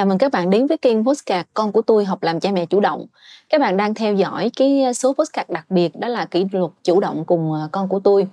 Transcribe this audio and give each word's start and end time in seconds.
Chào 0.00 0.06
mừng 0.06 0.18
các 0.18 0.32
bạn 0.32 0.50
đến 0.50 0.66
với 0.66 0.78
kênh 0.78 1.04
Postcard 1.04 1.48
Con 1.54 1.72
của 1.72 1.82
tôi 1.82 2.04
học 2.04 2.22
làm 2.22 2.40
cha 2.40 2.50
mẹ 2.52 2.66
chủ 2.66 2.80
động. 2.80 3.06
Các 3.48 3.60
bạn 3.60 3.76
đang 3.76 3.94
theo 3.94 4.14
dõi 4.14 4.50
cái 4.56 4.82
ờ, 4.82 4.92
số 4.92 5.12
postcard 5.12 5.50
đặc 5.50 5.66
biệt 5.70 5.96
đó 5.98 6.08
là 6.08 6.24
kỷ 6.24 6.46
luật 6.52 6.70
chủ 6.84 7.00
động 7.00 7.24
cùng 7.24 7.52
ờ, 7.52 7.68
con 7.72 7.88
của 7.88 8.00
tôi. 8.00 8.26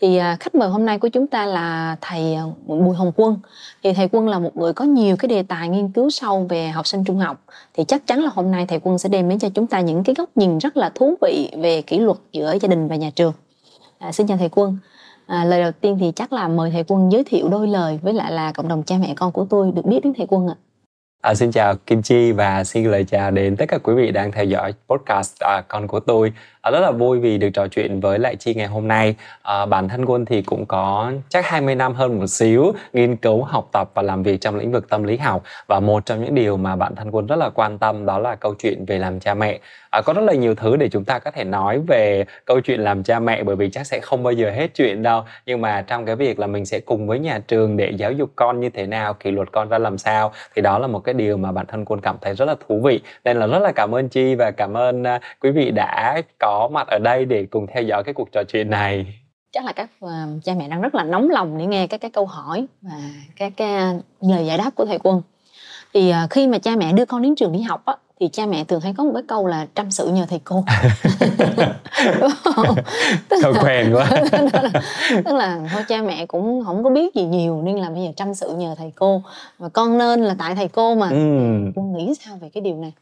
Thì 0.00 0.16
ờ, 0.16 0.36
khách 0.40 0.54
mời 0.54 0.68
hôm 0.68 0.86
nay 0.86 0.98
của 0.98 1.08
chúng 1.08 1.26
ta 1.26 1.46
là 1.46 1.96
thầy 2.00 2.36
Bùi 2.66 2.96
Hồng 2.96 3.12
Quân. 3.16 3.36
Thì 3.82 3.92
thầy 3.92 4.08
Quân 4.12 4.28
là 4.28 4.38
một 4.38 4.56
người 4.56 4.72
có 4.72 4.84
nhiều 4.84 5.16
cái 5.16 5.28
đề 5.28 5.42
tài 5.42 5.68
nghiên 5.68 5.88
cứu 5.88 6.10
sâu 6.10 6.46
về 6.48 6.68
học 6.68 6.86
sinh 6.86 7.04
trung 7.04 7.18
học. 7.18 7.44
Thì 7.74 7.84
chắc 7.84 8.06
chắn 8.06 8.22
là 8.22 8.30
hôm 8.34 8.50
nay 8.50 8.66
thầy 8.66 8.80
Quân 8.82 8.98
sẽ 8.98 9.08
đem 9.08 9.28
đến 9.28 9.38
cho 9.38 9.48
chúng 9.54 9.66
ta 9.66 9.80
những 9.80 10.04
cái 10.04 10.14
góc 10.18 10.28
nhìn 10.34 10.58
rất 10.58 10.76
là 10.76 10.88
thú 10.94 11.14
vị 11.20 11.50
về 11.58 11.82
kỷ 11.82 11.98
luật 11.98 12.18
giữa 12.32 12.56
gia 12.60 12.68
đình 12.68 12.88
và 12.88 12.96
nhà 12.96 13.10
trường. 13.14 13.32
À, 13.98 14.12
xin 14.12 14.26
chào 14.26 14.36
thầy 14.38 14.48
Quân. 14.48 14.78
À, 15.26 15.44
lời 15.44 15.62
đầu 15.62 15.72
tiên 15.80 15.96
thì 16.00 16.12
chắc 16.16 16.32
là 16.32 16.48
mời 16.48 16.70
thầy 16.70 16.84
Quân 16.88 17.12
giới 17.12 17.24
thiệu 17.24 17.48
đôi 17.48 17.68
lời 17.68 17.98
với 18.02 18.14
lại 18.14 18.32
là 18.32 18.52
cộng 18.52 18.68
đồng 18.68 18.82
cha 18.82 18.96
mẹ 19.00 19.14
con 19.16 19.32
của 19.32 19.46
tôi 19.50 19.72
được 19.72 19.84
biết 19.84 20.00
đến 20.04 20.12
thầy 20.16 20.26
Quân 20.26 20.48
ạ. 20.48 20.54
À. 20.58 20.71
À, 21.22 21.34
xin 21.34 21.50
chào 21.52 21.74
Kim 21.76 22.02
Chi 22.02 22.32
và 22.32 22.64
xin 22.64 22.90
lời 22.90 23.04
chào 23.04 23.30
đến 23.30 23.56
tất 23.56 23.64
cả 23.68 23.78
quý 23.78 23.94
vị 23.94 24.10
đang 24.10 24.32
theo 24.32 24.44
dõi 24.44 24.74
podcast 24.88 25.40
à, 25.40 25.62
con 25.68 25.88
của 25.88 26.00
tôi. 26.00 26.32
À, 26.62 26.70
rất 26.70 26.80
là 26.80 26.90
vui 26.90 27.18
vì 27.18 27.38
được 27.38 27.50
trò 27.54 27.68
chuyện 27.68 28.00
với 28.00 28.18
lại 28.18 28.36
Chi 28.36 28.54
ngày 28.54 28.66
hôm 28.66 28.88
nay. 28.88 29.14
À, 29.42 29.66
bản 29.66 29.88
thân 29.88 30.04
Quân 30.04 30.24
thì 30.24 30.42
cũng 30.42 30.66
có 30.66 31.12
chắc 31.28 31.46
20 31.46 31.74
năm 31.74 31.94
hơn 31.94 32.18
một 32.18 32.26
xíu 32.26 32.72
nghiên 32.92 33.16
cứu, 33.16 33.42
học 33.42 33.68
tập 33.72 33.90
và 33.94 34.02
làm 34.02 34.22
việc 34.22 34.40
trong 34.40 34.56
lĩnh 34.56 34.72
vực 34.72 34.88
tâm 34.88 35.02
lý 35.02 35.16
học 35.16 35.42
và 35.66 35.80
một 35.80 36.06
trong 36.06 36.24
những 36.24 36.34
điều 36.34 36.56
mà 36.56 36.76
bản 36.76 36.94
thân 36.94 37.10
Quân 37.10 37.26
rất 37.26 37.36
là 37.36 37.50
quan 37.50 37.78
tâm 37.78 38.06
đó 38.06 38.18
là 38.18 38.34
câu 38.34 38.54
chuyện 38.54 38.84
về 38.84 38.98
làm 38.98 39.20
cha 39.20 39.34
mẹ. 39.34 39.60
À, 39.90 40.00
có 40.04 40.12
rất 40.12 40.22
là 40.22 40.32
nhiều 40.32 40.54
thứ 40.54 40.76
để 40.76 40.88
chúng 40.88 41.04
ta 41.04 41.18
có 41.18 41.30
thể 41.30 41.44
nói 41.44 41.80
về 41.88 42.24
câu 42.44 42.60
chuyện 42.60 42.80
làm 42.80 43.02
cha 43.02 43.18
mẹ 43.18 43.42
bởi 43.42 43.56
vì 43.56 43.70
chắc 43.70 43.86
sẽ 43.86 44.00
không 44.00 44.22
bao 44.22 44.32
giờ 44.32 44.50
hết 44.50 44.74
chuyện 44.74 45.02
đâu. 45.02 45.24
Nhưng 45.46 45.60
mà 45.60 45.82
trong 45.82 46.06
cái 46.06 46.16
việc 46.16 46.38
là 46.38 46.46
mình 46.46 46.66
sẽ 46.66 46.80
cùng 46.80 47.06
với 47.06 47.18
nhà 47.18 47.38
trường 47.48 47.76
để 47.76 47.90
giáo 47.90 48.12
dục 48.12 48.30
con 48.36 48.60
như 48.60 48.70
thế 48.70 48.86
nào, 48.86 49.14
kỷ 49.14 49.30
luật 49.30 49.52
con 49.52 49.68
ra 49.68 49.78
làm 49.78 49.98
sao 49.98 50.32
thì 50.54 50.62
đó 50.62 50.78
là 50.78 50.86
một 50.86 50.98
cái 50.98 51.14
điều 51.14 51.36
mà 51.36 51.52
bản 51.52 51.66
thân 51.66 51.84
quân 51.84 52.00
cảm 52.00 52.16
thấy 52.20 52.34
rất 52.34 52.44
là 52.44 52.54
thú 52.68 52.80
vị 52.84 53.00
nên 53.24 53.36
là 53.36 53.46
rất 53.46 53.58
là 53.58 53.72
cảm 53.72 53.94
ơn 53.94 54.08
chi 54.08 54.34
và 54.34 54.50
cảm 54.50 54.76
ơn 54.76 55.02
uh, 55.02 55.08
quý 55.40 55.50
vị 55.50 55.70
đã 55.70 56.22
có 56.38 56.51
mặt 56.68 56.86
ở 56.88 56.98
đây 56.98 57.24
để 57.24 57.46
cùng 57.50 57.66
theo 57.74 57.82
dõi 57.82 58.04
cái 58.04 58.14
cuộc 58.14 58.32
trò 58.32 58.42
chuyện 58.48 58.70
này. 58.70 59.06
Chắc 59.52 59.64
là 59.64 59.72
các 59.72 59.90
uh, 60.04 60.10
cha 60.44 60.54
mẹ 60.58 60.68
đang 60.68 60.80
rất 60.80 60.94
là 60.94 61.04
nóng 61.04 61.30
lòng 61.30 61.58
để 61.58 61.66
nghe 61.66 61.86
các 61.86 62.00
cái 62.00 62.10
câu 62.10 62.26
hỏi 62.26 62.66
và 62.82 63.00
các 63.36 63.52
cái 63.56 63.94
lời 64.20 64.46
giải 64.46 64.58
đáp 64.58 64.70
của 64.74 64.84
thầy 64.84 64.98
quân. 64.98 65.22
Thì 65.94 66.12
uh, 66.24 66.30
khi 66.30 66.46
mà 66.46 66.58
cha 66.58 66.76
mẹ 66.76 66.92
đưa 66.92 67.04
con 67.04 67.22
đến 67.22 67.34
trường 67.34 67.52
đi 67.52 67.60
học 67.60 67.82
á 67.84 67.96
thì 68.22 68.28
cha 68.28 68.46
mẹ 68.46 68.64
thường 68.64 68.80
hay 68.80 68.94
có 68.96 69.04
một 69.04 69.10
cái 69.14 69.22
câu 69.28 69.46
là 69.46 69.66
trăm 69.74 69.90
sự 69.90 70.08
nhờ 70.08 70.26
thầy 70.28 70.40
cô. 70.44 70.64
Câu 73.42 73.54
quen 73.62 73.94
quá. 73.94 74.10
Tức 75.24 75.34
là 75.34 75.60
thôi 75.72 75.82
cha 75.88 76.02
mẹ 76.02 76.26
cũng 76.26 76.64
không 76.66 76.84
có 76.84 76.90
biết 76.90 77.14
gì 77.14 77.24
nhiều 77.24 77.62
nên 77.62 77.76
là 77.76 77.90
bây 77.90 78.02
giờ 78.02 78.10
trăm 78.16 78.34
sự 78.34 78.54
nhờ 78.56 78.74
thầy 78.78 78.92
cô. 78.96 79.22
Mà 79.58 79.68
con 79.68 79.98
nên 79.98 80.20
là 80.20 80.34
tại 80.38 80.54
thầy 80.54 80.68
cô 80.68 80.94
mà. 80.94 81.08
Ừ. 81.08 81.16
con 81.76 81.92
nghĩ 81.92 82.14
sao 82.24 82.36
về 82.40 82.48
cái 82.54 82.60
điều 82.60 82.76
này 82.76 82.92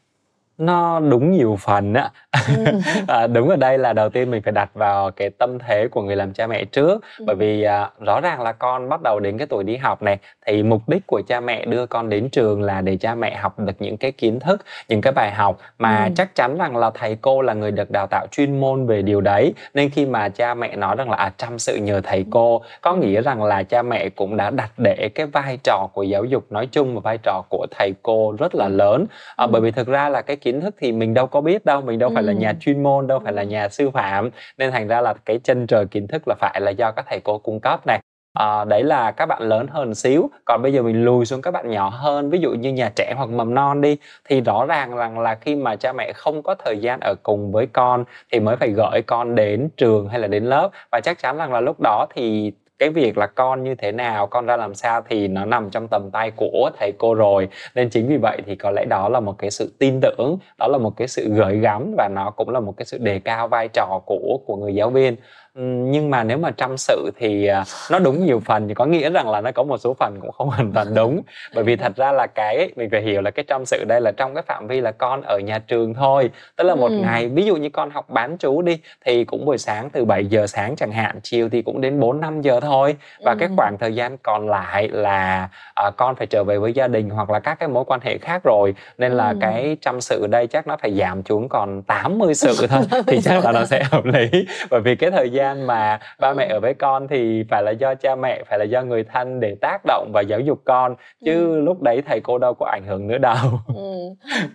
nó 0.61 0.99
đúng 0.99 1.31
nhiều 1.31 1.57
phần 1.59 1.93
á 1.93 2.09
ừ. 2.47 2.65
à, 3.07 3.27
đúng 3.27 3.49
ở 3.49 3.55
đây 3.55 3.77
là 3.77 3.93
đầu 3.93 4.09
tiên 4.09 4.31
mình 4.31 4.41
phải 4.41 4.51
đặt 4.51 4.69
vào 4.73 5.11
cái 5.11 5.29
tâm 5.29 5.59
thế 5.59 5.87
của 5.91 6.01
người 6.01 6.15
làm 6.15 6.33
cha 6.33 6.47
mẹ 6.47 6.65
trước 6.65 7.01
ừ. 7.17 7.23
bởi 7.27 7.35
vì 7.35 7.63
à, 7.63 7.89
rõ 7.99 8.21
ràng 8.21 8.41
là 8.41 8.51
con 8.51 8.89
bắt 8.89 9.01
đầu 9.03 9.19
đến 9.19 9.37
cái 9.37 9.47
tuổi 9.47 9.63
đi 9.63 9.77
học 9.77 10.01
này 10.01 10.17
thì 10.45 10.63
mục 10.63 10.89
đích 10.89 11.07
của 11.07 11.21
cha 11.27 11.39
mẹ 11.39 11.65
đưa 11.65 11.85
con 11.85 12.09
đến 12.09 12.29
trường 12.29 12.61
là 12.61 12.81
để 12.81 12.97
cha 12.97 13.15
mẹ 13.15 13.35
học 13.35 13.59
được 13.59 13.75
những 13.79 13.97
cái 13.97 14.11
kiến 14.11 14.39
thức 14.39 14.65
những 14.89 15.01
cái 15.01 15.13
bài 15.13 15.31
học 15.31 15.57
mà 15.79 16.03
ừ. 16.05 16.11
chắc 16.15 16.35
chắn 16.35 16.57
rằng 16.57 16.77
là 16.77 16.91
thầy 16.93 17.17
cô 17.21 17.41
là 17.41 17.53
người 17.53 17.71
được 17.71 17.91
đào 17.91 18.07
tạo 18.07 18.27
chuyên 18.31 18.59
môn 18.59 18.87
về 18.87 19.01
điều 19.01 19.21
đấy 19.21 19.53
nên 19.73 19.89
khi 19.89 20.05
mà 20.05 20.29
cha 20.29 20.53
mẹ 20.53 20.75
nói 20.75 20.95
rằng 20.95 21.09
là 21.09 21.17
à, 21.17 21.31
chăm 21.37 21.59
sự 21.59 21.75
nhờ 21.75 22.01
thầy 22.03 22.25
cô 22.29 22.61
có 22.81 22.95
nghĩa 22.95 23.21
rằng 23.21 23.43
là 23.43 23.63
cha 23.63 23.81
mẹ 23.81 24.09
cũng 24.09 24.37
đã 24.37 24.49
đặt 24.49 24.71
để 24.77 25.09
cái 25.15 25.25
vai 25.25 25.57
trò 25.63 25.87
của 25.93 26.03
giáo 26.03 26.25
dục 26.25 26.51
nói 26.51 26.67
chung 26.71 26.95
và 26.95 27.01
vai 27.03 27.17
trò 27.23 27.43
của 27.49 27.67
thầy 27.71 27.93
cô 28.03 28.35
rất 28.39 28.55
là 28.55 28.67
lớn 28.67 29.05
à, 29.35 29.45
ừ. 29.45 29.49
bởi 29.51 29.61
vì 29.61 29.71
thực 29.71 29.87
ra 29.87 30.09
là 30.09 30.21
cái 30.21 30.35
kiến 30.35 30.50
thức 30.59 30.75
thì 30.79 30.91
mình 30.91 31.13
đâu 31.13 31.27
có 31.27 31.41
biết 31.41 31.65
đâu 31.65 31.81
mình 31.81 31.99
đâu 31.99 32.09
ừ. 32.09 32.13
phải 32.13 32.23
là 32.23 32.33
nhà 32.33 32.53
chuyên 32.59 32.83
môn 32.83 33.07
đâu 33.07 33.19
phải 33.19 33.33
là 33.33 33.43
nhà 33.43 33.69
sư 33.69 33.89
phạm. 33.89 34.29
Nên 34.57 34.71
thành 34.71 34.87
ra 34.87 35.01
là 35.01 35.13
cái 35.25 35.39
chân 35.43 35.67
trời 35.67 35.85
kiến 35.85 36.07
thức 36.07 36.27
là 36.27 36.35
phải 36.39 36.61
là 36.61 36.71
do 36.71 36.91
các 36.91 37.05
thầy 37.09 37.19
cô 37.19 37.37
cung 37.37 37.59
cấp 37.59 37.87
này. 37.87 37.99
À, 38.33 38.65
đấy 38.65 38.83
là 38.83 39.11
các 39.11 39.25
bạn 39.25 39.41
lớn 39.41 39.67
hơn 39.67 39.95
xíu. 39.95 40.29
Còn 40.45 40.61
bây 40.61 40.73
giờ 40.73 40.81
mình 40.81 41.05
lùi 41.05 41.25
xuống 41.25 41.41
các 41.41 41.51
bạn 41.51 41.69
nhỏ 41.69 41.89
hơn 41.89 42.29
ví 42.29 42.39
dụ 42.39 42.51
như 42.51 42.73
nhà 42.73 42.91
trẻ 42.95 43.13
hoặc 43.17 43.29
mầm 43.29 43.53
non 43.53 43.81
đi 43.81 43.97
thì 44.25 44.41
rõ 44.41 44.65
ràng 44.65 44.95
rằng 44.95 45.19
là 45.19 45.35
khi 45.35 45.55
mà 45.55 45.75
cha 45.75 45.93
mẹ 45.93 46.13
không 46.13 46.43
có 46.43 46.55
thời 46.55 46.77
gian 46.77 46.99
ở 47.01 47.15
cùng 47.23 47.51
với 47.51 47.67
con 47.67 48.03
thì 48.31 48.39
mới 48.39 48.55
phải 48.55 48.69
gửi 48.69 49.01
con 49.07 49.35
đến 49.35 49.69
trường 49.77 50.07
hay 50.09 50.19
là 50.19 50.27
đến 50.27 50.43
lớp. 50.43 50.69
Và 50.91 50.99
chắc 51.03 51.19
chắn 51.19 51.37
rằng 51.37 51.53
là 51.53 51.61
lúc 51.61 51.79
đó 51.79 52.07
thì 52.15 52.51
cái 52.81 52.89
việc 52.89 53.17
là 53.17 53.27
con 53.27 53.63
như 53.63 53.75
thế 53.75 53.91
nào, 53.91 54.27
con 54.27 54.45
ra 54.45 54.57
làm 54.57 54.73
sao 54.73 55.01
thì 55.09 55.27
nó 55.27 55.45
nằm 55.45 55.69
trong 55.69 55.87
tầm 55.87 56.09
tay 56.11 56.31
của 56.35 56.69
thầy 56.79 56.91
cô 56.97 57.13
rồi. 57.13 57.47
Nên 57.75 57.89
chính 57.89 58.07
vì 58.07 58.17
vậy 58.17 58.37
thì 58.45 58.55
có 58.55 58.71
lẽ 58.71 58.85
đó 58.85 59.09
là 59.09 59.19
một 59.19 59.35
cái 59.37 59.51
sự 59.51 59.73
tin 59.79 60.01
tưởng, 60.01 60.37
đó 60.59 60.67
là 60.67 60.77
một 60.77 60.91
cái 60.97 61.07
sự 61.07 61.29
gửi 61.29 61.59
gắm 61.59 61.93
và 61.97 62.09
nó 62.15 62.31
cũng 62.31 62.49
là 62.49 62.59
một 62.59 62.73
cái 62.77 62.85
sự 62.85 62.97
đề 62.97 63.19
cao 63.19 63.47
vai 63.47 63.67
trò 63.67 64.01
của 64.05 64.39
của 64.45 64.55
người 64.55 64.75
giáo 64.75 64.89
viên 64.89 65.15
nhưng 65.55 66.09
mà 66.09 66.23
nếu 66.23 66.37
mà 66.37 66.51
trăm 66.51 66.77
sự 66.77 67.11
thì 67.17 67.47
à, 67.47 67.63
nó 67.91 67.99
đúng 67.99 68.25
nhiều 68.25 68.41
phần 68.45 68.67
thì 68.67 68.73
có 68.73 68.85
nghĩa 68.85 69.09
rằng 69.09 69.29
là 69.29 69.41
nó 69.41 69.51
có 69.51 69.63
một 69.63 69.77
số 69.77 69.93
phần 69.99 70.17
cũng 70.21 70.31
không 70.31 70.49
hoàn 70.49 70.71
toàn 70.71 70.93
đúng 70.95 71.21
bởi 71.55 71.63
vì 71.63 71.75
thật 71.75 71.95
ra 71.95 72.11
là 72.11 72.27
cái 72.27 72.69
mình 72.75 72.89
phải 72.91 73.01
hiểu 73.01 73.21
là 73.21 73.31
cái 73.31 73.45
trăm 73.47 73.65
sự 73.65 73.83
đây 73.87 74.01
là 74.01 74.11
trong 74.11 74.33
cái 74.33 74.43
phạm 74.47 74.67
vi 74.67 74.81
là 74.81 74.91
con 74.91 75.21
ở 75.21 75.39
nhà 75.39 75.59
trường 75.59 75.93
thôi 75.93 76.29
tức 76.55 76.63
là 76.63 76.75
một 76.75 76.87
ừ. 76.87 76.97
ngày 76.97 77.27
ví 77.27 77.45
dụ 77.45 77.55
như 77.55 77.69
con 77.69 77.89
học 77.89 78.09
bán 78.09 78.37
chú 78.37 78.61
đi 78.61 78.79
thì 79.05 79.23
cũng 79.23 79.45
buổi 79.45 79.57
sáng 79.57 79.89
từ 79.89 80.05
7 80.05 80.25
giờ 80.25 80.47
sáng 80.47 80.75
chẳng 80.75 80.91
hạn 80.91 81.19
chiều 81.23 81.49
thì 81.49 81.61
cũng 81.61 81.81
đến 81.81 81.99
4 81.99 82.21
5 82.21 82.41
giờ 82.41 82.59
thôi 82.59 82.95
và 83.25 83.31
ừ. 83.31 83.37
cái 83.39 83.49
khoảng 83.55 83.77
thời 83.79 83.95
gian 83.95 84.17
còn 84.17 84.49
lại 84.49 84.87
là 84.87 85.49
à, 85.75 85.91
con 85.97 86.15
phải 86.15 86.27
trở 86.27 86.43
về 86.43 86.57
với 86.57 86.73
gia 86.73 86.87
đình 86.87 87.09
hoặc 87.09 87.29
là 87.29 87.39
các 87.39 87.59
cái 87.59 87.69
mối 87.69 87.83
quan 87.87 87.99
hệ 88.03 88.17
khác 88.17 88.43
rồi 88.43 88.75
nên 88.97 89.11
là 89.11 89.29
ừ. 89.29 89.37
cái 89.41 89.77
trăm 89.81 90.01
sự 90.01 90.21
ở 90.21 90.27
đây 90.27 90.47
chắc 90.47 90.67
nó 90.67 90.77
phải 90.81 90.93
giảm 90.93 91.23
xuống 91.25 91.49
còn 91.49 91.81
80 91.81 92.33
sự 92.33 92.67
thôi 92.67 92.81
thì 93.07 93.21
chắc 93.21 93.45
là 93.45 93.51
nó 93.51 93.65
sẽ 93.65 93.83
hợp 93.91 94.05
lý 94.05 94.47
bởi 94.69 94.81
vì 94.81 94.95
cái 94.95 95.11
thời 95.11 95.29
gian 95.29 95.40
gian 95.41 95.67
mà 95.67 95.99
ba 96.19 96.33
mẹ 96.33 96.47
ở 96.47 96.59
với 96.59 96.73
con 96.73 97.07
thì 97.07 97.43
phải 97.49 97.63
là 97.63 97.71
do 97.71 97.95
cha 97.95 98.15
mẹ 98.15 98.43
phải 98.49 98.59
là 98.59 98.65
do 98.65 98.81
người 98.81 99.03
thân 99.03 99.39
để 99.39 99.55
tác 99.61 99.77
động 99.85 100.11
và 100.13 100.21
giáo 100.21 100.39
dục 100.39 100.61
con 100.65 100.95
chứ 101.25 101.45
ừ. 101.45 101.61
lúc 101.61 101.81
đấy 101.81 102.01
thầy 102.07 102.19
cô 102.23 102.37
đâu 102.37 102.53
có 102.59 102.65
ảnh 102.65 102.83
hưởng 102.87 103.07
nữa 103.07 103.17
đâu 103.17 103.59
ừ. 103.75 103.99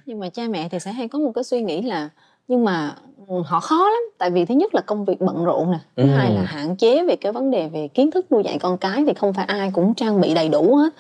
nhưng 0.06 0.18
mà 0.20 0.28
cha 0.28 0.42
mẹ 0.50 0.68
thì 0.70 0.78
sẽ 0.78 0.92
hay 0.92 1.08
có 1.08 1.18
một 1.18 1.32
cái 1.34 1.44
suy 1.44 1.62
nghĩ 1.62 1.82
là 1.82 2.08
nhưng 2.48 2.64
mà 2.64 2.94
ừ, 3.28 3.34
họ 3.46 3.60
khó 3.60 3.76
lắm 3.76 4.02
tại 4.18 4.30
vì 4.30 4.44
thứ 4.44 4.54
nhất 4.54 4.74
là 4.74 4.80
công 4.80 5.04
việc 5.04 5.20
bận 5.20 5.44
rộn 5.44 5.70
nè 5.70 5.78
thứ 5.96 6.02
ừ. 6.02 6.08
hai 6.08 6.30
là 6.30 6.42
hạn 6.42 6.76
chế 6.76 7.04
về 7.04 7.16
cái 7.16 7.32
vấn 7.32 7.50
đề 7.50 7.68
về 7.68 7.88
kiến 7.88 8.10
thức 8.10 8.32
nuôi 8.32 8.42
dạy 8.42 8.58
con 8.58 8.78
cái 8.78 9.04
thì 9.06 9.14
không 9.14 9.32
phải 9.32 9.44
ai 9.44 9.70
cũng 9.74 9.94
trang 9.94 10.20
bị 10.20 10.34
đầy 10.34 10.48
đủ 10.48 10.76
hết 10.76 10.92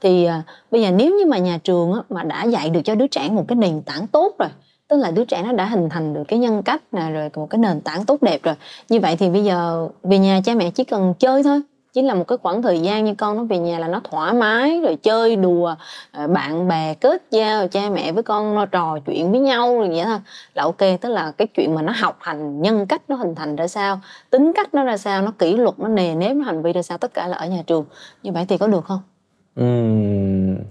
thì 0.00 0.24
à, 0.24 0.42
bây 0.70 0.82
giờ 0.82 0.90
nếu 0.90 1.14
như 1.18 1.26
mà 1.26 1.38
nhà 1.38 1.58
trường 1.64 1.92
á, 1.92 2.00
mà 2.08 2.22
đã 2.22 2.44
dạy 2.44 2.70
được 2.70 2.80
cho 2.84 2.94
đứa 2.94 3.06
trẻ 3.06 3.28
một 3.32 3.44
cái 3.48 3.56
nền 3.56 3.82
tảng 3.82 4.06
tốt 4.06 4.34
rồi 4.38 4.48
tức 4.88 4.96
là 4.96 5.10
đứa 5.10 5.24
trẻ 5.24 5.42
nó 5.42 5.52
đã 5.52 5.64
hình 5.64 5.88
thành 5.88 6.14
được 6.14 6.24
cái 6.28 6.38
nhân 6.38 6.62
cách 6.62 6.82
nè, 6.92 7.10
rồi 7.10 7.30
một 7.36 7.50
cái 7.50 7.58
nền 7.58 7.80
tảng 7.80 8.04
tốt 8.04 8.22
đẹp 8.22 8.42
rồi. 8.42 8.54
Như 8.88 9.00
vậy 9.00 9.16
thì 9.16 9.30
bây 9.30 9.44
giờ 9.44 9.88
về 10.02 10.18
nhà 10.18 10.40
cha 10.44 10.54
mẹ 10.54 10.70
chỉ 10.70 10.84
cần 10.84 11.14
chơi 11.18 11.42
thôi. 11.42 11.60
Chỉ 11.92 12.02
là 12.02 12.14
một 12.14 12.24
cái 12.28 12.38
khoảng 12.42 12.62
thời 12.62 12.80
gian 12.80 13.04
như 13.04 13.14
con 13.14 13.36
nó 13.36 13.44
về 13.44 13.58
nhà 13.58 13.78
là 13.78 13.88
nó 13.88 14.00
thoải 14.10 14.32
mái, 14.32 14.80
rồi 14.80 14.96
chơi 14.96 15.36
đùa 15.36 15.74
à, 16.10 16.26
bạn 16.26 16.68
bè 16.68 16.94
kết 16.94 17.22
giao 17.30 17.68
cha 17.68 17.80
mẹ 17.90 18.12
với 18.12 18.22
con 18.22 18.54
nó 18.54 18.66
trò 18.66 18.98
chuyện 19.06 19.30
với 19.30 19.40
nhau 19.40 19.78
rồi 19.78 19.88
vậy 19.88 20.04
thôi. 20.04 20.18
Là 20.54 20.62
ok, 20.62 21.00
tức 21.00 21.08
là 21.08 21.32
cái 21.38 21.48
chuyện 21.54 21.74
mà 21.74 21.82
nó 21.82 21.92
học 21.96 22.16
hành 22.20 22.62
nhân 22.62 22.86
cách 22.86 23.02
nó 23.08 23.16
hình 23.16 23.34
thành 23.34 23.56
ra 23.56 23.68
sao, 23.68 24.00
tính 24.30 24.52
cách 24.52 24.74
nó 24.74 24.84
ra 24.84 24.96
sao, 24.96 25.22
nó 25.22 25.32
kỷ 25.38 25.56
luật, 25.56 25.78
nó 25.78 25.88
nề 25.88 26.14
nếp, 26.14 26.36
nó 26.36 26.44
hành 26.44 26.62
vi 26.62 26.72
ra 26.72 26.82
sao, 26.82 26.98
tất 26.98 27.14
cả 27.14 27.26
là 27.26 27.36
ở 27.36 27.46
nhà 27.46 27.62
trường. 27.66 27.84
Như 28.22 28.32
vậy 28.32 28.44
thì 28.48 28.58
có 28.58 28.66
được 28.66 28.84
không? 28.84 29.00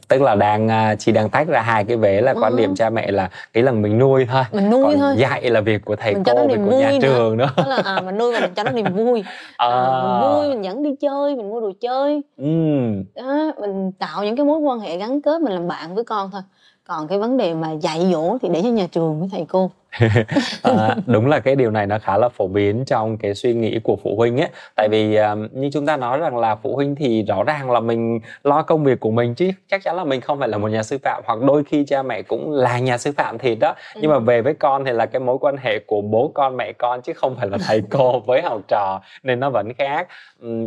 Tức 0.07 0.21
là 0.21 0.35
đang 0.35 0.67
à, 0.67 0.95
chị 0.95 1.11
đang 1.11 1.29
tách 1.29 1.47
ra 1.47 1.61
hai 1.61 1.83
cái 1.83 1.97
vế 1.97 2.21
là 2.21 2.33
quan 2.41 2.55
điểm 2.55 2.75
cha 2.75 2.89
mẹ 2.89 3.11
là 3.11 3.29
cái 3.53 3.63
lần 3.63 3.81
mình 3.81 3.97
nuôi 3.97 4.27
thôi. 4.31 4.43
Mình 4.51 4.69
nuôi 4.69 4.83
còn 4.83 4.97
thôi. 4.99 5.15
dạy 5.17 5.49
là 5.49 5.61
việc 5.61 5.85
của 5.85 5.95
thầy 5.95 6.13
mình 6.13 6.23
cô 6.23 6.47
việc 6.47 6.59
của 6.65 6.79
nhà 6.79 6.91
trường 7.01 7.37
nữa. 7.37 7.49
Tức 7.57 7.67
là 7.67 7.81
à, 7.85 8.01
mình 8.05 8.17
nuôi 8.17 8.33
và 8.33 8.39
mình 8.39 8.53
cho 8.55 8.63
nó 8.63 8.71
niềm 8.71 8.95
vui. 8.95 9.23
À. 9.57 9.67
À, 9.67 10.03
mình 10.03 10.21
vui 10.21 10.49
mình 10.49 10.63
dẫn 10.63 10.83
đi 10.83 10.89
chơi 11.01 11.35
mình 11.35 11.49
mua 11.49 11.61
đồ 11.61 11.71
chơi. 11.81 12.21
Ừm. 12.37 13.03
đó 13.15 13.51
mình 13.59 13.91
tạo 13.91 14.23
những 14.23 14.35
cái 14.35 14.45
mối 14.45 14.59
quan 14.59 14.79
hệ 14.79 14.97
gắn 14.97 15.21
kết 15.21 15.41
mình 15.41 15.53
làm 15.53 15.67
bạn 15.67 15.95
với 15.95 16.03
con 16.03 16.31
thôi. 16.31 16.41
Còn 16.87 17.07
cái 17.07 17.19
vấn 17.19 17.37
đề 17.37 17.53
mà 17.53 17.71
dạy 17.71 18.09
dỗ 18.11 18.37
thì 18.41 18.49
để 18.49 18.61
cho 18.63 18.69
nhà 18.69 18.87
trường 18.91 19.19
với 19.19 19.29
thầy 19.31 19.45
cô 19.49 19.71
à, 20.63 20.95
đúng 21.05 21.27
là 21.27 21.39
cái 21.39 21.55
điều 21.55 21.71
này 21.71 21.87
nó 21.87 21.99
khá 21.99 22.17
là 22.17 22.29
phổ 22.29 22.47
biến 22.47 22.85
trong 22.85 23.17
cái 23.17 23.35
suy 23.35 23.53
nghĩ 23.53 23.79
của 23.83 23.97
phụ 24.03 24.15
huynh 24.17 24.37
ấy 24.37 24.49
tại 24.75 24.87
vì 24.91 25.15
um, 25.15 25.47
như 25.51 25.69
chúng 25.73 25.85
ta 25.85 25.97
nói 25.97 26.19
rằng 26.19 26.37
là 26.37 26.55
phụ 26.55 26.75
huynh 26.75 26.95
thì 26.95 27.23
rõ 27.23 27.43
ràng 27.43 27.71
là 27.71 27.79
mình 27.79 28.19
lo 28.43 28.61
công 28.61 28.83
việc 28.83 28.99
của 28.99 29.11
mình 29.11 29.35
chứ 29.35 29.51
chắc 29.67 29.83
chắn 29.83 29.95
là 29.95 30.03
mình 30.03 30.21
không 30.21 30.39
phải 30.39 30.47
là 30.47 30.57
một 30.57 30.67
nhà 30.67 30.83
sư 30.83 30.97
phạm 31.03 31.23
hoặc 31.25 31.39
đôi 31.47 31.63
khi 31.63 31.85
cha 31.85 32.03
mẹ 32.03 32.21
cũng 32.21 32.51
là 32.51 32.79
nhà 32.79 32.97
sư 32.97 33.11
phạm 33.17 33.37
thì 33.37 33.55
đó 33.55 33.75
ừ. 33.95 33.99
nhưng 34.01 34.11
mà 34.11 34.19
về 34.19 34.41
với 34.41 34.53
con 34.53 34.85
thì 34.85 34.91
là 34.91 35.05
cái 35.05 35.19
mối 35.19 35.37
quan 35.41 35.57
hệ 35.57 35.79
của 35.79 36.01
bố 36.01 36.31
con 36.33 36.57
mẹ 36.57 36.73
con 36.73 37.01
chứ 37.01 37.13
không 37.13 37.35
phải 37.35 37.49
là 37.49 37.57
thầy 37.67 37.81
cô 37.89 38.19
với 38.19 38.41
học 38.41 38.61
trò 38.67 39.01
nên 39.23 39.39
nó 39.39 39.49
vẫn 39.49 39.73
khác 39.73 40.07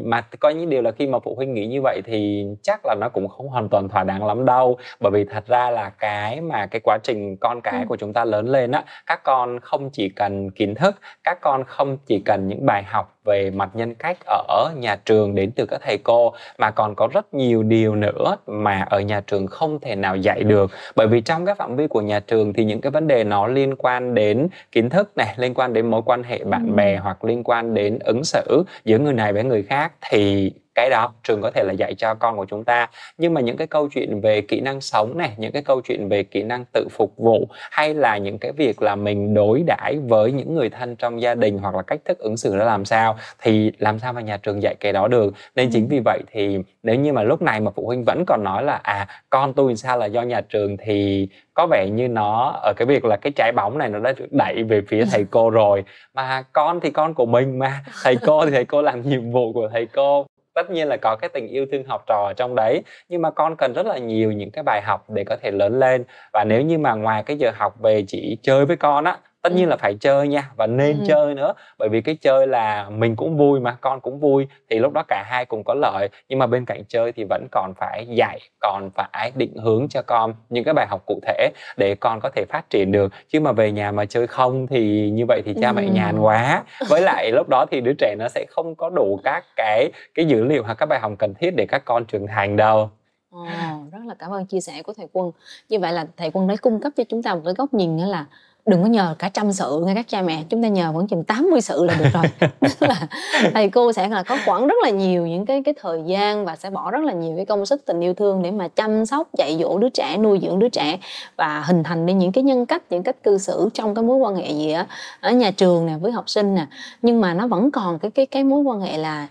mà 0.05 0.21
có 0.41 0.49
những 0.49 0.71
điều 0.71 0.83
là 0.83 0.91
khi 0.91 1.06
mà 1.06 1.19
phụ 1.19 1.35
huynh 1.35 1.55
nghĩ 1.55 1.67
như 1.67 1.81
vậy 1.83 2.00
thì 2.05 2.47
chắc 2.62 2.81
là 2.85 2.94
nó 3.00 3.09
cũng 3.09 3.29
không 3.29 3.49
hoàn 3.49 3.69
toàn 3.69 3.88
thỏa 3.88 4.05
đáng 4.05 4.26
lắm 4.26 4.44
đâu 4.44 4.79
bởi 5.00 5.12
vì 5.12 5.25
thật 5.25 5.47
ra 5.47 5.71
là 5.71 5.91
cái 5.91 6.41
mà 6.41 6.67
cái 6.67 6.81
quá 6.85 6.99
trình 7.03 7.37
con 7.37 7.61
cái 7.61 7.81
ừ. 7.81 7.87
của 7.88 7.97
chúng 7.97 8.12
ta 8.12 8.25
lớn 8.25 8.49
lên 8.49 8.71
á 8.71 8.85
các 9.06 9.19
con 9.25 9.61
không 9.61 9.90
chỉ 9.93 10.08
cần 10.08 10.50
kiến 10.50 10.75
thức 10.75 11.00
các 11.25 11.38
con 11.40 11.64
không 11.64 11.99
chỉ 12.06 12.22
cần 12.25 12.49
những 12.49 12.67
bài 12.67 12.82
học 12.82 13.19
về 13.25 13.50
mặt 13.50 13.70
nhân 13.75 13.94
cách 13.94 14.17
ở 14.49 14.70
nhà 14.76 14.96
trường 14.96 15.34
đến 15.34 15.50
từ 15.56 15.67
các 15.67 15.81
thầy 15.84 15.99
cô 15.99 16.34
mà 16.58 16.70
còn 16.70 16.94
có 16.94 17.08
rất 17.12 17.34
nhiều 17.34 17.62
điều 17.62 17.96
nữa 17.96 18.37
mà 18.46 18.87
ở 18.90 19.00
nhà 19.00 19.20
trường 19.26 19.46
không 19.46 19.81
thể 19.81 19.96
nào 19.96 20.17
dạy 20.17 20.43
được. 20.43 20.70
Bởi 20.96 21.06
vì 21.06 21.20
trong 21.20 21.46
cái 21.46 21.55
phạm 21.55 21.76
vi 21.76 21.87
của 21.87 22.00
nhà 22.00 22.20
trường 22.20 22.52
thì 22.52 22.64
những 22.64 22.81
cái 22.81 22.90
vấn 22.90 23.06
đề 23.06 23.25
nó 23.25 23.46
liên 23.46 23.75
quan 23.76 24.14
đến 24.14 24.49
kiến 24.72 24.90
thức 24.90 25.17
này 25.17 25.34
liên 25.37 25.55
quan 25.55 25.72
đến 25.72 25.90
mối 25.90 26.02
quan 26.05 26.22
hệ 26.22 26.44
bạn 26.44 26.76
bè 26.76 26.96
hoặc 26.96 27.25
liên 27.25 27.44
quan 27.44 27.75
đến 27.75 27.99
ứng 27.99 28.25
xử 28.25 28.64
giữa 28.84 28.99
người 28.99 29.12
này 29.12 29.32
với 29.32 29.44
người 29.44 29.62
khác 29.62 29.93
thì 30.11 30.52
cái 30.75 30.90
đó 30.90 31.12
trường 31.25 31.43
có 31.43 31.50
thể 31.50 31.64
là 31.64 31.73
dạy 31.73 31.94
cho 31.94 32.14
con 32.14 32.37
của 32.37 32.46
chúng 32.50 32.64
ta. 32.64 32.88
Nhưng 33.19 33.34
mà 33.34 33.40
những 33.40 33.56
cái 33.56 33.66
câu 33.66 33.88
chuyện 33.88 34.20
về 34.20 34.40
kỹ 34.40 34.61
năng 34.61 34.81
sống 34.81 35.19
này 35.19 35.31
những 35.37 35.52
cái 35.52 35.62
câu 35.62 35.81
chuyện 35.81 36.08
về 36.08 36.23
kỹ 36.23 36.43
năng 36.43 36.64
tự 36.73 36.88
phục 36.90 37.12
vụ 37.16 37.49
hay 37.70 37.94
là 37.94 38.16
những 38.16 38.38
cái 38.38 38.52
việc 38.52 38.82
là 38.82 38.96
mình 38.96 39.34
đối 39.34 39.62
đãi 39.66 39.99
với 40.08 40.32
những 40.32 40.55
người 40.55 40.70
thân 40.70 40.96
trong 40.96 41.23
gia 41.23 41.34
đình 41.34 41.58
hoặc 41.58 41.75
là 41.75 41.82
cách 41.82 42.00
thức 42.05 42.19
ứng 42.19 42.37
xử 42.37 42.55
nó 42.58 42.64
làm 42.64 42.84
sao 42.84 43.10
thì 43.43 43.73
làm 43.79 43.99
sao 43.99 44.12
mà 44.12 44.21
nhà 44.21 44.37
trường 44.37 44.62
dạy 44.62 44.75
cái 44.81 44.93
đó 44.93 45.09
được. 45.09 45.35
Nên 45.57 45.71
chính 45.71 45.89
vì 45.89 46.01
vậy 46.05 46.21
thì 46.33 46.59
nếu 46.83 46.97
như 46.97 47.12
mà 47.12 47.23
lúc 47.23 47.43
này 47.43 47.61
mà 47.61 47.71
phụ 47.71 47.87
huynh 47.87 48.05
vẫn 48.05 48.25
còn 48.27 48.45
nói 48.45 48.62
là 48.62 48.81
à 48.83 49.07
con 49.31 49.53
tôi 49.53 49.77
sao 49.77 49.99
là 49.99 50.07
do 50.07 50.23
nhà 50.23 50.41
trường 50.41 50.77
thì 50.77 51.29
có 51.55 51.67
vẻ 51.71 51.89
như 51.93 52.09
nó 52.09 52.61
ở 52.62 52.73
cái 52.77 52.87
việc 52.87 53.05
là 53.05 53.17
cái 53.17 53.33
trái 53.37 53.53
bóng 53.53 53.79
này 53.79 53.89
nó 53.89 53.99
đã 53.99 54.12
được 54.12 54.33
đẩy 54.33 54.62
về 54.62 54.83
phía 54.89 55.05
thầy 55.12 55.25
cô 55.31 55.51
rồi. 55.61 55.85
Mà 56.15 56.45
con 56.53 56.81
thì 56.81 56.91
con 56.91 57.15
của 57.15 57.27
mình 57.27 57.59
mà 57.59 57.81
thầy 58.03 58.17
cô 58.27 58.45
thì 58.45 58.51
thầy 58.51 58.65
cô 58.65 58.83
làm 58.83 59.03
nhiệm 59.03 59.31
vụ 59.31 59.53
của 59.53 59.69
thầy 59.73 59.87
cô. 59.87 60.27
Tất 60.55 60.71
nhiên 60.71 60.89
là 60.89 60.97
có 60.97 61.17
cái 61.17 61.31
tình 61.35 61.49
yêu 61.49 61.67
thương 61.73 61.85
học 61.85 62.05
trò 62.07 62.25
ở 62.29 62.33
trong 62.37 62.55
đấy 62.55 62.83
nhưng 63.09 63.23
mà 63.23 63.31
con 63.31 63.57
cần 63.57 63.73
rất 63.73 63.87
là 63.87 63.99
nhiều 63.99 64.33
những 64.33 64.51
cái 64.51 64.65
bài 64.65 64.83
học 64.83 65.11
để 65.11 65.25
có 65.25 65.37
thể 65.43 65.51
lớn 65.51 65.79
lên. 65.79 66.05
Và 66.33 66.45
nếu 66.45 66.62
như 66.62 66.79
mà 66.79 66.95
ngoài 66.95 67.23
cái 67.23 67.37
giờ 67.37 67.51
học 67.55 67.75
về 67.81 68.05
chỉ 68.09 68.39
chơi 68.43 68.67
với 68.67 68.77
con 68.77 69.05
á 69.05 69.19
tất 69.42 69.52
nhiên 69.52 69.69
là 69.69 69.76
phải 69.76 69.94
chơi 70.00 70.28
nha 70.28 70.50
và 70.56 70.66
nên 70.66 70.98
ừ. 70.98 71.04
chơi 71.08 71.34
nữa 71.34 71.52
bởi 71.78 71.88
vì 71.88 72.00
cái 72.00 72.16
chơi 72.20 72.46
là 72.46 72.90
mình 72.90 73.16
cũng 73.16 73.37
vui 73.37 73.60
mà 73.60 73.76
con 73.81 74.00
cũng 74.00 74.20
vui 74.20 74.46
thì 74.70 74.78
lúc 74.78 74.92
đó 74.92 75.02
cả 75.08 75.25
hai 75.26 75.44
cùng 75.44 75.64
có 75.64 75.75
lợi 75.75 76.08
nhưng 76.28 76.38
mà 76.38 76.46
bên 76.46 76.64
cạnh 76.64 76.82
chơi 76.88 77.12
thì 77.12 77.25
vẫn 77.25 77.46
còn 77.52 77.75
phải 77.75 78.06
dạy 78.08 78.40
còn 78.60 78.90
phải 78.94 79.32
định 79.34 79.56
hướng 79.56 79.88
cho 79.88 80.02
con 80.02 80.34
những 80.48 80.64
cái 80.64 80.75
bài 80.75 80.87
học 80.87 81.02
cụ 81.06 81.20
thể 81.26 81.50
để 81.76 81.94
con 81.94 82.20
có 82.20 82.31
thể 82.34 82.44
phát 82.48 82.70
triển 82.70 82.92
được 82.92 83.12
chứ 83.28 83.40
mà 83.40 83.52
về 83.52 83.72
nhà 83.72 83.92
mà 83.92 84.04
chơi 84.04 84.26
không 84.26 84.66
thì 84.66 85.10
như 85.10 85.25
vậy 85.28 85.42
thì 85.44 85.54
cha 85.60 85.69
ừ. 85.69 85.72
mẹ 85.72 85.88
nhàn 85.88 86.19
quá 86.19 86.62
với 86.88 87.00
lại 87.00 87.31
lúc 87.32 87.48
đó 87.48 87.66
thì 87.70 87.81
đứa 87.81 87.92
trẻ 87.98 88.14
nó 88.19 88.28
sẽ 88.28 88.46
không 88.50 88.75
có 88.75 88.90
đủ 88.90 89.20
các 89.25 89.44
cái 89.56 89.90
cái 90.14 90.25
dữ 90.25 90.44
liệu 90.44 90.62
hoặc 90.62 90.75
các 90.75 90.87
bài 90.87 91.00
học 91.00 91.12
cần 91.19 91.34
thiết 91.34 91.50
để 91.56 91.66
các 91.66 91.84
con 91.84 92.04
trưởng 92.04 92.26
thành 92.26 92.56
đâu 92.56 92.90
Ồ, 93.31 93.46
rất 93.92 93.98
là 94.06 94.14
cảm 94.19 94.31
ơn 94.31 94.46
chia 94.46 94.60
sẻ 94.60 94.82
của 94.82 94.92
thầy 94.96 95.06
Quân. 95.12 95.32
Như 95.69 95.78
vậy 95.78 95.92
là 95.92 96.06
thầy 96.16 96.31
Quân 96.31 96.46
đã 96.46 96.54
cung 96.60 96.81
cấp 96.81 96.92
cho 96.96 97.04
chúng 97.08 97.22
ta 97.22 97.34
một 97.34 97.40
cái 97.44 97.54
góc 97.54 97.75
nhìn 97.75 97.98
đó 97.98 98.06
là 98.06 98.26
đừng 98.67 98.83
có 98.83 98.89
nhờ 98.89 99.15
cả 99.19 99.29
trăm 99.29 99.53
sự 99.53 99.83
nghe 99.87 99.95
các 99.95 100.09
cha 100.09 100.23
mẹ 100.23 100.45
chúng 100.49 100.62
ta 100.62 100.69
nhờ 100.69 100.93
vẫn 100.93 101.07
chừng 101.07 101.25
80 101.25 101.61
sự 101.61 101.85
là 101.85 101.95
được 101.95 102.11
rồi. 102.12 102.51
Là 102.81 103.07
thầy 103.55 103.69
cô 103.69 103.93
sẽ 103.93 104.09
là 104.09 104.23
có 104.23 104.39
quản 104.47 104.67
rất 104.67 104.75
là 104.83 104.91
nhiều 104.91 105.27
những 105.27 105.47
cái 105.47 105.62
cái 105.65 105.75
thời 105.81 106.03
gian 106.07 106.45
và 106.45 106.57
sẽ 106.57 106.71
bỏ 106.71 106.91
rất 106.91 107.05
là 107.05 107.12
nhiều 107.12 107.33
cái 107.37 107.47
công 107.47 107.67
sức 107.67 107.87
tình 107.87 108.01
yêu 108.01 108.15
thương 108.15 108.43
để 108.43 108.51
mà 108.51 108.69
chăm 108.69 109.07
sóc 109.07 109.29
dạy 109.39 109.57
dỗ 109.61 109.79
đứa 109.79 109.89
trẻ 109.89 110.17
nuôi 110.17 110.39
dưỡng 110.43 110.59
đứa 110.59 110.69
trẻ 110.69 110.99
và 111.37 111.61
hình 111.67 111.83
thành 111.83 112.07
nên 112.07 112.19
những 112.19 112.33
cái 112.33 112.45
nhân 112.45 112.67
cách 112.67 112.83
những 112.91 113.03
cách 113.03 113.23
cư 113.23 113.39
xử 113.39 113.69
trong 113.75 113.95
cái 113.95 114.05
mối 114.05 114.17
quan 114.17 114.37
hệ 114.37 114.53
gì 114.53 114.71
á 114.71 114.87
ở 115.21 115.31
nhà 115.31 115.51
trường 115.51 115.87
nè 115.87 115.97
với 116.01 116.12
học 116.12 116.31
sinh 116.31 116.55
nè. 116.55 116.67
Nhưng 117.03 117.21
mà 117.21 117.35
nó 117.35 117.47
vẫn 117.47 117.71
còn 117.71 117.99
cái 117.99 118.11
cái 118.11 118.27
cái 118.27 118.45
mối 118.45 118.62
quan 118.62 118.81
hệ 118.81 118.99
là 118.99 119.27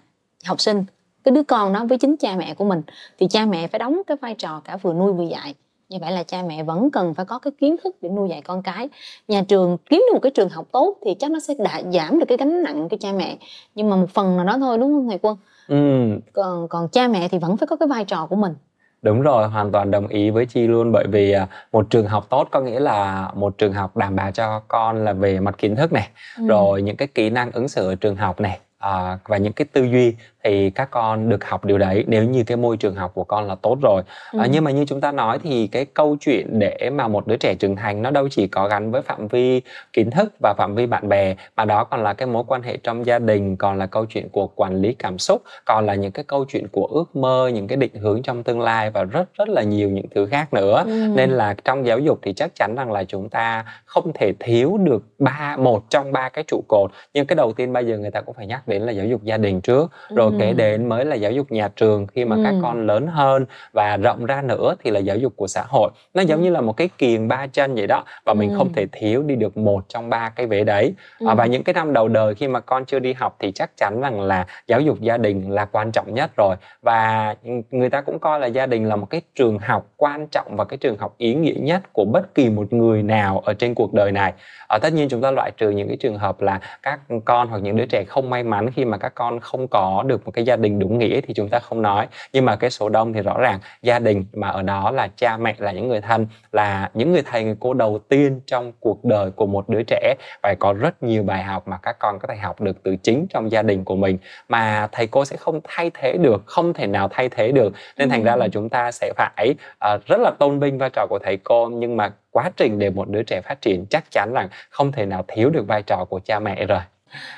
học 0.46 0.62
sinh 0.62 0.86
cái 1.24 1.32
đứa 1.32 1.44
con 1.44 1.74
đó 1.74 1.86
với 1.90 1.98
chính 1.98 2.18
cha 2.18 2.36
mẹ 2.38 2.54
của 2.54 2.66
mình. 2.66 2.82
Thì 3.20 3.28
cha 3.30 3.46
mẹ 3.46 3.68
phải 3.68 3.80
đóng 3.80 4.02
cái 4.08 4.18
vai 4.22 4.36
trò 4.36 4.62
cả 4.66 4.78
vừa 4.78 4.94
nuôi 4.94 5.14
vừa 5.14 5.24
dạy 5.24 5.56
như 5.90 5.98
vậy 6.02 6.12
là 6.12 6.24
cha 6.24 6.44
mẹ 6.48 6.64
vẫn 6.64 6.92
cần 6.92 7.14
phải 7.14 7.26
có 7.26 7.40
cái 7.40 7.52
kiến 7.60 7.76
thức 7.84 7.96
để 8.02 8.10
nuôi 8.10 8.30
dạy 8.30 8.42
con 8.42 8.64
cái. 8.64 8.90
Nhà 9.28 9.44
trường 9.48 9.78
kiếm 9.90 10.04
được 10.08 10.14
một 10.14 10.20
cái 10.24 10.32
trường 10.36 10.50
học 10.50 10.66
tốt 10.72 10.98
thì 11.06 11.16
chắc 11.20 11.32
nó 11.32 11.40
sẽ 11.40 11.54
đã 11.60 11.82
giảm 11.94 12.20
được 12.20 12.26
cái 12.28 12.38
gánh 12.38 12.64
nặng 12.64 12.90
của 12.90 12.98
cha 13.00 13.12
mẹ. 13.12 13.38
Nhưng 13.76 13.90
mà 13.90 13.96
một 13.96 14.10
phần 14.14 14.38
nào 14.38 14.46
đó 14.46 14.58
thôi 14.60 14.78
đúng 14.78 14.94
không 14.94 15.10
thầy 15.10 15.20
quân? 15.22 15.38
Ừ. 15.68 16.10
còn 16.34 16.68
còn 16.68 16.90
cha 16.90 17.08
mẹ 17.08 17.28
thì 17.28 17.38
vẫn 17.38 17.58
phải 17.58 17.68
có 17.68 17.76
cái 17.76 17.88
vai 17.88 18.06
trò 18.06 18.26
của 18.30 18.36
mình. 18.36 18.54
Đúng 19.02 19.22
rồi 19.22 19.48
hoàn 19.48 19.72
toàn 19.72 19.92
đồng 19.92 20.08
ý 20.08 20.30
với 20.30 20.46
chi 20.46 20.68
luôn. 20.68 20.92
Bởi 20.92 21.06
vì 21.08 21.32
à, 21.32 21.48
một 21.72 21.90
trường 21.90 22.08
học 22.08 22.26
tốt 22.30 22.48
có 22.52 22.62
nghĩa 22.62 22.80
là 22.80 23.32
một 23.36 23.58
trường 23.58 23.74
học 23.74 23.98
đảm 23.98 24.16
bảo 24.16 24.32
cho 24.32 24.62
con 24.68 25.06
là 25.06 25.14
về 25.14 25.40
mặt 25.40 25.56
kiến 25.58 25.76
thức 25.76 25.94
này 25.94 26.10
ừ. 26.38 26.48
rồi 26.48 26.82
những 26.82 26.98
cái 26.98 27.08
kỹ 27.08 27.30
năng 27.30 27.52
ứng 27.52 27.68
xử 27.68 27.90
ở 27.90 27.96
trường 27.96 28.16
học 28.16 28.40
này 28.40 28.60
à, 28.78 29.20
và 29.28 29.38
những 29.38 29.54
cái 29.54 29.66
tư 29.74 29.84
duy 29.84 30.16
thì 30.44 30.70
các 30.70 30.92
con 30.92 31.30
được 31.30 31.46
học 31.46 31.66
điều 31.66 31.78
đấy. 31.78 32.04
Nếu 32.08 32.24
như 32.24 32.44
cái 32.44 32.58
môi 32.58 32.78
trường 32.78 32.96
học 32.96 33.12
của 33.14 33.24
con 33.24 33.48
là 33.48 33.56
tốt 33.56 33.78
rồi. 33.82 34.04
Ừ. 34.32 34.40
à, 34.40 34.48
nhưng 34.52 34.64
mà 34.64 34.72
như 34.72 34.86
chúng 34.86 35.02
ta 35.02 35.12
nói 35.12 35.40
thì 35.44 35.68
cái 35.68 35.86
câu 35.86 36.18
chuyện 36.20 36.60
để 36.60 36.90
mà 36.94 37.08
một 37.08 37.28
đứa 37.28 37.36
trẻ 37.38 37.56
trưởng 37.56 37.76
thành 37.76 38.02
nó 38.02 38.12
đâu 38.12 38.30
chỉ 38.30 38.48
có 38.48 38.68
gắn 38.68 38.92
với 38.92 39.02
phạm 39.02 39.28
vi 39.28 39.62
kiến 39.94 40.12
thức 40.12 40.34
và 40.44 40.54
phạm 40.58 40.76
vi 40.76 40.86
bạn 40.86 41.10
bè 41.10 41.36
mà 41.56 41.66
đó 41.66 41.84
còn 41.84 42.04
là 42.04 42.14
cái 42.14 42.28
mối 42.28 42.44
quan 42.48 42.62
hệ 42.64 42.78
trong 42.78 43.06
gia 43.06 43.20
đình 43.20 43.56
còn 43.56 43.78
là 43.78 43.86
câu 43.86 44.06
chuyện 44.06 44.30
của 44.30 44.48
quản 44.48 44.82
lý 44.82 44.94
cảm 44.94 45.18
xúc 45.18 45.42
còn 45.66 45.86
là 45.86 45.96
những 45.96 46.12
cái 46.12 46.24
câu 46.28 46.46
chuyện 46.46 46.68
của 46.72 46.86
ước 46.86 47.16
mơ 47.16 47.52
những 47.54 47.68
cái 47.68 47.78
định 47.78 47.94
hướng 47.94 48.22
trong 48.24 48.44
tương 48.44 48.62
lai 48.62 48.90
và 48.90 49.04
rất 49.04 49.34
rất 49.34 49.50
là 49.50 49.64
nhiều 49.64 49.90
những 49.90 50.06
thứ 50.16 50.26
khác 50.26 50.54
nữa. 50.54 50.84
Ừ. 50.86 51.08
nên 51.16 51.30
là 51.30 51.56
trong 51.64 51.86
giáo 51.86 52.00
dục 52.00 52.20
thì 52.22 52.34
chắc 52.34 52.56
chắn 52.56 52.76
rằng 52.76 52.92
là 52.92 53.04
chúng 53.04 53.30
ta 53.30 53.66
không 53.86 54.12
thể 54.14 54.34
thiếu 54.40 54.78
được 54.78 55.04
ba 55.20 55.56
một 55.58 55.90
trong 55.90 56.12
ba 56.12 56.30
cái 56.30 56.44
trụ 56.48 56.64
cột. 56.68 56.92
Nhưng 57.14 57.26
cái 57.26 57.36
đầu 57.36 57.54
tiên 57.54 57.74
bây 57.74 57.86
giờ 57.86 57.98
người 57.98 58.12
ta 58.12 58.22
cũng 58.22 58.36
phải 58.36 58.48
nhắc 58.48 58.68
đến 58.68 58.82
là 58.82 58.92
giáo 58.92 59.06
dục 59.06 59.24
gia 59.24 59.38
đình 59.38 59.62
trước. 59.62 59.92
Rồi 60.16 60.30
rồi 60.30 60.39
kể 60.40 60.54
đến 60.54 60.90
mới 60.90 61.06
là 61.06 61.16
giáo 61.16 61.32
dục 61.32 61.52
nhà 61.52 61.68
trường 61.76 62.08
khi 62.08 62.26
mà 62.26 62.36
ừ. 62.36 62.42
các 62.44 62.54
con 62.62 62.88
lớn 62.88 63.08
hơn 63.08 63.46
và 63.74 63.98
rộng 63.98 64.26
ra 64.26 64.42
nữa 64.42 64.76
thì 64.84 64.92
là 64.92 65.00
giáo 65.00 65.18
dục 65.18 65.34
của 65.36 65.48
xã 65.48 65.64
hội 65.68 65.92
nó 66.14 66.22
giống 66.22 66.40
ừ. 66.40 66.44
như 66.44 66.50
là 66.50 66.62
một 66.62 66.74
cái 66.78 66.90
kiềng 66.98 67.28
ba 67.28 67.48
chân 67.48 67.76
vậy 67.76 67.88
đó 67.88 68.04
và 68.26 68.34
mình 68.34 68.50
ừ. 68.50 68.56
không 68.58 68.74
thể 68.74 68.86
thiếu 68.92 69.24
đi 69.24 69.36
được 69.36 69.58
một 69.58 69.90
trong 69.90 70.10
ba 70.10 70.30
cái 70.30 70.46
vế 70.46 70.64
đấy 70.64 70.94
ừ. 71.20 71.28
và 71.38 71.46
những 71.46 71.64
cái 71.64 71.74
năm 71.74 71.94
đầu 71.94 72.08
đời 72.08 72.36
khi 72.36 72.48
mà 72.48 72.60
con 72.60 72.86
chưa 72.86 73.00
đi 73.00 73.14
học 73.14 73.36
thì 73.40 73.52
chắc 73.52 73.78
chắn 73.78 74.02
rằng 74.02 74.22
là 74.22 74.46
giáo 74.68 74.82
dục 74.82 75.00
gia 75.02 75.18
đình 75.18 75.52
là 75.52 75.66
quan 75.66 75.92
trọng 75.92 76.14
nhất 76.14 76.32
rồi 76.38 76.56
và 76.82 77.36
người 77.72 77.90
ta 77.90 78.02
cũng 78.02 78.20
coi 78.20 78.40
là 78.40 78.48
gia 78.48 78.66
đình 78.66 78.90
là 78.90 78.96
một 78.96 79.08
cái 79.10 79.22
trường 79.36 79.60
học 79.60 79.88
quan 79.98 80.28
trọng 80.28 80.56
và 80.56 80.66
cái 80.66 80.78
trường 80.78 80.98
học 80.98 81.16
ý 81.18 81.34
nghĩa 81.34 81.56
nhất 81.60 81.94
của 81.94 82.06
bất 82.06 82.36
kỳ 82.36 82.50
một 82.50 82.74
người 82.74 83.04
nào 83.04 83.40
ở 83.46 83.54
trên 83.54 83.74
cuộc 83.76 83.94
đời 83.94 84.12
này 84.12 84.34
ở 84.68 84.80
tất 84.82 84.94
nhiên 84.94 85.10
chúng 85.10 85.22
ta 85.22 85.32
loại 85.32 85.52
trừ 85.58 85.70
những 85.70 85.88
cái 85.88 85.98
trường 85.98 86.18
hợp 86.18 86.42
là 86.42 86.60
các 86.84 87.00
con 87.26 87.48
hoặc 87.48 87.58
những 87.58 87.76
đứa 87.76 87.86
trẻ 87.86 88.04
không 88.08 88.30
may 88.30 88.44
mắn 88.44 88.72
khi 88.72 88.86
mà 88.86 88.98
các 88.98 89.16
con 89.16 89.40
không 89.40 89.68
có 89.68 90.04
được 90.08 90.19
một 90.26 90.32
cái 90.32 90.46
gia 90.46 90.56
đình 90.56 90.80
đúng 90.80 90.98
nghĩa 90.98 91.22
thì 91.22 91.34
chúng 91.34 91.50
ta 91.50 91.60
không 91.60 91.82
nói. 91.82 92.08
Nhưng 92.34 92.46
mà 92.46 92.56
cái 92.56 92.70
số 92.70 92.90
đông 92.90 93.14
thì 93.14 93.22
rõ 93.22 93.38
ràng 93.40 93.60
gia 93.82 94.00
đình 94.00 94.26
mà 94.34 94.48
ở 94.48 94.62
đó 94.62 94.92
là 94.92 95.08
cha 95.16 95.38
mẹ 95.38 95.56
là 95.58 95.72
những 95.72 95.88
người 95.88 96.02
thân 96.02 96.28
là 96.52 96.90
những 96.94 97.12
người 97.12 97.22
thầy 97.26 97.44
người 97.44 97.56
cô 97.60 97.74
đầu 97.74 98.00
tiên 98.10 98.42
trong 98.46 98.72
cuộc 98.80 99.06
đời 99.06 99.32
của 99.32 99.46
một 99.46 99.70
đứa 99.70 99.84
trẻ. 99.88 100.16
Và 100.44 100.56
có 100.60 100.74
rất 100.74 101.04
nhiều 101.04 101.24
bài 101.24 101.44
học 101.44 101.68
mà 101.68 101.78
các 101.78 102.00
con 102.00 102.20
có 102.20 102.28
thể 102.28 102.36
học 102.36 102.62
được 102.62 102.84
từ 102.84 102.96
chính 102.96 103.28
trong 103.30 103.52
gia 103.52 103.62
đình 103.62 103.84
của 103.84 103.96
mình. 103.96 104.18
Mà 104.50 104.88
thầy 104.92 105.08
cô 105.08 105.26
sẽ 105.26 105.38
không 105.38 105.60
thay 105.64 105.92
thế 105.94 106.18
được 106.18 106.44
không 106.46 106.74
thể 106.74 106.88
nào 106.88 107.08
thay 107.12 107.30
thế 107.30 107.52
được. 107.52 107.74
Nên 107.98 108.10
thành 108.10 108.24
ra 108.24 108.36
là 108.36 108.48
chúng 108.48 108.70
ta 108.70 108.92
sẽ 108.92 109.14
phải 109.16 109.56
uh, 109.96 110.06
rất 110.06 110.20
là 110.20 110.32
tôn 110.40 110.60
vinh 110.60 110.78
vai 110.78 110.90
trò 110.90 111.06
của 111.10 111.20
thầy 111.24 111.38
cô. 111.38 111.70
Nhưng 111.70 111.98
mà 111.98 112.12
quá 112.32 112.52
trình 112.58 112.80
để 112.80 112.90
một 112.90 113.10
đứa 113.10 113.24
trẻ 113.24 113.42
phát 113.42 113.62
triển 113.62 113.86
chắc 113.90 114.04
chắn 114.12 114.32
rằng 114.34 114.48
không 114.70 114.92
thể 114.92 115.06
nào 115.06 115.26
thiếu 115.28 115.50
được 115.50 115.68
vai 115.68 115.84
trò 115.84 116.06
của 116.10 116.20
cha 116.20 116.40
mẹ 116.40 116.66
rồi 116.66 116.80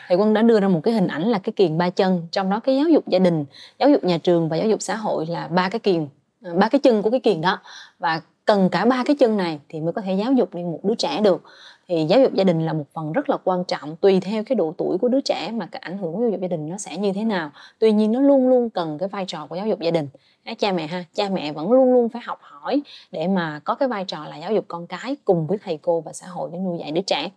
thầy 0.08 0.18
quân 0.18 0.34
đã 0.34 0.42
đưa 0.42 0.60
ra 0.60 0.68
một 0.68 0.80
cái 0.84 0.94
hình 0.94 1.08
ảnh 1.08 1.28
là 1.28 1.40
cái 1.40 1.54
kiền 1.54 1.78
ba 1.78 1.90
chân 1.90 2.28
trong 2.32 2.50
đó 2.50 2.60
cái 2.60 2.76
giáo 2.76 2.90
dục 2.90 3.08
gia 3.08 3.20
đình 3.20 3.46
giáo 3.80 3.90
dục 3.90 4.04
nhà 4.04 4.18
trường 4.18 4.50
và 4.50 4.58
giáo 4.58 4.68
dục 4.68 4.82
xã 4.82 4.96
hội 4.96 5.26
là 5.26 5.48
ba 5.48 5.70
cái 5.70 5.80
kiền 5.80 6.08
à, 6.44 6.52
ba 6.56 6.70
cái 6.70 6.80
chân 6.80 7.02
của 7.02 7.10
cái 7.10 7.20
kiền 7.20 7.42
đó. 7.42 7.60
Và 8.00 8.22
cần 8.46 8.70
cả 8.70 8.86
ba 8.86 9.04
cái 9.06 9.16
chân 9.16 9.38
này 9.38 9.60
thì 9.70 9.82
mới 9.82 9.94
có 9.94 10.02
thể 10.02 10.14
giáo 10.14 10.34
dục 10.34 10.56
nên 10.56 10.72
một 10.72 10.80
đứa 10.84 10.96
trẻ 10.96 11.22
được. 11.22 11.44
Thì 11.88 12.06
giáo 12.10 12.20
dục 12.20 12.34
gia 12.34 12.44
đình 12.44 12.66
là 12.66 12.74
một 12.74 12.84
phần 12.94 13.12
rất 13.12 13.30
là 13.30 13.38
quan 13.44 13.64
trọng 13.64 13.96
tùy 13.96 14.20
theo 14.20 14.44
cái 14.44 14.56
độ 14.56 14.74
tuổi 14.78 14.98
của 14.98 15.08
đứa 15.08 15.22
trẻ 15.22 15.52
mà 15.52 15.66
cái 15.66 15.80
ảnh 15.80 15.98
hưởng 15.98 16.14
của 16.14 16.22
giáo 16.22 16.30
dục 16.30 16.42
gia 16.42 16.48
đình 16.48 16.70
nó 16.70 16.78
sẽ 16.78 16.98
như 16.98 17.14
thế 17.14 17.24
nào. 17.24 17.52
Tuy 17.80 17.92
nhiên 17.92 18.12
nó 18.12 18.20
luôn 18.20 18.50
luôn 18.50 18.70
cần 18.70 18.98
cái 18.98 19.10
vai 19.10 19.26
trò 19.28 19.46
của 19.46 19.56
giáo 19.56 19.68
dục 19.68 19.80
gia 19.80 19.92
đình. 19.92 20.08
Đấy, 20.46 20.56
cha 20.56 20.72
mẹ 20.72 20.88
ha 20.88 21.04
cha 21.14 21.30
mẹ 21.30 21.52
vẫn 21.52 21.72
luôn 21.72 21.94
luôn 21.94 22.10
phải 22.10 22.22
học 22.26 22.40
hỏi 22.42 22.82
để 23.12 23.28
mà 23.28 23.60
có 23.64 23.76
cái 23.76 23.90
vai 23.90 24.06
trò 24.06 24.26
là 24.26 24.38
giáo 24.38 24.54
dục 24.54 24.66
con 24.68 24.88
cái 24.88 25.16
cùng 25.26 25.48
với 25.48 25.58
thầy 25.64 25.78
cô 25.82 26.02
và 26.02 26.14
xã 26.14 26.28
hội 26.28 26.50
để 26.54 26.60
nuôi 26.60 26.78
dạy 26.80 26.92
đứa 26.92 27.02
trẻ 27.02 27.30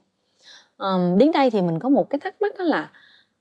um, 0.85 1.19
đến 1.19 1.33
đây 1.33 1.51
thì 1.51 1.63
mình 1.63 1.79
có 1.79 1.89
một 1.89 2.11
cái 2.11 2.19
thắc 2.19 2.43
mắc 2.43 2.53
đó 2.59 2.65
là 2.65 2.91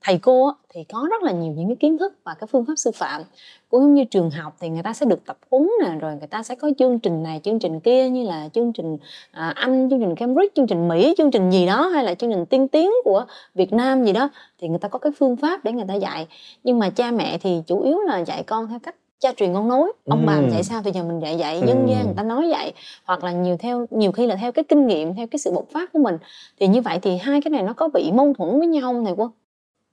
thầy 0.06 0.18
cô 0.18 0.52
thì 0.68 0.84
có 0.84 1.06
rất 1.10 1.22
là 1.22 1.32
nhiều 1.32 1.52
những 1.52 1.68
cái 1.68 1.76
kiến 1.76 1.98
thức 1.98 2.12
và 2.24 2.34
cái 2.34 2.46
phương 2.46 2.64
pháp 2.64 2.74
sư 2.76 2.90
phạm. 2.94 3.22
Cũng 3.68 3.80
giống 3.80 3.94
như 3.94 4.04
trường 4.04 4.30
học 4.30 4.56
thì 4.60 4.68
người 4.68 4.82
ta 4.82 4.92
sẽ 4.92 5.06
được 5.06 5.26
tập 5.26 5.38
huấn 5.50 5.68
nè 5.84 5.90
rồi 6.00 6.16
người 6.16 6.26
ta 6.26 6.42
sẽ 6.42 6.54
có 6.54 6.70
chương 6.78 6.98
trình 6.98 7.22
này 7.22 7.40
chương 7.44 7.58
trình 7.58 7.80
kia 7.80 8.08
như 8.08 8.24
là 8.24 8.48
chương 8.52 8.72
trình 8.72 8.96
à, 9.30 9.52
anh 9.56 9.90
chương 9.90 10.00
trình 10.00 10.14
cambridge 10.14 10.52
chương 10.54 10.66
trình 10.66 10.88
mỹ 10.88 11.14
chương 11.18 11.30
trình 11.30 11.50
gì 11.50 11.66
đó 11.66 11.88
hay 11.88 12.04
là 12.04 12.14
chương 12.14 12.32
trình 12.32 12.46
tiên 12.46 12.68
tiến 12.68 12.90
của 13.04 13.24
việt 13.54 13.72
nam 13.72 14.04
gì 14.04 14.12
đó. 14.12 14.28
Thì 14.58 14.68
người 14.68 14.78
ta 14.78 14.88
có 14.88 14.98
cái 14.98 15.12
phương 15.18 15.36
pháp 15.36 15.64
để 15.64 15.72
người 15.72 15.86
ta 15.88 15.94
dạy. 15.94 16.26
Nhưng 16.64 16.78
mà 16.78 16.90
cha 16.90 17.10
mẹ 17.10 17.38
thì 17.38 17.62
chủ 17.66 17.82
yếu 17.82 18.00
là 18.00 18.24
dạy 18.24 18.42
con 18.42 18.68
theo 18.68 18.78
cách 18.78 18.94
cha 19.20 19.32
truyền 19.36 19.54
con 19.54 19.68
nối 19.68 19.92
ông 20.04 20.20
ừ. 20.20 20.26
bà 20.26 20.40
mình 20.40 20.50
dạy 20.50 20.62
sao 20.62 20.82
thì 20.84 20.90
giờ 20.94 21.02
mình 21.02 21.20
dạy 21.20 21.36
dạy 21.36 21.60
dân 21.60 21.86
ừ. 21.86 21.90
gian 21.90 22.04
người 22.04 22.14
ta 22.16 22.22
nói 22.22 22.50
vậy 22.50 22.72
hoặc 23.04 23.24
là 23.24 23.32
nhiều 23.32 23.56
theo 23.56 23.86
nhiều 23.90 24.12
khi 24.12 24.26
là 24.26 24.36
theo 24.36 24.52
cái 24.52 24.64
kinh 24.68 24.86
nghiệm 24.86 25.14
theo 25.14 25.26
cái 25.30 25.38
sự 25.38 25.52
bộc 25.52 25.64
phát 25.72 25.92
của 25.92 25.98
mình 25.98 26.18
thì 26.60 26.66
như 26.66 26.80
vậy 26.80 26.98
thì 27.02 27.16
hai 27.16 27.40
cái 27.40 27.50
này 27.50 27.62
nó 27.62 27.72
có 27.72 27.88
bị 27.88 28.12
mâu 28.12 28.34
thuẫn 28.38 28.58
với 28.58 28.66
nhau 28.66 28.82
không 28.82 29.04
thầy 29.04 29.14
quân 29.16 29.30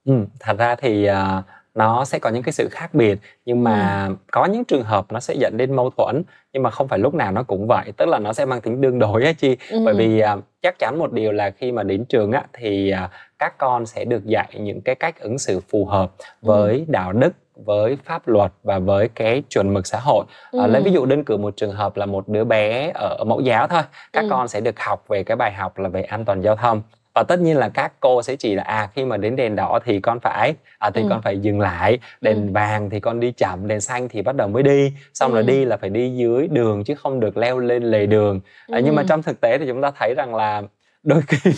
ừ, 0.05 0.13
thật 0.39 0.57
ra 0.57 0.75
thì 0.75 1.09
uh, 1.09 1.45
nó 1.75 2.05
sẽ 2.05 2.19
có 2.19 2.29
những 2.29 2.43
cái 2.43 2.53
sự 2.53 2.67
khác 2.71 2.93
biệt 2.93 3.19
nhưng 3.45 3.63
mà 3.63 4.05
ừ. 4.07 4.15
có 4.31 4.45
những 4.45 4.65
trường 4.65 4.83
hợp 4.83 5.11
nó 5.11 5.19
sẽ 5.19 5.33
dẫn 5.33 5.57
đến 5.57 5.75
mâu 5.75 5.89
thuẫn 5.89 6.23
nhưng 6.53 6.63
mà 6.63 6.69
không 6.69 6.87
phải 6.87 6.99
lúc 6.99 7.13
nào 7.13 7.31
nó 7.31 7.43
cũng 7.43 7.67
vậy 7.67 7.91
tức 7.97 8.05
là 8.05 8.19
nó 8.19 8.33
sẽ 8.33 8.45
mang 8.45 8.61
tính 8.61 8.81
đương 8.81 8.99
đối 8.99 9.23
á 9.23 9.33
chi 9.33 9.57
ừ. 9.69 9.81
bởi 9.85 9.93
vì 9.93 10.23
uh, 10.23 10.43
chắc 10.61 10.79
chắn 10.79 10.99
một 10.99 11.11
điều 11.11 11.31
là 11.31 11.49
khi 11.49 11.71
mà 11.71 11.83
đến 11.83 12.05
trường 12.05 12.31
á 12.31 12.45
thì 12.53 12.93
uh, 13.05 13.11
các 13.39 13.57
con 13.57 13.85
sẽ 13.85 14.05
được 14.05 14.25
dạy 14.25 14.49
những 14.59 14.81
cái 14.81 14.95
cách 14.95 15.19
ứng 15.19 15.37
xử 15.37 15.59
phù 15.59 15.85
hợp 15.85 16.11
với 16.41 16.73
ừ. 16.73 16.83
đạo 16.87 17.13
đức 17.13 17.33
với 17.65 17.97
pháp 18.05 18.27
luật 18.27 18.51
và 18.63 18.79
với 18.79 19.07
cái 19.15 19.43
chuẩn 19.49 19.73
mực 19.73 19.87
xã 19.87 19.99
hội 19.99 20.25
ừ. 20.51 20.59
à, 20.59 20.67
lấy 20.67 20.81
ví 20.81 20.91
dụ 20.91 21.05
đơn 21.05 21.23
cử 21.23 21.37
một 21.37 21.57
trường 21.57 21.71
hợp 21.71 21.97
là 21.97 22.05
một 22.05 22.29
đứa 22.29 22.43
bé 22.43 22.91
ở 22.95 23.23
mẫu 23.23 23.41
giáo 23.41 23.67
thôi 23.67 23.81
các 24.13 24.21
ừ. 24.21 24.27
con 24.29 24.47
sẽ 24.47 24.61
được 24.61 24.79
học 24.79 25.05
về 25.07 25.23
cái 25.23 25.37
bài 25.37 25.53
học 25.53 25.79
là 25.79 25.89
về 25.89 26.01
an 26.01 26.25
toàn 26.25 26.41
giao 26.41 26.55
thông 26.55 26.81
và 27.15 27.23
tất 27.23 27.39
nhiên 27.39 27.57
là 27.57 27.69
các 27.69 27.93
cô 27.99 28.21
sẽ 28.21 28.35
chỉ 28.35 28.55
là 28.55 28.63
à 28.63 28.89
khi 28.95 29.05
mà 29.05 29.17
đến 29.17 29.35
đèn 29.35 29.55
đỏ 29.55 29.79
thì 29.85 29.99
con 29.99 30.19
phải 30.19 30.53
à 30.79 30.89
thì 30.89 31.01
ừ. 31.01 31.07
con 31.09 31.21
phải 31.21 31.39
dừng 31.39 31.59
lại 31.59 31.99
đèn 32.21 32.47
ừ. 32.47 32.51
vàng 32.53 32.89
thì 32.89 32.99
con 32.99 33.19
đi 33.19 33.31
chậm 33.31 33.67
đèn 33.67 33.81
xanh 33.81 34.09
thì 34.09 34.21
bắt 34.21 34.35
đầu 34.35 34.47
mới 34.47 34.63
đi 34.63 34.93
xong 35.13 35.31
ừ. 35.31 35.35
rồi 35.35 35.43
đi 35.43 35.65
là 35.65 35.77
phải 35.77 35.89
đi 35.89 36.09
dưới 36.15 36.47
đường 36.47 36.83
chứ 36.83 36.95
không 36.95 37.19
được 37.19 37.37
leo 37.37 37.59
lên 37.59 37.83
lề 37.83 38.05
đường 38.05 38.39
à, 38.67 38.77
ừ. 38.77 38.81
nhưng 38.85 38.95
mà 38.95 39.03
trong 39.09 39.23
thực 39.23 39.41
tế 39.41 39.57
thì 39.57 39.65
chúng 39.67 39.81
ta 39.81 39.91
thấy 39.99 40.13
rằng 40.17 40.35
là 40.35 40.61
đôi 41.03 41.21
khi 41.27 41.51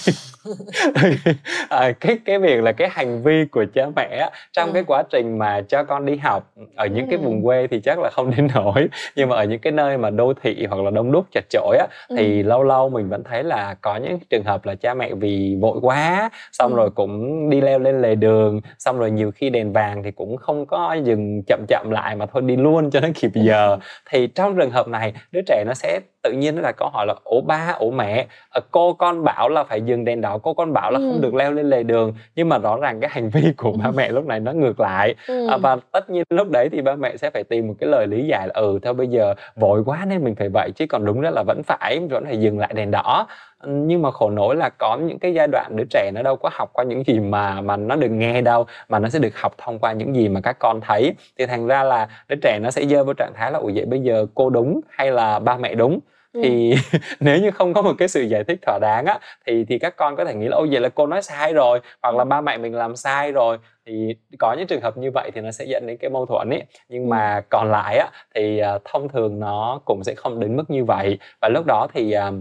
à, 1.70 1.92
cái 2.00 2.20
cái 2.26 2.40
việc 2.40 2.64
là 2.64 2.72
cái 2.72 2.90
hành 2.92 3.24
vi 3.24 3.46
của 3.52 3.66
cha 3.74 3.86
mẹ 3.96 4.30
trong 4.54 4.70
ừ. 4.70 4.74
cái 4.74 4.84
quá 4.88 5.04
trình 5.10 5.38
mà 5.38 5.62
cho 5.62 5.84
con 5.84 6.06
đi 6.06 6.16
học 6.16 6.54
ở 6.76 6.86
những 6.86 7.06
ừ. 7.06 7.10
cái 7.10 7.18
vùng 7.18 7.44
quê 7.44 7.68
thì 7.68 7.80
chắc 7.84 8.00
là 8.00 8.10
không 8.10 8.32
đến 8.38 8.48
nổi 8.56 8.90
nhưng 9.16 9.30
mà 9.30 9.36
ở 9.36 9.44
những 9.44 9.60
cái 9.60 9.74
nơi 9.74 9.98
mà 9.98 10.10
đô 10.10 10.34
thị 10.42 10.66
hoặc 10.70 10.82
là 10.82 10.92
đông 10.92 11.12
đúc 11.12 11.26
chật 11.32 11.44
chội 11.50 11.78
á 11.78 11.88
ừ. 12.08 12.16
thì 12.18 12.44
lâu 12.44 12.64
lâu 12.64 12.90
mình 12.90 13.10
vẫn 13.10 13.24
thấy 13.24 13.44
là 13.44 13.76
có 13.82 13.98
những 13.98 14.20
trường 14.30 14.44
hợp 14.44 14.66
là 14.66 14.76
cha 14.76 14.94
mẹ 14.94 15.14
vì 15.14 15.58
vội 15.62 15.78
quá 15.82 16.30
xong 16.52 16.72
ừ. 16.72 16.78
rồi 16.78 16.90
cũng 16.90 17.50
đi 17.50 17.62
leo 17.62 17.80
lên 17.80 18.02
lề 18.02 18.16
đường 18.16 18.62
xong 18.80 19.00
rồi 19.00 19.12
nhiều 19.12 19.32
khi 19.32 19.50
đèn 19.50 19.74
vàng 19.74 20.04
thì 20.04 20.12
cũng 20.12 20.38
không 20.38 20.66
có 20.66 20.94
dừng 20.94 21.42
chậm 21.48 21.66
chậm 21.68 21.90
lại 21.92 22.16
mà 22.16 22.26
thôi 22.26 22.42
đi 22.42 22.56
luôn 22.56 22.92
cho 22.92 23.00
nó 23.00 23.08
kịp 23.16 23.32
giờ 23.34 23.68
ừ. 23.70 23.78
thì 24.10 24.28
trong 24.28 24.58
trường 24.58 24.72
hợp 24.72 24.88
này 24.88 25.14
đứa 25.32 25.42
trẻ 25.48 25.64
nó 25.68 25.74
sẽ 25.74 26.00
tự 26.24 26.32
nhiên 26.32 26.56
nó 26.56 26.62
là 26.62 26.72
câu 26.72 26.90
hỏi 26.90 27.06
là 27.06 27.16
ổ 27.24 27.42
ba? 27.42 27.76
Ổ 27.80 27.92
mẹ? 27.92 28.26
Ờ, 28.50 28.62
cô 28.72 28.94
con 28.94 29.24
bảo 29.24 29.50
là 29.50 29.64
phải 29.64 29.82
dừng 29.82 30.06
đèn 30.06 30.22
đỏ 30.22 30.38
cô 30.38 30.54
con 30.54 30.74
bảo 30.74 30.92
là 30.92 31.00
ừ. 31.00 31.10
không 31.12 31.22
được 31.22 31.34
leo 31.34 31.52
lên 31.52 31.70
lề 31.70 31.84
đường. 31.84 32.14
Nhưng 32.36 32.50
mà 32.50 32.58
rõ 32.58 32.78
ràng 32.78 33.00
cái 33.00 33.10
hành 33.14 33.30
vi 33.30 33.54
của 33.58 33.72
ba 33.72 33.92
mẹ 33.92 34.10
lúc 34.10 34.26
này 34.26 34.40
nó 34.40 34.52
ngược 34.54 34.80
lại. 34.80 35.16
Ừ. 35.28 35.48
à, 35.48 35.58
và 35.58 35.78
tất 35.92 36.10
nhiên 36.10 36.24
lúc 36.30 36.50
đấy 36.50 36.70
thì 36.72 36.82
ba 36.82 36.96
mẹ 36.96 37.18
sẽ 37.18 37.30
phải 37.30 37.44
tìm 37.44 37.68
một 37.68 37.74
cái 37.80 37.90
lời 37.90 38.08
lý 38.08 38.28
giải 38.28 38.48
là 38.48 38.54
ừ 38.54 38.80
theo 38.84 38.94
bây 38.94 39.08
giờ 39.08 39.34
vội 39.56 39.84
quá 39.86 40.06
nên 40.08 40.24
mình 40.24 40.36
phải 40.36 40.50
vậy 40.50 40.72
chứ 40.76 40.86
còn 40.90 41.06
đúng 41.06 41.22
ra 41.22 41.30
là 41.30 41.44
vẫn 41.48 41.62
phải 41.64 42.00
vẫn 42.10 42.26
phải 42.26 42.40
dừng 42.40 42.60
lại 42.60 42.74
đèn 42.76 42.92
đỏ 42.92 43.28
nhưng 43.68 44.02
mà 44.02 44.12
khổ 44.12 44.30
nỗi 44.30 44.56
là 44.56 44.70
có 44.70 44.98
những 44.98 45.20
cái 45.20 45.34
giai 45.34 45.48
đoạn 45.48 45.76
đứa 45.76 45.84
trẻ 45.90 46.12
nó 46.14 46.22
đâu 46.22 46.36
có 46.36 46.50
học 46.54 46.70
qua 46.74 46.84
những 46.84 47.04
gì 47.04 47.20
mà 47.20 47.62
mà 47.62 47.78
nó 47.78 47.96
được 47.96 48.10
nghe 48.10 48.42
đâu 48.42 48.66
mà 48.90 49.00
nó 49.00 49.10
sẽ 49.10 49.20
được 49.20 49.38
học 49.40 49.54
thông 49.58 49.80
qua 49.80 49.92
những 49.94 50.16
gì 50.16 50.30
mà 50.30 50.42
các 50.42 50.60
con 50.60 50.82
thấy. 50.82 51.14
Thì 51.38 51.46
thành 51.46 51.68
ra 51.68 51.84
là 51.84 52.08
đứa 52.28 52.36
trẻ 52.42 52.60
nó 52.62 52.72
sẽ 52.72 52.86
rơi 52.86 53.04
vào 53.04 53.14
trạng 53.14 53.34
thái 53.36 53.52
là 53.52 53.60
ủa 53.60 53.72
vậy 53.76 53.86
bây 53.86 54.00
giờ 54.00 54.26
cô 54.36 54.50
đúng 54.50 54.82
hay 54.90 55.12
là 55.12 55.40
ba 55.40 55.58
mẹ 55.58 55.76
đúng? 55.76 56.00
Thì 56.44 56.72
ừ. 56.72 56.98
nếu 57.20 57.40
như 57.40 57.52
không 57.52 57.74
có 57.74 57.82
một 57.82 57.94
cái 57.98 58.08
sự 58.08 58.22
giải 58.22 58.44
thích 58.44 58.60
thỏa 58.62 58.80
đáng 58.82 59.06
á 59.06 59.20
thì 59.46 59.66
thì 59.66 59.80
các 59.80 59.96
con 59.96 60.16
có 60.16 60.26
thể 60.26 60.34
nghĩ 60.34 60.48
là 60.48 60.58
ôi 60.58 60.68
vậy 60.72 60.82
là 60.82 60.90
cô 60.90 61.08
nói 61.08 61.22
sai 61.22 61.54
rồi 61.54 61.80
hoặc 62.02 62.16
là 62.16 62.24
ba 62.24 62.42
mẹ 62.42 62.58
mình 62.58 62.76
làm 62.76 62.96
sai 62.96 63.32
rồi. 63.32 63.58
Thì 63.86 64.16
có 64.40 64.56
những 64.58 64.68
trường 64.68 64.82
hợp 64.82 64.98
như 64.98 65.12
vậy 65.12 65.32
thì 65.34 65.42
nó 65.42 65.52
sẽ 65.52 65.66
dẫn 65.66 65.88
đến 65.88 65.98
cái 65.98 66.10
mâu 66.10 66.26
thuẫn 66.26 66.50
ấy. 66.50 66.64
Nhưng 66.90 67.10
mà 67.10 67.42
còn 67.50 67.72
lại 67.72 67.98
á 67.98 68.10
thì 68.36 68.62
uh, 68.76 68.82
thông 68.86 69.10
thường 69.10 69.40
nó 69.40 69.82
cũng 69.86 70.04
sẽ 70.04 70.14
không 70.16 70.40
đến 70.40 70.56
mức 70.56 70.70
như 70.70 70.86
vậy. 70.86 71.20
Và 71.42 71.50
lúc 71.50 71.66
đó 71.66 71.88
thì 71.94 72.16
uh, 72.30 72.34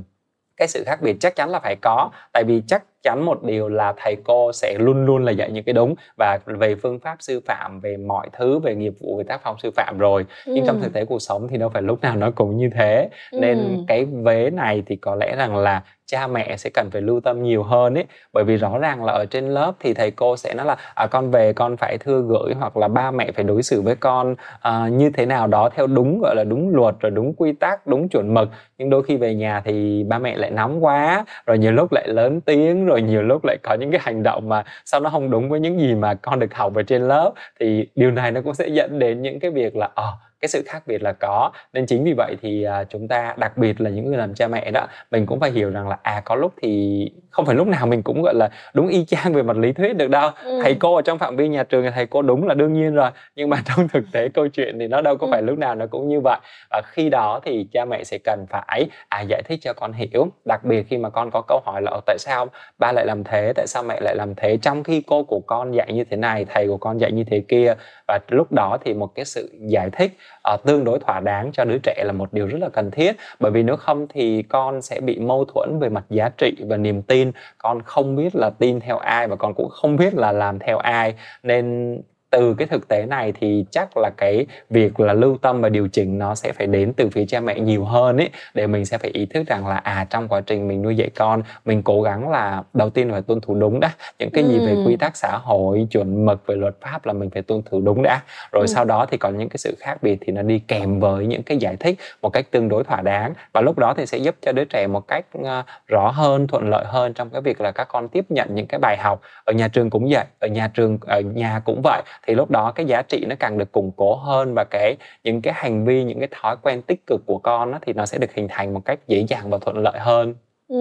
cái 0.62 0.68
sự 0.68 0.82
khác 0.86 1.02
biệt 1.02 1.16
chắc 1.20 1.36
chắn 1.36 1.50
là 1.50 1.60
phải 1.60 1.76
có. 1.82 2.10
Tại 2.32 2.44
vì 2.44 2.62
chắc 2.66 2.82
chắn 3.02 3.24
một 3.24 3.42
điều 3.42 3.68
là 3.68 3.94
thầy 3.96 4.16
cô 4.24 4.52
sẽ 4.52 4.76
luôn 4.78 5.06
luôn 5.06 5.24
là 5.24 5.32
dạy 5.32 5.50
những 5.50 5.64
cái 5.64 5.72
đúng 5.72 5.94
và 6.18 6.38
về 6.46 6.74
phương 6.74 6.98
pháp 6.98 7.16
sư 7.20 7.40
phạm 7.46 7.80
về 7.80 7.96
mọi 7.96 8.28
thứ 8.32 8.58
về 8.58 8.74
nghiệp 8.74 8.94
vụ 9.00 9.16
về 9.16 9.24
tác 9.24 9.40
phong 9.44 9.56
sư 9.62 9.70
phạm 9.76 9.98
rồi 9.98 10.26
ừ. 10.46 10.52
nhưng 10.54 10.66
trong 10.66 10.80
thực 10.80 10.92
tế 10.92 11.04
cuộc 11.04 11.18
sống 11.18 11.48
thì 11.48 11.56
đâu 11.58 11.68
phải 11.68 11.82
lúc 11.82 12.00
nào 12.00 12.16
nó 12.16 12.30
cũng 12.30 12.56
như 12.56 12.70
thế 12.74 13.08
ừ. 13.30 13.38
nên 13.40 13.84
cái 13.88 14.04
vế 14.04 14.50
này 14.50 14.82
thì 14.86 14.96
có 14.96 15.14
lẽ 15.14 15.36
rằng 15.36 15.56
là 15.56 15.82
cha 16.12 16.26
mẹ 16.26 16.56
sẽ 16.56 16.70
cần 16.74 16.90
phải 16.92 17.02
lưu 17.02 17.20
tâm 17.20 17.42
nhiều 17.42 17.62
hơn 17.62 17.94
ấy 17.94 18.04
bởi 18.32 18.44
vì 18.44 18.56
rõ 18.56 18.78
ràng 18.78 19.04
là 19.04 19.12
ở 19.12 19.26
trên 19.26 19.48
lớp 19.48 19.72
thì 19.80 19.94
thầy 19.94 20.10
cô 20.10 20.36
sẽ 20.36 20.54
nói 20.54 20.66
là 20.66 20.76
à, 20.94 21.06
con 21.06 21.30
về 21.30 21.52
con 21.52 21.76
phải 21.76 21.98
thưa 21.98 22.22
gửi 22.28 22.54
hoặc 22.54 22.76
là 22.76 22.88
ba 22.88 23.10
mẹ 23.10 23.32
phải 23.32 23.44
đối 23.44 23.62
xử 23.62 23.82
với 23.82 23.96
con 23.96 24.34
à, 24.60 24.88
như 24.88 25.10
thế 25.10 25.26
nào 25.26 25.46
đó 25.46 25.68
theo 25.74 25.86
đúng 25.86 26.20
gọi 26.22 26.36
là 26.36 26.44
đúng 26.44 26.74
luật 26.74 26.94
rồi 27.00 27.10
đúng 27.10 27.34
quy 27.34 27.52
tắc 27.52 27.86
đúng 27.86 28.08
chuẩn 28.08 28.34
mực 28.34 28.48
nhưng 28.78 28.90
đôi 28.90 29.02
khi 29.02 29.16
về 29.16 29.34
nhà 29.34 29.62
thì 29.64 30.04
ba 30.08 30.18
mẹ 30.18 30.36
lại 30.36 30.50
nóng 30.50 30.84
quá 30.84 31.24
rồi 31.46 31.58
nhiều 31.58 31.72
lúc 31.72 31.92
lại 31.92 32.08
lớn 32.08 32.40
tiếng 32.40 32.86
rồi 32.86 32.91
rồi 32.92 33.02
nhiều 33.02 33.22
lúc 33.22 33.44
lại 33.44 33.56
có 33.62 33.74
những 33.74 33.90
cái 33.90 34.00
hành 34.04 34.22
động 34.22 34.48
mà 34.48 34.64
sao 34.84 35.00
nó 35.00 35.10
không 35.10 35.30
đúng 35.30 35.48
với 35.48 35.60
những 35.60 35.80
gì 35.80 35.94
mà 35.94 36.14
con 36.14 36.40
được 36.40 36.54
học 36.54 36.74
ở 36.74 36.82
trên 36.82 37.08
lớp 37.08 37.32
thì 37.60 37.86
điều 37.94 38.10
này 38.10 38.32
nó 38.32 38.40
cũng 38.42 38.54
sẽ 38.54 38.68
dẫn 38.68 38.98
đến 38.98 39.22
những 39.22 39.40
cái 39.40 39.50
việc 39.50 39.76
là 39.76 39.88
ờ 39.94 40.04
à, 40.04 40.31
cái 40.42 40.48
sự 40.48 40.62
khác 40.66 40.82
biệt 40.86 41.02
là 41.02 41.12
có. 41.12 41.52
Nên 41.72 41.86
chính 41.86 42.04
vì 42.04 42.12
vậy 42.16 42.36
thì 42.42 42.62
à, 42.62 42.84
chúng 42.84 43.08
ta 43.08 43.34
đặc 43.36 43.58
biệt 43.58 43.80
là 43.80 43.90
những 43.90 44.08
người 44.08 44.18
làm 44.18 44.34
cha 44.34 44.48
mẹ 44.48 44.70
đó 44.70 44.86
mình 45.10 45.26
cũng 45.26 45.40
phải 45.40 45.50
hiểu 45.50 45.70
rằng 45.70 45.88
là 45.88 45.98
à 46.02 46.22
có 46.24 46.34
lúc 46.34 46.52
thì 46.62 47.10
không 47.30 47.46
phải 47.46 47.54
lúc 47.54 47.66
nào 47.66 47.86
mình 47.86 48.02
cũng 48.02 48.22
gọi 48.22 48.34
là 48.34 48.50
đúng 48.74 48.88
y 48.88 49.04
chang 49.04 49.34
về 49.34 49.42
mặt 49.42 49.56
lý 49.56 49.72
thuyết 49.72 49.96
được 49.96 50.10
đâu. 50.10 50.30
Ừ. 50.44 50.60
thầy 50.62 50.74
cô 50.74 50.96
ở 50.96 51.02
trong 51.02 51.18
phạm 51.18 51.36
vi 51.36 51.48
nhà 51.48 51.62
trường 51.62 51.82
thì 51.82 51.90
thầy 51.94 52.06
cô 52.06 52.22
đúng 52.22 52.46
là 52.46 52.54
đương 52.54 52.72
nhiên 52.72 52.94
rồi 52.94 53.10
nhưng 53.36 53.50
mà 53.50 53.62
trong 53.64 53.88
thực 53.88 54.04
tế 54.12 54.28
câu 54.28 54.48
chuyện 54.48 54.78
thì 54.78 54.88
nó 54.88 55.00
đâu 55.00 55.16
có 55.16 55.26
ừ. 55.26 55.30
phải 55.30 55.42
lúc 55.42 55.58
nào 55.58 55.74
nó 55.74 55.86
cũng 55.86 56.08
như 56.08 56.20
vậy. 56.20 56.38
Và 56.70 56.82
khi 56.86 57.08
đó 57.08 57.40
thì 57.44 57.66
cha 57.72 57.84
mẹ 57.84 58.04
sẽ 58.04 58.18
cần 58.18 58.46
phải 58.50 58.88
à 59.08 59.20
giải 59.20 59.42
thích 59.42 59.58
cho 59.62 59.72
con 59.72 59.92
hiểu 59.92 60.26
đặc 60.44 60.64
biệt 60.64 60.86
khi 60.88 60.98
mà 60.98 61.10
con 61.10 61.30
có 61.30 61.42
câu 61.48 61.60
hỏi 61.64 61.82
là 61.82 62.00
tại 62.06 62.18
sao 62.18 62.46
ba 62.78 62.92
lại 62.92 63.06
làm 63.06 63.24
thế? 63.24 63.52
Tại 63.56 63.66
sao 63.66 63.82
mẹ 63.82 64.00
lại 64.00 64.16
làm 64.16 64.34
thế? 64.34 64.56
Trong 64.62 64.84
khi 64.84 65.02
cô 65.06 65.22
của 65.22 65.40
con 65.40 65.74
dạy 65.74 65.92
như 65.92 66.04
thế 66.04 66.16
này 66.16 66.44
thầy 66.44 66.68
của 66.68 66.76
con 66.76 67.00
dạy 67.00 67.12
như 67.12 67.24
thế 67.24 67.42
kia 67.48 67.74
và 68.08 68.18
lúc 68.28 68.52
đó 68.52 68.78
thì 68.84 68.94
một 68.94 69.14
cái 69.14 69.24
sự 69.24 69.50
giải 69.60 69.90
thích 69.90 70.12
uh, 70.54 70.64
tương 70.64 70.84
đối 70.84 70.98
thỏa 70.98 71.20
đáng 71.20 71.50
cho 71.52 71.64
đứa 71.64 71.78
trẻ 71.82 72.02
là 72.06 72.12
một 72.12 72.32
điều 72.32 72.46
rất 72.46 72.58
là 72.60 72.68
cần 72.68 72.90
thiết. 72.90 73.16
Bởi 73.40 73.52
vì 73.52 73.62
nếu 73.62 73.76
không 73.76 74.06
thì 74.08 74.42
con 74.42 74.82
sẽ 74.82 75.00
bị 75.00 75.18
mâu 75.18 75.44
thuẫn 75.44 75.78
về 75.80 75.88
mặt 75.88 76.04
giá 76.10 76.30
trị 76.38 76.54
và 76.68 76.76
niềm 76.76 77.02
tin. 77.02 77.32
Con 77.58 77.82
không 77.82 78.16
biết 78.16 78.36
là 78.36 78.50
tin 78.58 78.80
theo 78.80 78.98
ai 78.98 79.28
và 79.28 79.36
con 79.36 79.54
cũng 79.54 79.68
không 79.70 79.96
biết 79.96 80.14
là 80.14 80.32
làm 80.32 80.58
theo 80.58 80.78
ai. 80.78 81.14
Nên 81.42 81.96
từ 82.32 82.54
cái 82.54 82.66
thực 82.66 82.88
tế 82.88 83.06
này 83.06 83.32
thì 83.40 83.64
chắc 83.70 83.96
là 83.96 84.10
cái 84.16 84.46
việc 84.70 85.00
là 85.00 85.12
lưu 85.12 85.38
tâm 85.42 85.60
và 85.60 85.68
điều 85.68 85.88
chỉnh 85.88 86.18
nó 86.18 86.34
sẽ 86.34 86.52
phải 86.52 86.66
đến 86.66 86.92
từ 86.96 87.08
phía 87.10 87.24
cha 87.26 87.40
mẹ 87.40 87.60
nhiều 87.60 87.84
hơn 87.84 88.16
ấy 88.16 88.30
để 88.54 88.66
mình 88.66 88.84
sẽ 88.84 88.98
phải 88.98 89.10
ý 89.10 89.26
thức 89.26 89.46
rằng 89.46 89.66
là 89.66 89.76
à 89.76 90.06
trong 90.10 90.28
quá 90.28 90.40
trình 90.40 90.68
mình 90.68 90.82
nuôi 90.82 90.96
dạy 90.96 91.10
con 91.14 91.42
mình 91.64 91.82
cố 91.82 92.02
gắng 92.02 92.30
là 92.30 92.62
đầu 92.74 92.90
tiên 92.90 93.10
phải 93.10 93.22
tuân 93.22 93.40
thủ 93.40 93.54
đúng 93.54 93.80
đã. 93.80 93.90
Những 94.18 94.30
cái 94.30 94.44
gì 94.44 94.58
về 94.58 94.76
quy 94.86 94.96
tắc 94.96 95.16
xã 95.16 95.38
hội 95.42 95.86
chuẩn 95.90 96.26
mực 96.26 96.46
về 96.46 96.54
luật 96.54 96.74
pháp 96.80 97.06
là 97.06 97.12
mình 97.12 97.30
phải 97.30 97.42
tuân 97.42 97.62
thủ 97.62 97.80
đúng 97.80 98.02
đã. 98.02 98.20
Rồi 98.52 98.62
ừ. 98.62 98.66
sau 98.66 98.84
đó 98.84 99.06
thì 99.10 99.16
còn 99.16 99.38
những 99.38 99.48
cái 99.48 99.58
sự 99.58 99.76
khác 99.78 100.02
biệt 100.02 100.18
thì 100.20 100.32
nó 100.32 100.42
đi 100.42 100.58
kèm 100.58 101.00
với 101.00 101.26
những 101.26 101.42
cái 101.42 101.58
giải 101.58 101.76
thích 101.76 101.98
một 102.22 102.30
cách 102.30 102.46
tương 102.50 102.68
đối 102.68 102.84
thỏa 102.84 103.00
đáng. 103.00 103.32
Và 103.52 103.60
lúc 103.60 103.78
đó 103.78 103.94
thì 103.96 104.06
sẽ 104.06 104.18
giúp 104.18 104.34
cho 104.42 104.52
đứa 104.52 104.64
trẻ 104.64 104.86
một 104.86 105.08
cách 105.08 105.26
uh, 105.38 105.46
rõ 105.88 106.10
hơn 106.10 106.46
thuận 106.46 106.68
lợi 106.68 106.84
hơn 106.88 107.14
trong 107.14 107.30
cái 107.30 107.40
việc 107.40 107.60
là 107.60 107.72
các 107.72 107.88
con 107.88 108.08
tiếp 108.08 108.24
nhận 108.28 108.54
những 108.54 108.66
cái 108.66 108.78
bài 108.78 108.96
học. 108.96 109.20
Ở 109.44 109.52
nhà 109.52 109.68
trường 109.68 109.90
cũng 109.90 110.08
vậy 110.10 110.24
ở 110.38 110.48
nhà 110.48 110.70
trường 110.74 110.98
ở 111.06 111.20
nhà 111.20 111.60
cũng 111.64 111.82
vậy 111.82 112.02
thì 112.26 112.34
lúc 112.34 112.50
đó 112.50 112.72
cái 112.72 112.86
giá 112.86 113.02
trị 113.02 113.24
nó 113.28 113.34
càng 113.38 113.58
được 113.58 113.72
củng 113.72 113.92
cố 113.96 114.14
hơn 114.14 114.54
và 114.54 114.64
cái 114.64 114.96
những 115.24 115.42
cái 115.42 115.54
hành 115.56 115.84
vi 115.84 116.04
những 116.04 116.18
cái 116.18 116.28
thói 116.30 116.56
quen 116.62 116.82
tích 116.82 117.06
cực 117.06 117.26
của 117.26 117.38
con 117.38 117.72
đó, 117.72 117.78
thì 117.82 117.92
nó 117.92 118.06
sẽ 118.06 118.18
được 118.18 118.34
hình 118.34 118.46
thành 118.50 118.74
một 118.74 118.84
cách 118.84 118.98
dễ 119.08 119.24
dàng 119.28 119.50
và 119.50 119.58
thuận 119.58 119.78
lợi 119.78 119.98
hơn. 119.98 120.34
Ừ, 120.72 120.78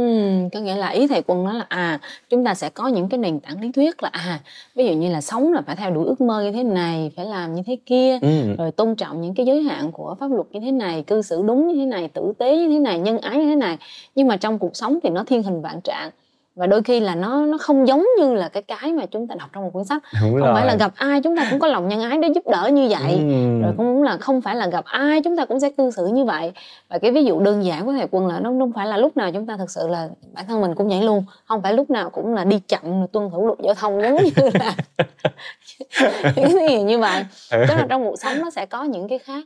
có 0.54 0.60
nghĩa 0.60 0.76
là 0.76 0.88
ý 0.88 1.08
thầy 1.08 1.22
quân 1.28 1.44
nói 1.44 1.54
là 1.54 1.66
à 1.70 2.00
chúng 2.30 2.46
ta 2.46 2.54
sẽ 2.54 2.70
có 2.70 2.88
những 2.88 3.10
cái 3.10 3.18
nền 3.18 3.40
tảng 3.40 3.62
lý 3.62 3.72
thuyết 3.72 4.04
là 4.04 4.10
à 4.10 4.40
ví 4.76 4.86
dụ 4.86 4.94
như 4.94 5.12
là 5.12 5.22
sống 5.22 5.54
là 5.54 5.62
phải 5.68 5.76
theo 5.76 5.92
đuổi 5.92 6.06
ước 6.06 6.22
mơ 6.22 6.44
như 6.44 6.52
thế 6.52 6.64
này 6.64 7.12
phải 7.16 7.26
làm 7.26 7.56
như 7.56 7.62
thế 7.66 7.78
kia 7.86 8.20
ừ. 8.22 8.56
rồi 8.58 8.72
tôn 8.72 8.96
trọng 8.96 9.22
những 9.22 9.34
cái 9.36 9.46
giới 9.46 9.62
hạn 9.62 9.92
của 9.92 10.16
pháp 10.20 10.32
luật 10.32 10.48
như 10.52 10.60
thế 10.60 10.72
này 10.72 11.04
cư 11.08 11.22
xử 11.22 11.44
đúng 11.46 11.68
như 11.68 11.76
thế 11.76 11.86
này 11.86 12.08
tử 12.08 12.34
tế 12.38 12.58
như 12.58 12.70
thế 12.70 12.80
này 12.80 13.00
nhân 13.00 13.18
ái 13.18 13.38
như 13.38 13.46
thế 13.46 13.56
này. 13.56 13.78
Nhưng 14.16 14.28
mà 14.28 14.38
trong 14.38 14.60
cuộc 14.60 14.76
sống 14.76 15.00
thì 15.04 15.10
nó 15.10 15.24
thiên 15.24 15.44
hình 15.44 15.62
vạn 15.62 15.82
trạng 15.82 16.10
và 16.56 16.68
đôi 16.68 16.84
khi 16.84 17.00
là 17.00 17.16
nó 17.16 17.46
nó 17.46 17.58
không 17.58 17.88
giống 17.88 18.06
như 18.18 18.34
là 18.34 18.50
cái 18.50 18.64
cái 18.64 18.94
mà 18.94 19.06
chúng 19.06 19.28
ta 19.28 19.36
đọc 19.36 19.50
trong 19.54 19.64
một 19.64 19.70
cuốn 19.74 19.86
sách. 19.86 20.04
Đúng 20.22 20.32
không 20.32 20.40
rồi. 20.40 20.54
phải 20.54 20.66
là 20.66 20.76
gặp 20.76 20.92
ai 20.96 21.22
chúng 21.22 21.38
ta 21.38 21.48
cũng 21.50 21.60
có 21.60 21.68
lòng 21.68 21.88
nhân 21.88 22.02
ái 22.02 22.18
để 22.18 22.28
giúp 22.36 22.44
đỡ 22.48 22.70
như 22.74 22.88
vậy. 22.90 23.18
Ừ. 23.18 23.62
rồi 23.62 23.74
cũng 23.78 24.04
là 24.04 24.18
không 24.18 24.42
phải 24.42 24.56
là 24.56 24.68
gặp 24.68 24.86
ai 24.86 25.22
chúng 25.22 25.38
ta 25.38 25.46
cũng 25.46 25.60
sẽ 25.60 25.70
cư 25.70 25.92
xử 25.92 26.08
như 26.08 26.26
vậy. 26.26 26.52
Và 26.90 26.98
cái 26.98 27.12
ví 27.12 27.24
dụ 27.24 27.40
đơn 27.40 27.66
giản 27.66 27.86
của 27.86 27.92
thầy 27.92 28.08
quân 28.12 28.28
là 28.28 28.40
nó 28.40 28.50
không 28.60 28.72
phải 28.74 28.88
là 28.88 28.98
lúc 28.98 29.18
nào 29.18 29.32
chúng 29.32 29.46
ta 29.46 29.58
thực 29.58 29.72
sự 29.72 29.88
là 29.88 30.10
bản 30.34 30.46
thân 30.48 30.62
mình 30.62 30.76
cũng 30.76 30.88
vậy 30.88 31.02
luôn. 31.02 31.24
Không 31.46 31.62
phải 31.62 31.74
lúc 31.74 31.90
nào 31.90 32.10
cũng 32.10 32.34
là 32.34 32.44
đi 32.44 32.60
chậm 32.68 33.08
tuân 33.08 33.30
thủ 33.30 33.48
luật 33.48 33.60
giao 33.64 33.74
thông 33.74 34.02
giống 34.02 34.16
như 34.16 34.50
là 34.54 34.76
những 36.36 36.58
cái 36.60 36.70
gì 36.70 36.84
như 36.84 37.00
vậy. 37.00 37.24
Tức 37.52 37.76
là 37.76 37.86
trong 37.90 38.04
cuộc 38.04 38.16
sống 38.20 38.40
nó 38.42 38.50
sẽ 38.50 38.66
có 38.66 38.84
những 38.84 39.08
cái 39.08 39.20
khác. 39.20 39.46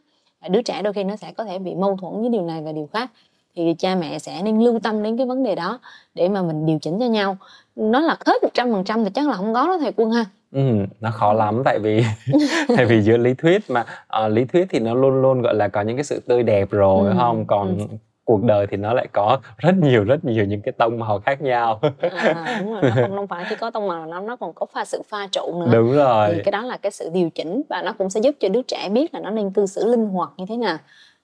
Đứa 0.49 0.61
trẻ 0.61 0.81
đôi 0.81 0.93
khi 0.93 1.03
nó 1.03 1.15
sẽ 1.15 1.31
có 1.37 1.43
thể 1.43 1.59
bị 1.59 1.75
mâu 1.75 1.97
thuẫn 2.01 2.21
với 2.21 2.29
điều 2.29 2.41
này 2.41 2.61
và 2.65 2.71
điều 2.71 2.89
khác 2.93 3.09
thì 3.55 3.75
cha 3.77 3.95
mẹ 3.95 4.19
sẽ 4.19 4.41
nên 4.43 4.59
lưu 4.59 4.79
tâm 4.83 5.03
đến 5.03 5.17
cái 5.17 5.25
vấn 5.25 5.43
đề 5.43 5.55
đó 5.55 5.79
để 6.15 6.29
mà 6.29 6.41
mình 6.41 6.65
điều 6.65 6.79
chỉnh 6.79 6.99
cho 6.99 7.05
nhau. 7.05 7.37
Nó 7.75 7.99
là 7.99 8.17
hết 8.25 8.43
một 8.43 8.49
trăm 8.53 8.71
phần 8.71 8.83
trăm 8.83 9.03
thì 9.03 9.09
chắc 9.09 9.27
là 9.27 9.33
không 9.33 9.53
có 9.53 9.67
đó 9.67 9.77
thầy 9.81 9.91
quân 9.95 10.11
ha. 10.11 10.25
Ừ, 10.51 10.61
nó 11.01 11.11
khó 11.11 11.33
lắm 11.33 11.61
tại 11.65 11.79
vì 11.79 12.03
tại 12.77 12.85
vì 12.85 13.01
giữa 13.01 13.17
lý 13.17 13.33
thuyết 13.33 13.69
mà 13.69 13.85
uh, 14.25 14.31
lý 14.31 14.45
thuyết 14.45 14.65
thì 14.69 14.79
nó 14.79 14.93
luôn 14.93 15.21
luôn 15.21 15.41
gọi 15.41 15.55
là 15.55 15.67
có 15.67 15.81
những 15.81 15.97
cái 15.97 16.03
sự 16.03 16.19
tươi 16.27 16.43
đẹp 16.43 16.71
rồi 16.71 17.09
ừ, 17.09 17.15
không? 17.17 17.45
Còn 17.45 17.77
ừ. 17.77 17.85
cuộc 18.25 18.43
đời 18.43 18.67
thì 18.71 18.77
nó 18.77 18.93
lại 18.93 19.07
có 19.11 19.39
rất 19.57 19.75
nhiều 19.81 20.03
rất 20.03 20.25
nhiều 20.25 20.45
những 20.45 20.61
cái 20.61 20.71
tông 20.71 20.99
màu 20.99 21.19
khác 21.19 21.41
nhau. 21.41 21.79
À, 21.99 22.57
đúng 22.59 22.73
rồi 22.73 22.81
nó 22.83 22.91
không, 23.01 23.15
không 23.15 23.27
phải 23.27 23.45
chỉ 23.49 23.55
có 23.55 23.71
tông 23.71 23.87
màu 23.87 24.05
nó 24.05 24.21
nó 24.21 24.35
còn 24.35 24.53
có 24.53 24.65
pha 24.73 24.85
sự 24.85 25.01
pha 25.09 25.27
trộn 25.31 25.59
nữa. 25.59 25.69
Đúng 25.73 25.95
rồi. 25.95 26.29
Thì 26.33 26.41
cái 26.43 26.51
đó 26.51 26.61
là 26.61 26.77
cái 26.77 26.91
sự 26.91 27.09
điều 27.13 27.29
chỉnh 27.29 27.61
và 27.69 27.81
nó 27.81 27.93
cũng 27.97 28.09
sẽ 28.09 28.19
giúp 28.19 28.35
cho 28.39 28.49
đứa 28.49 28.61
trẻ 28.61 28.89
biết 28.89 29.13
là 29.13 29.19
nó 29.19 29.29
nên 29.29 29.51
cư 29.51 29.65
xử 29.65 29.85
linh 29.85 30.05
hoạt 30.05 30.29
như 30.37 30.45
thế 30.49 30.57
nào. 30.57 30.77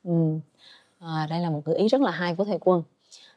Ừ. 0.04 0.12
à, 1.02 1.28
đây 1.30 1.40
là 1.40 1.50
một 1.50 1.62
gợi 1.66 1.76
ý 1.76 1.88
rất 1.88 2.02
là 2.02 2.12
hay 2.12 2.36
của 2.36 2.44
thầy 2.44 2.58
quân. 2.60 2.84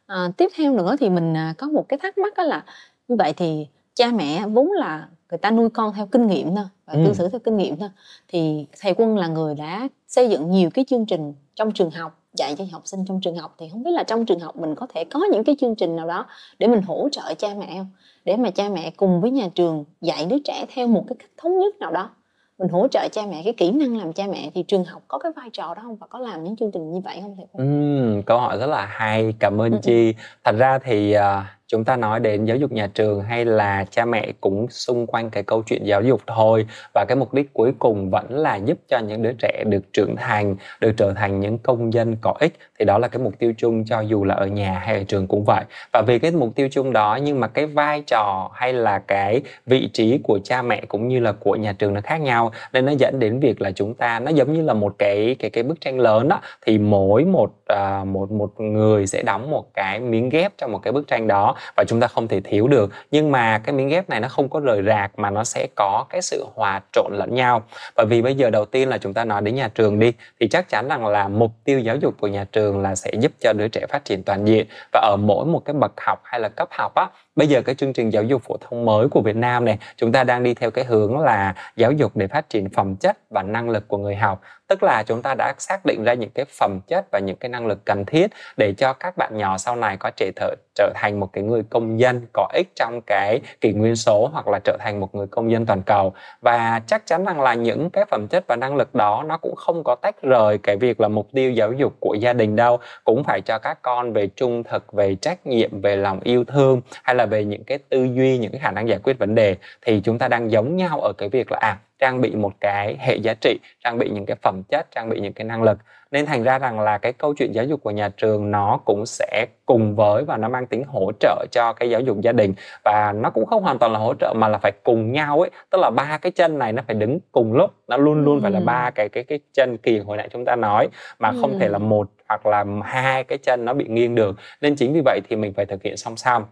À, 0.06 0.28
tiếp 0.36 0.48
theo 0.56 0.72
nữa 0.72 0.96
thì 1.00 1.10
mình 1.10 1.36
à, 1.36 1.54
có 1.58 1.66
một 1.66 1.88
cái 1.88 1.98
thắc 1.98 2.18
mắc 2.18 2.32
đó 2.36 2.42
là 2.42 2.64
như 3.08 3.16
vậy 3.18 3.32
thì 3.32 3.66
cha 3.94 4.10
mẹ 4.10 4.46
vốn 4.46 4.72
là 4.72 5.08
người 5.30 5.38
ta 5.38 5.50
nuôi 5.50 5.70
con 5.70 5.94
theo 5.94 6.06
kinh 6.06 6.26
nghiệm 6.26 6.56
thôi 6.56 6.64
và 6.86 6.94
cư 6.94 7.06
ừ. 7.06 7.14
xử 7.14 7.28
theo 7.28 7.40
kinh 7.40 7.56
nghiệm 7.56 7.76
thôi. 7.76 7.88
Thì 8.28 8.66
thầy 8.80 8.94
quân 8.96 9.18
là 9.18 9.26
người 9.26 9.54
đã 9.54 9.88
xây 10.08 10.30
dựng 10.30 10.50
nhiều 10.50 10.70
cái 10.70 10.84
chương 10.88 11.06
trình 11.06 11.34
trong 11.54 11.72
trường 11.72 11.90
học 11.90 12.20
dạy 12.34 12.54
cho 12.58 12.64
học 12.72 12.82
sinh 12.84 13.04
trong 13.04 13.20
trường 13.20 13.36
học 13.36 13.54
thì 13.58 13.68
không 13.68 13.82
biết 13.82 13.90
là 13.90 14.02
trong 14.02 14.26
trường 14.26 14.40
học 14.40 14.56
mình 14.56 14.74
có 14.74 14.86
thể 14.94 15.04
có 15.04 15.20
những 15.32 15.44
cái 15.44 15.56
chương 15.60 15.74
trình 15.74 15.96
nào 15.96 16.06
đó 16.06 16.26
để 16.58 16.66
mình 16.66 16.82
hỗ 16.82 17.08
trợ 17.12 17.34
cha 17.38 17.48
mẹ 17.58 17.74
không? 17.78 17.90
Để 18.24 18.36
mà 18.36 18.50
cha 18.50 18.68
mẹ 18.68 18.90
cùng 18.96 19.20
với 19.20 19.30
nhà 19.30 19.48
trường 19.54 19.84
dạy 20.00 20.26
đứa 20.26 20.38
trẻ 20.44 20.66
theo 20.74 20.86
một 20.86 21.04
cái 21.08 21.16
cách 21.18 21.30
thống 21.36 21.58
nhất 21.58 21.76
nào 21.76 21.92
đó 21.92 22.10
mình 22.58 22.68
hỗ 22.68 22.88
trợ 22.88 23.08
cha 23.12 23.22
mẹ 23.30 23.40
cái 23.44 23.52
kỹ 23.56 23.70
năng 23.70 23.96
làm 23.96 24.12
cha 24.12 24.24
mẹ 24.26 24.50
thì 24.54 24.62
trường 24.68 24.84
học 24.84 25.02
có 25.08 25.18
cái 25.18 25.32
vai 25.36 25.50
trò 25.52 25.74
đó 25.74 25.82
không 25.82 25.96
và 25.96 26.06
có 26.06 26.18
làm 26.18 26.44
những 26.44 26.56
chương 26.56 26.70
trình 26.72 26.92
như 26.92 27.00
vậy 27.00 27.18
không 27.22 27.36
thầy? 27.36 27.46
Ừ, 27.52 28.22
câu 28.26 28.38
hỏi 28.38 28.58
rất 28.58 28.66
là 28.66 28.86
hay 28.86 29.34
cảm 29.38 29.60
ơn 29.60 29.72
ừ. 29.72 29.78
chi 29.82 30.14
thật 30.44 30.54
ra 30.58 30.78
thì 30.78 31.16
uh, 31.16 31.22
chúng 31.66 31.84
ta 31.84 31.96
nói 31.96 32.20
đến 32.20 32.44
giáo 32.44 32.56
dục 32.56 32.72
nhà 32.72 32.90
trường 32.94 33.22
hay 33.22 33.44
là 33.44 33.84
cha 33.90 34.04
mẹ 34.04 34.32
cũng 34.40 34.66
xung 34.70 35.06
quanh 35.06 35.30
cái 35.30 35.42
câu 35.42 35.62
chuyện 35.62 35.84
giáo 35.84 36.02
dục 36.02 36.20
thôi. 36.26 36.66
Và 36.94 37.04
cái 37.08 37.16
mục 37.16 37.34
đích 37.34 37.52
cuối 37.52 37.72
cùng 37.78 38.10
vẫn 38.10 38.26
là 38.30 38.56
giúp 38.56 38.78
cho 38.88 38.98
những 38.98 39.22
đứa 39.22 39.32
trẻ 39.38 39.64
được 39.66 39.92
trưởng 39.92 40.16
thành 40.16 40.56
được 40.80 40.92
trở 40.96 41.12
thành 41.12 41.40
những 41.40 41.58
công 41.58 41.92
dân 41.92 42.16
có 42.20 42.34
ích. 42.40 42.52
Thì 42.78 42.84
đó 42.84 42.98
là 42.98 43.08
cái 43.08 43.22
mục 43.22 43.38
tiêu 43.38 43.52
chung 43.58 43.84
cho 43.84 44.00
dù 44.00 44.24
là 44.24 44.34
ở 44.34 44.46
nhà 44.46 44.78
hay 44.78 44.98
ở 44.98 45.04
trường 45.04 45.26
cũng 45.26 45.44
vậy. 45.44 45.64
Và 45.92 46.02
vì 46.06 46.18
cái 46.18 46.30
mục 46.30 46.54
tiêu 46.54 46.68
chung 46.70 46.92
đó 46.92 47.18
nhưng 47.22 47.40
mà 47.40 47.48
cái 47.48 47.66
vai 47.66 48.02
trò 48.06 48.50
hay 48.54 48.72
là 48.72 48.98
cái 48.98 49.42
vị 49.66 49.88
trí 49.92 50.18
của 50.24 50.38
cha 50.44 50.62
mẹ 50.62 50.82
cũng 50.88 51.08
như 51.08 51.20
là 51.20 51.32
của 51.32 51.56
nhà 51.56 51.72
trường 51.72 51.94
nó 51.94 52.00
khác 52.00 52.20
nhau 52.20 52.52
nên 52.72 52.86
nó 52.86 52.92
dẫn 52.98 53.18
đến 53.18 53.40
việc 53.40 53.60
là 53.60 53.70
chúng 53.70 53.94
ta 53.94 54.20
nó 54.20 54.30
giống 54.30 54.52
như 54.52 54.62
là 54.62 54.74
một 54.74 54.94
cái 54.98 55.36
cái 55.38 55.50
cái 55.50 55.64
bức 55.64 55.80
tranh 55.80 55.98
lớn 55.98 56.28
đó 56.28 56.40
thì 56.66 56.78
mỗi 56.78 57.24
một 57.24 57.52
uh, 57.72 58.06
một 58.06 58.30
một 58.30 58.60
người 58.60 59.06
sẽ 59.06 59.22
đóng 59.22 59.50
một 59.50 59.74
cái 59.74 60.00
miếng 60.00 60.28
ghép 60.28 60.52
trong 60.58 60.72
một 60.72 60.78
cái 60.82 60.92
bức 60.92 61.06
tranh 61.06 61.26
đó 61.26 61.53
và 61.76 61.84
chúng 61.84 62.00
ta 62.00 62.06
không 62.06 62.28
thể 62.28 62.40
thiếu 62.40 62.68
được. 62.68 62.90
Nhưng 63.10 63.32
mà 63.32 63.58
cái 63.58 63.74
miếng 63.74 63.88
ghép 63.88 64.08
này 64.08 64.20
nó 64.20 64.28
không 64.28 64.48
có 64.48 64.60
rời 64.60 64.82
rạc 64.86 65.18
mà 65.18 65.30
nó 65.30 65.44
sẽ 65.44 65.66
có 65.76 66.04
cái 66.10 66.22
sự 66.22 66.46
hòa 66.54 66.80
trộn 66.92 67.12
lẫn 67.12 67.34
nhau. 67.34 67.62
Bởi 67.96 68.06
vì 68.06 68.22
bây 68.22 68.34
giờ 68.34 68.50
đầu 68.50 68.64
tiên 68.64 68.88
là 68.88 68.98
chúng 68.98 69.14
ta 69.14 69.24
nói 69.24 69.42
đến 69.42 69.54
nhà 69.54 69.68
trường 69.68 69.98
đi, 69.98 70.12
thì 70.40 70.48
chắc 70.48 70.68
chắn 70.68 70.88
rằng 70.88 71.06
là 71.06 71.28
mục 71.28 71.52
tiêu 71.64 71.78
giáo 71.78 71.96
dục 71.96 72.14
của 72.20 72.26
nhà 72.26 72.44
trường 72.52 72.82
là 72.82 72.94
sẽ 72.94 73.10
giúp 73.20 73.32
cho 73.40 73.52
đứa 73.52 73.68
trẻ 73.68 73.86
phát 73.88 74.04
triển 74.04 74.22
toàn 74.22 74.44
diện. 74.44 74.66
Và 74.92 75.00
ở 75.00 75.16
mỗi 75.20 75.46
một 75.46 75.62
cái 75.64 75.74
bậc 75.74 75.92
học 76.00 76.20
hay 76.24 76.40
là 76.40 76.48
cấp 76.48 76.68
học 76.70 76.94
á 76.94 77.06
bây 77.36 77.46
giờ 77.46 77.62
cái 77.62 77.74
chương 77.74 77.92
trình 77.92 78.10
giáo 78.10 78.22
dục 78.22 78.42
phổ 78.42 78.56
thông 78.60 78.84
mới 78.84 79.08
của 79.08 79.20
Việt 79.20 79.36
Nam 79.36 79.64
này 79.64 79.78
chúng 79.96 80.12
ta 80.12 80.24
đang 80.24 80.42
đi 80.42 80.54
theo 80.54 80.70
cái 80.70 80.84
hướng 80.84 81.18
là 81.18 81.54
giáo 81.76 81.92
dục 81.92 82.16
để 82.16 82.26
phát 82.26 82.48
triển 82.48 82.68
phẩm 82.70 82.96
chất 82.96 83.16
và 83.30 83.42
năng 83.42 83.70
lực 83.70 83.88
của 83.88 83.98
người 83.98 84.16
học. 84.16 84.40
Tức 84.68 84.82
là 84.82 85.02
chúng 85.02 85.22
ta 85.22 85.34
đã 85.38 85.54
xác 85.58 85.86
định 85.86 86.04
ra 86.04 86.14
những 86.14 86.30
cái 86.30 86.44
phẩm 86.44 86.78
chất 86.88 87.04
và 87.12 87.18
những 87.18 87.36
cái 87.36 87.48
năng 87.48 87.66
lực 87.66 87.84
cần 87.84 88.04
thiết 88.04 88.30
để 88.56 88.72
cho 88.72 88.92
các 88.92 89.16
bạn 89.16 89.36
nhỏ 89.36 89.58
sau 89.58 89.76
này 89.76 89.96
có 89.96 90.10
thể 90.16 90.32
trở, 90.36 90.54
trở 90.74 90.92
thành 90.94 91.20
một 91.20 91.32
cái 91.32 91.44
người 91.44 91.62
công 91.70 92.00
dân 92.00 92.26
có 92.32 92.48
ích 92.54 92.68
trong 92.74 93.00
cái 93.06 93.40
kỷ 93.60 93.72
nguyên 93.72 93.96
số 93.96 94.30
hoặc 94.32 94.48
là 94.48 94.58
trở 94.64 94.76
thành 94.80 95.00
một 95.00 95.14
người 95.14 95.26
công 95.26 95.50
dân 95.50 95.66
toàn 95.66 95.82
cầu. 95.82 96.12
Và 96.40 96.80
chắc 96.86 97.06
chắn 97.06 97.24
rằng 97.24 97.40
là 97.40 97.54
những 97.54 97.90
cái 97.90 98.04
phẩm 98.10 98.26
chất 98.30 98.44
và 98.46 98.56
năng 98.56 98.76
lực 98.76 98.94
đó 98.94 99.24
nó 99.26 99.36
cũng 99.36 99.54
không 99.56 99.84
có 99.84 99.94
tách 99.94 100.22
rời 100.22 100.58
cái 100.58 100.76
việc 100.76 101.00
là 101.00 101.08
mục 101.08 101.28
tiêu 101.32 101.50
giáo 101.50 101.72
dục 101.72 101.94
của 102.00 102.14
gia 102.14 102.32
đình 102.32 102.56
đâu. 102.56 102.78
Cũng 103.04 103.24
phải 103.24 103.40
cho 103.40 103.58
các 103.58 103.82
con 103.82 104.12
về 104.12 104.26
trung 104.26 104.62
thực 104.62 104.92
về 104.92 105.14
trách 105.14 105.46
nhiệm 105.46 105.80
về 105.80 105.96
lòng 105.96 106.20
yêu 106.20 106.44
thương 106.44 106.80
hay 107.02 107.14
là 107.14 107.23
về 107.26 107.44
những 107.44 107.64
cái 107.64 107.78
tư 107.88 108.04
duy 108.04 108.38
những 108.38 108.52
cái 108.52 108.60
khả 108.60 108.70
năng 108.70 108.88
giải 108.88 108.98
quyết 109.02 109.18
vấn 109.18 109.34
đề 109.34 109.56
thì 109.82 110.00
chúng 110.04 110.18
ta 110.18 110.28
đang 110.28 110.50
giống 110.50 110.76
nhau 110.76 111.00
ở 111.00 111.12
cái 111.18 111.28
việc 111.28 111.52
là 111.52 111.58
à 111.58 111.78
trang 111.98 112.20
bị 112.20 112.34
một 112.34 112.52
cái 112.60 112.96
hệ 113.00 113.16
giá 113.16 113.34
trị 113.40 113.58
trang 113.84 113.98
bị 113.98 114.10
những 114.10 114.26
cái 114.26 114.36
phẩm 114.42 114.62
chất 114.62 114.86
trang 114.90 115.08
bị 115.08 115.20
những 115.20 115.32
cái 115.32 115.44
năng 115.44 115.62
lực. 115.62 115.78
Nên 116.10 116.26
thành 116.26 116.42
ra 116.42 116.58
rằng 116.58 116.80
là 116.80 116.98
cái 116.98 117.12
câu 117.12 117.34
chuyện 117.34 117.52
giáo 117.52 117.64
dục 117.64 117.82
của 117.82 117.90
nhà 117.90 118.08
trường 118.08 118.50
nó 118.50 118.80
cũng 118.84 119.06
sẽ 119.06 119.46
cùng 119.66 119.96
với 119.96 120.24
và 120.24 120.36
nó 120.36 120.48
mang 120.48 120.66
tính 120.66 120.84
hỗ 120.84 121.12
trợ 121.20 121.46
cho 121.50 121.72
cái 121.72 121.90
giáo 121.90 122.00
dục 122.00 122.20
gia 122.20 122.32
đình. 122.32 122.54
Và 122.84 123.12
nó 123.12 123.30
cũng 123.30 123.46
không 123.46 123.62
hoàn 123.62 123.78
toàn 123.78 123.92
là 123.92 123.98
hỗ 123.98 124.14
trợ 124.14 124.34
mà 124.36 124.48
là 124.48 124.58
phải 124.58 124.72
cùng 124.82 125.12
nhau 125.12 125.40
ấy. 125.40 125.50
Tức 125.70 125.78
là 125.78 125.90
ba 125.90 126.18
cái 126.18 126.32
chân 126.32 126.58
này 126.58 126.72
nó 126.72 126.82
phải 126.86 126.96
đứng 126.96 127.18
cùng 127.32 127.52
lúc 127.52 127.70
nó 127.88 127.96
luôn 127.96 128.24
luôn 128.24 128.38
ừ. 128.38 128.42
phải 128.42 128.50
là 128.50 128.60
ba 128.60 128.90
cái 128.90 129.08
cái 129.08 129.24
cái 129.24 129.38
chân 129.52 129.76
kỳ 129.76 129.98
hồi 129.98 130.16
nãy 130.16 130.28
chúng 130.32 130.44
ta 130.44 130.56
nói 130.56 130.88
mà 131.18 131.28
ừ. 131.28 131.38
không 131.40 131.58
thể 131.58 131.68
là 131.68 131.78
một 131.78 132.10
hoặc 132.28 132.46
là 132.46 132.64
hai 132.82 133.24
cái 133.24 133.38
chân 133.38 133.64
nó 133.64 133.74
bị 133.74 133.84
nghiêng 133.88 134.14
được. 134.14 134.36
Nên 134.60 134.76
chính 134.76 134.92
vì 134.92 135.00
vậy 135.04 135.20
thì 135.28 135.36
mình 135.36 135.52
phải 135.54 135.66
thực 135.66 135.82
hiện 135.82 135.96
song 135.96 136.16
song 136.16 136.44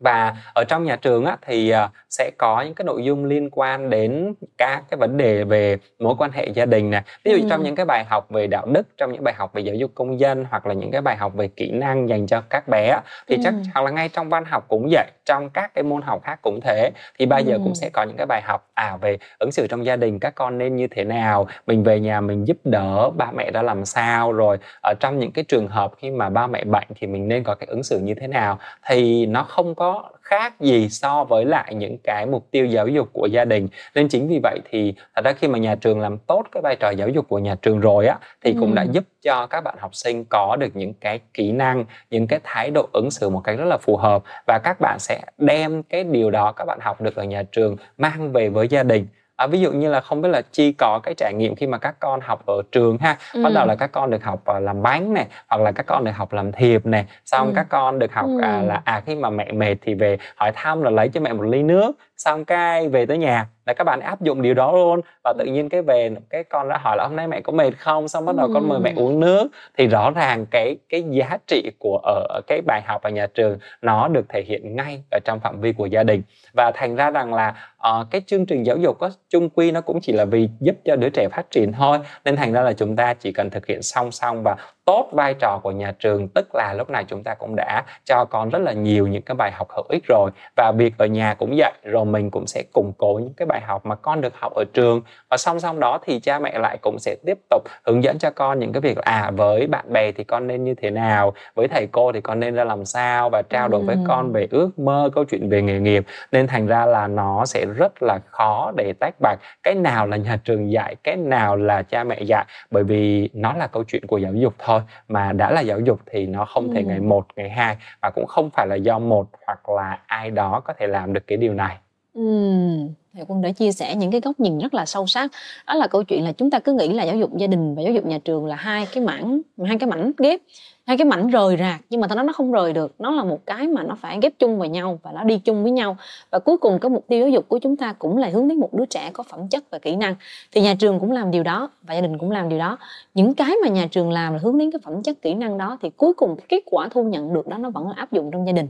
và 0.00 0.36
ở 0.54 0.64
trong 0.64 0.84
nhà 0.84 0.96
trường 0.96 1.24
á, 1.24 1.36
thì 1.46 1.72
uh, 1.84 1.90
sẽ 2.10 2.30
có 2.38 2.62
những 2.62 2.74
cái 2.74 2.84
nội 2.84 3.04
dung 3.04 3.24
liên 3.24 3.48
quan 3.52 3.90
đến 3.90 4.34
các 4.58 4.82
cái 4.90 4.98
vấn 4.98 5.16
đề 5.16 5.44
về 5.44 5.76
mối 5.98 6.14
quan 6.18 6.30
hệ 6.32 6.48
gia 6.54 6.66
đình 6.66 6.90
nè 6.90 7.02
ví 7.24 7.32
dụ 7.32 7.38
ừ. 7.38 7.46
trong 7.50 7.62
những 7.62 7.74
cái 7.74 7.86
bài 7.86 8.04
học 8.08 8.30
về 8.30 8.46
đạo 8.46 8.66
đức 8.66 8.86
trong 8.96 9.12
những 9.12 9.24
bài 9.24 9.34
học 9.34 9.52
về 9.52 9.62
giáo 9.62 9.74
dục 9.74 9.90
công 9.94 10.20
dân 10.20 10.44
hoặc 10.50 10.66
là 10.66 10.74
những 10.74 10.90
cái 10.90 11.00
bài 11.00 11.16
học 11.16 11.34
về 11.34 11.48
kỹ 11.48 11.70
năng 11.70 12.08
dành 12.08 12.26
cho 12.26 12.42
các 12.50 12.68
bé 12.68 13.00
thì 13.28 13.36
ừ. 13.36 13.40
chắc 13.44 13.54
hoặc 13.74 13.82
là 13.84 13.90
ngay 13.90 14.08
trong 14.08 14.28
văn 14.28 14.44
học 14.44 14.64
cũng 14.68 14.88
vậy 14.90 15.06
trong 15.28 15.50
các 15.50 15.74
cái 15.74 15.84
môn 15.84 16.02
học 16.02 16.22
khác 16.24 16.38
cũng 16.42 16.60
thế 16.60 16.90
thì 17.18 17.26
bao 17.26 17.40
giờ 17.40 17.54
ừ. 17.54 17.60
cũng 17.64 17.74
sẽ 17.74 17.90
có 17.92 18.02
những 18.02 18.16
cái 18.16 18.26
bài 18.26 18.42
học 18.42 18.68
à 18.74 18.96
về 19.00 19.18
ứng 19.38 19.52
xử 19.52 19.66
trong 19.66 19.86
gia 19.86 19.96
đình 19.96 20.18
các 20.18 20.34
con 20.34 20.58
nên 20.58 20.76
như 20.76 20.86
thế 20.90 21.04
nào 21.04 21.46
mình 21.66 21.82
về 21.82 22.00
nhà 22.00 22.20
mình 22.20 22.46
giúp 22.46 22.56
đỡ 22.64 23.10
ba 23.10 23.30
mẹ 23.36 23.50
ra 23.50 23.62
làm 23.62 23.84
sao 23.84 24.32
rồi 24.32 24.58
ở 24.82 24.94
trong 25.00 25.18
những 25.18 25.32
cái 25.32 25.44
trường 25.48 25.68
hợp 25.68 25.92
khi 25.98 26.10
mà 26.10 26.30
ba 26.30 26.46
mẹ 26.46 26.64
bệnh 26.64 26.86
thì 26.94 27.06
mình 27.06 27.28
nên 27.28 27.44
có 27.44 27.54
cái 27.54 27.66
ứng 27.66 27.82
xử 27.82 27.98
như 27.98 28.14
thế 28.14 28.26
nào 28.26 28.58
thì 28.86 29.26
nó 29.26 29.42
không 29.42 29.74
có 29.74 30.10
khác 30.28 30.60
gì 30.60 30.88
so 30.88 31.24
với 31.24 31.44
lại 31.44 31.74
những 31.74 31.98
cái 32.04 32.26
mục 32.26 32.46
tiêu 32.50 32.66
giáo 32.66 32.88
dục 32.88 33.08
của 33.12 33.26
gia 33.26 33.44
đình. 33.44 33.68
Nên 33.94 34.08
chính 34.08 34.28
vì 34.28 34.40
vậy 34.42 34.58
thì 34.70 34.94
thật 35.14 35.24
ra 35.24 35.32
khi 35.32 35.48
mà 35.48 35.58
nhà 35.58 35.74
trường 35.74 36.00
làm 36.00 36.18
tốt 36.18 36.44
cái 36.52 36.60
vai 36.62 36.76
trò 36.76 36.90
giáo 36.90 37.08
dục 37.08 37.28
của 37.28 37.38
nhà 37.38 37.54
trường 37.62 37.80
rồi 37.80 38.06
á 38.06 38.18
thì 38.44 38.54
cũng 38.60 38.74
đã 38.74 38.82
giúp 38.82 39.04
cho 39.22 39.46
các 39.46 39.60
bạn 39.60 39.74
học 39.78 39.94
sinh 39.94 40.24
có 40.30 40.56
được 40.60 40.76
những 40.76 40.94
cái 40.94 41.20
kỹ 41.34 41.52
năng 41.52 41.84
những 42.10 42.26
cái 42.26 42.40
thái 42.44 42.70
độ 42.70 42.88
ứng 42.92 43.10
xử 43.10 43.28
một 43.28 43.40
cách 43.44 43.58
rất 43.58 43.64
là 43.64 43.78
phù 43.78 43.96
hợp. 43.96 44.22
Và 44.46 44.58
các 44.64 44.80
bạn 44.80 44.98
sẽ 44.98 45.20
đem 45.38 45.82
cái 45.82 46.04
điều 46.04 46.30
đó 46.30 46.52
các 46.52 46.64
bạn 46.64 46.78
học 46.82 47.00
được 47.00 47.16
ở 47.16 47.24
nhà 47.24 47.42
trường 47.42 47.76
mang 47.98 48.32
về 48.32 48.48
với 48.48 48.68
gia 48.68 48.82
đình 48.82 49.06
à, 49.38 49.46
ví 49.46 49.60
dụ 49.60 49.72
như 49.72 49.88
là 49.90 50.00
không 50.00 50.22
biết 50.22 50.28
là 50.28 50.42
chi 50.52 50.72
có 50.72 51.00
cái 51.02 51.14
trải 51.14 51.34
nghiệm 51.34 51.54
khi 51.54 51.66
mà 51.66 51.78
các 51.78 51.94
con 52.00 52.20
học 52.20 52.46
ở 52.46 52.62
trường 52.72 52.98
ha 52.98 53.16
ừ. 53.34 53.44
bắt 53.44 53.50
đầu 53.54 53.66
là 53.66 53.74
các 53.74 53.92
con 53.92 54.10
được 54.10 54.24
học 54.24 54.42
uh, 54.56 54.62
làm 54.62 54.82
bánh 54.82 55.14
này 55.14 55.26
hoặc 55.48 55.62
là 55.62 55.72
các 55.72 55.86
con 55.86 56.04
được 56.04 56.12
học 56.16 56.32
làm 56.32 56.52
thiệp 56.52 56.86
này 56.86 57.04
xong 57.24 57.46
ừ. 57.46 57.52
các 57.56 57.66
con 57.68 57.98
được 57.98 58.12
học 58.12 58.26
ừ. 58.26 58.40
à, 58.42 58.62
là 58.62 58.82
à 58.84 59.02
khi 59.06 59.14
mà 59.14 59.30
mẹ 59.30 59.52
mệt 59.52 59.76
thì 59.82 59.94
về 59.94 60.18
hỏi 60.36 60.52
thăm 60.54 60.82
là 60.82 60.90
lấy 60.90 61.08
cho 61.08 61.20
mẹ 61.20 61.32
một 61.32 61.42
ly 61.42 61.62
nước 61.62 61.92
xong 62.18 62.44
cái 62.44 62.88
về 62.88 63.06
tới 63.06 63.18
nhà 63.18 63.46
là 63.66 63.74
các 63.74 63.84
bạn 63.84 64.00
áp 64.00 64.20
dụng 64.20 64.42
điều 64.42 64.54
đó 64.54 64.72
luôn. 64.72 65.00
Và 65.24 65.34
tự 65.38 65.44
nhiên 65.44 65.68
cái 65.68 65.82
về 65.82 66.10
cái 66.30 66.44
con 66.44 66.68
đã 66.68 66.78
hỏi 66.78 66.96
là 66.96 67.04
hôm 67.04 67.16
nay 67.16 67.28
mẹ 67.28 67.40
có 67.40 67.52
mệt 67.52 67.70
không? 67.78 68.08
Xong 68.08 68.26
bắt 68.26 68.36
đầu 68.36 68.50
con 68.54 68.68
mời 68.68 68.78
mẹ 68.80 68.92
uống 68.96 69.20
nước. 69.20 69.48
Thì 69.78 69.86
rõ 69.86 70.10
ràng 70.10 70.46
cái 70.50 70.76
cái 70.88 71.04
giá 71.10 71.38
trị 71.46 71.70
của 71.78 72.00
ở 72.02 72.40
cái 72.46 72.60
bài 72.66 72.82
học 72.86 73.02
ở 73.02 73.10
nhà 73.10 73.26
trường 73.26 73.58
nó 73.82 74.08
được 74.08 74.28
thể 74.28 74.42
hiện 74.46 74.76
ngay 74.76 75.02
ở 75.10 75.18
trong 75.24 75.40
phạm 75.40 75.60
vi 75.60 75.72
của 75.72 75.86
gia 75.86 76.02
đình. 76.02 76.22
Và 76.52 76.72
thành 76.74 76.96
ra 76.96 77.10
rằng 77.10 77.34
là 77.34 77.54
uh, 77.76 78.06
cái 78.10 78.20
chương 78.26 78.46
trình 78.46 78.62
giáo 78.62 78.76
dục 78.76 78.98
có 78.98 79.10
chung 79.28 79.50
quy 79.50 79.70
nó 79.70 79.80
cũng 79.80 80.00
chỉ 80.00 80.12
là 80.12 80.24
vì 80.24 80.48
giúp 80.60 80.76
cho 80.84 80.96
đứa 80.96 81.08
trẻ 81.08 81.28
phát 81.32 81.50
triển 81.50 81.72
thôi. 81.72 81.98
Nên 82.24 82.36
thành 82.36 82.52
ra 82.52 82.62
là 82.62 82.72
chúng 82.72 82.96
ta 82.96 83.14
chỉ 83.14 83.32
cần 83.32 83.50
thực 83.50 83.66
hiện 83.66 83.82
song 83.82 84.12
song 84.12 84.42
và 84.42 84.56
tốt 84.88 85.08
vai 85.12 85.34
trò 85.34 85.60
của 85.62 85.70
nhà 85.70 85.92
trường 85.98 86.28
tức 86.28 86.54
là 86.54 86.74
lúc 86.78 86.90
này 86.90 87.04
chúng 87.08 87.22
ta 87.22 87.34
cũng 87.34 87.56
đã 87.56 87.82
cho 88.04 88.24
con 88.24 88.50
rất 88.50 88.58
là 88.58 88.72
nhiều 88.72 89.06
những 89.06 89.22
cái 89.22 89.34
bài 89.34 89.52
học 89.52 89.68
hữu 89.70 89.84
ích 89.88 90.04
rồi. 90.08 90.30
Và 90.56 90.72
việc 90.76 90.94
ở 90.98 91.06
nhà 91.06 91.34
cũng 91.34 91.54
vậy 91.56 91.72
rồi 91.82 92.04
mình 92.04 92.30
cũng 92.30 92.46
sẽ 92.46 92.62
củng 92.72 92.92
cố 92.98 93.20
những 93.22 93.34
cái 93.36 93.46
bài 93.46 93.60
học 93.60 93.86
mà 93.86 93.94
con 93.94 94.20
được 94.20 94.32
học 94.40 94.52
ở 94.54 94.64
trường. 94.72 95.00
Và 95.30 95.36
song 95.36 95.60
song 95.60 95.80
đó 95.80 95.98
thì 96.06 96.20
cha 96.20 96.38
mẹ 96.38 96.58
lại 96.58 96.78
cũng 96.82 96.98
sẽ 96.98 97.16
tiếp 97.26 97.38
tục 97.50 97.62
hướng 97.84 98.04
dẫn 98.04 98.18
cho 98.18 98.30
con 98.30 98.58
những 98.58 98.72
cái 98.72 98.80
việc 98.80 98.98
à 98.98 99.30
với 99.36 99.66
bạn 99.66 99.92
bè 99.92 100.12
thì 100.12 100.24
con 100.24 100.46
nên 100.46 100.64
như 100.64 100.74
thế 100.74 100.90
nào 100.90 101.32
với 101.54 101.68
thầy 101.68 101.86
cô 101.92 102.12
thì 102.12 102.20
con 102.20 102.40
nên 102.40 102.54
ra 102.54 102.64
làm 102.64 102.84
sao 102.84 103.30
và 103.30 103.42
trao 103.42 103.68
đổi 103.68 103.82
với 103.82 103.96
con 104.08 104.32
về 104.32 104.48
ước 104.50 104.78
mơ 104.78 105.10
câu 105.14 105.24
chuyện 105.24 105.48
về 105.48 105.62
nghề 105.62 105.80
nghiệp. 105.80 106.04
Nên 106.32 106.46
thành 106.46 106.66
ra 106.66 106.86
là 106.86 107.06
nó 107.06 107.46
sẽ 107.46 107.66
rất 107.76 108.02
là 108.02 108.18
khó 108.30 108.72
để 108.76 108.92
tách 109.00 109.14
bạch 109.20 109.38
cái 109.62 109.74
nào 109.74 110.06
là 110.06 110.16
nhà 110.16 110.38
trường 110.44 110.72
dạy 110.72 110.96
cái 111.04 111.16
nào 111.16 111.56
là 111.56 111.82
cha 111.82 112.04
mẹ 112.04 112.22
dạy. 112.22 112.44
Bởi 112.70 112.84
vì 112.84 113.30
nó 113.34 113.52
là 113.52 113.66
câu 113.66 113.84
chuyện 113.84 114.06
của 114.06 114.18
giáo 114.18 114.32
dục 114.34 114.54
thôi 114.58 114.77
mà 115.08 115.32
đã 115.32 115.50
là 115.50 115.60
giáo 115.60 115.80
dục 115.80 116.00
thì 116.06 116.26
nó 116.26 116.44
không 116.44 116.74
thể 116.74 116.84
ngày 116.84 117.00
một 117.00 117.26
ngày 117.36 117.50
hai 117.50 117.76
và 118.02 118.10
cũng 118.14 118.26
không 118.26 118.50
phải 118.50 118.66
là 118.66 118.74
do 118.76 118.98
một 118.98 119.26
hoặc 119.46 119.68
là 119.68 119.98
ai 120.06 120.30
đó 120.30 120.60
có 120.64 120.72
thể 120.78 120.86
làm 120.86 121.12
được 121.12 121.26
cái 121.26 121.38
điều 121.38 121.54
này 121.54 121.76
Ừm, 122.18 122.88
thầy 123.14 123.24
Quân 123.28 123.42
đã 123.42 123.52
chia 123.52 123.72
sẻ 123.72 123.94
những 123.96 124.10
cái 124.10 124.20
góc 124.20 124.40
nhìn 124.40 124.58
rất 124.58 124.74
là 124.74 124.86
sâu 124.86 125.06
sắc. 125.06 125.30
Đó 125.66 125.74
là 125.74 125.86
câu 125.86 126.02
chuyện 126.04 126.24
là 126.24 126.32
chúng 126.32 126.50
ta 126.50 126.58
cứ 126.58 126.72
nghĩ 126.72 126.92
là 126.92 127.04
giáo 127.04 127.16
dục 127.16 127.36
gia 127.36 127.46
đình 127.46 127.74
và 127.74 127.82
giáo 127.82 127.92
dục 127.92 128.06
nhà 128.06 128.18
trường 128.24 128.46
là 128.46 128.56
hai 128.56 128.86
cái 128.92 129.04
mảng 129.04 129.40
hai 129.66 129.78
cái 129.78 129.90
mảnh 129.90 130.12
ghép 130.18 130.40
hai 130.86 130.96
cái 130.96 131.04
mảnh 131.04 131.28
rời 131.28 131.56
rạc 131.56 131.80
nhưng 131.90 132.00
mà 132.00 132.08
thật 132.08 132.16
ra 132.16 132.22
nó 132.22 132.32
không 132.32 132.52
rời 132.52 132.72
được. 132.72 132.94
Nó 132.98 133.10
là 133.10 133.24
một 133.24 133.46
cái 133.46 133.68
mà 133.68 133.82
nó 133.82 133.94
phải 134.00 134.18
ghép 134.22 134.32
chung 134.38 134.58
vào 134.58 134.68
nhau 134.68 134.98
và 135.02 135.12
nó 135.12 135.24
đi 135.24 135.38
chung 135.38 135.62
với 135.62 135.72
nhau. 135.72 135.96
Và 136.30 136.38
cuối 136.38 136.58
cùng 136.58 136.78
cái 136.78 136.90
mục 136.90 137.04
tiêu 137.08 137.20
giáo 137.20 137.28
dục 137.28 137.48
của 137.48 137.58
chúng 137.58 137.76
ta 137.76 137.92
cũng 137.92 138.16
là 138.16 138.28
hướng 138.28 138.48
đến 138.48 138.60
một 138.60 138.74
đứa 138.74 138.84
trẻ 138.86 139.10
có 139.12 139.22
phẩm 139.22 139.48
chất 139.48 139.64
và 139.70 139.78
kỹ 139.78 139.96
năng. 139.96 140.14
Thì 140.52 140.60
nhà 140.60 140.74
trường 140.78 141.00
cũng 141.00 141.12
làm 141.12 141.30
điều 141.30 141.42
đó 141.42 141.70
và 141.82 141.94
gia 141.94 142.00
đình 142.00 142.18
cũng 142.18 142.30
làm 142.30 142.48
điều 142.48 142.58
đó. 142.58 142.78
Những 143.14 143.34
cái 143.34 143.52
mà 143.62 143.68
nhà 143.68 143.86
trường 143.90 144.10
làm 144.10 144.32
là 144.32 144.38
hướng 144.42 144.58
đến 144.58 144.70
cái 144.70 144.80
phẩm 144.84 145.02
chất 145.02 145.22
kỹ 145.22 145.34
năng 145.34 145.58
đó 145.58 145.78
thì 145.82 145.90
cuối 145.96 146.14
cùng 146.14 146.36
cái 146.36 146.46
kết 146.48 146.62
quả 146.70 146.88
thu 146.88 147.04
nhận 147.04 147.34
được 147.34 147.46
đó 147.48 147.58
nó 147.58 147.70
vẫn 147.70 147.88
là 147.88 147.94
áp 147.96 148.12
dụng 148.12 148.30
trong 148.32 148.46
gia 148.46 148.52
đình 148.52 148.68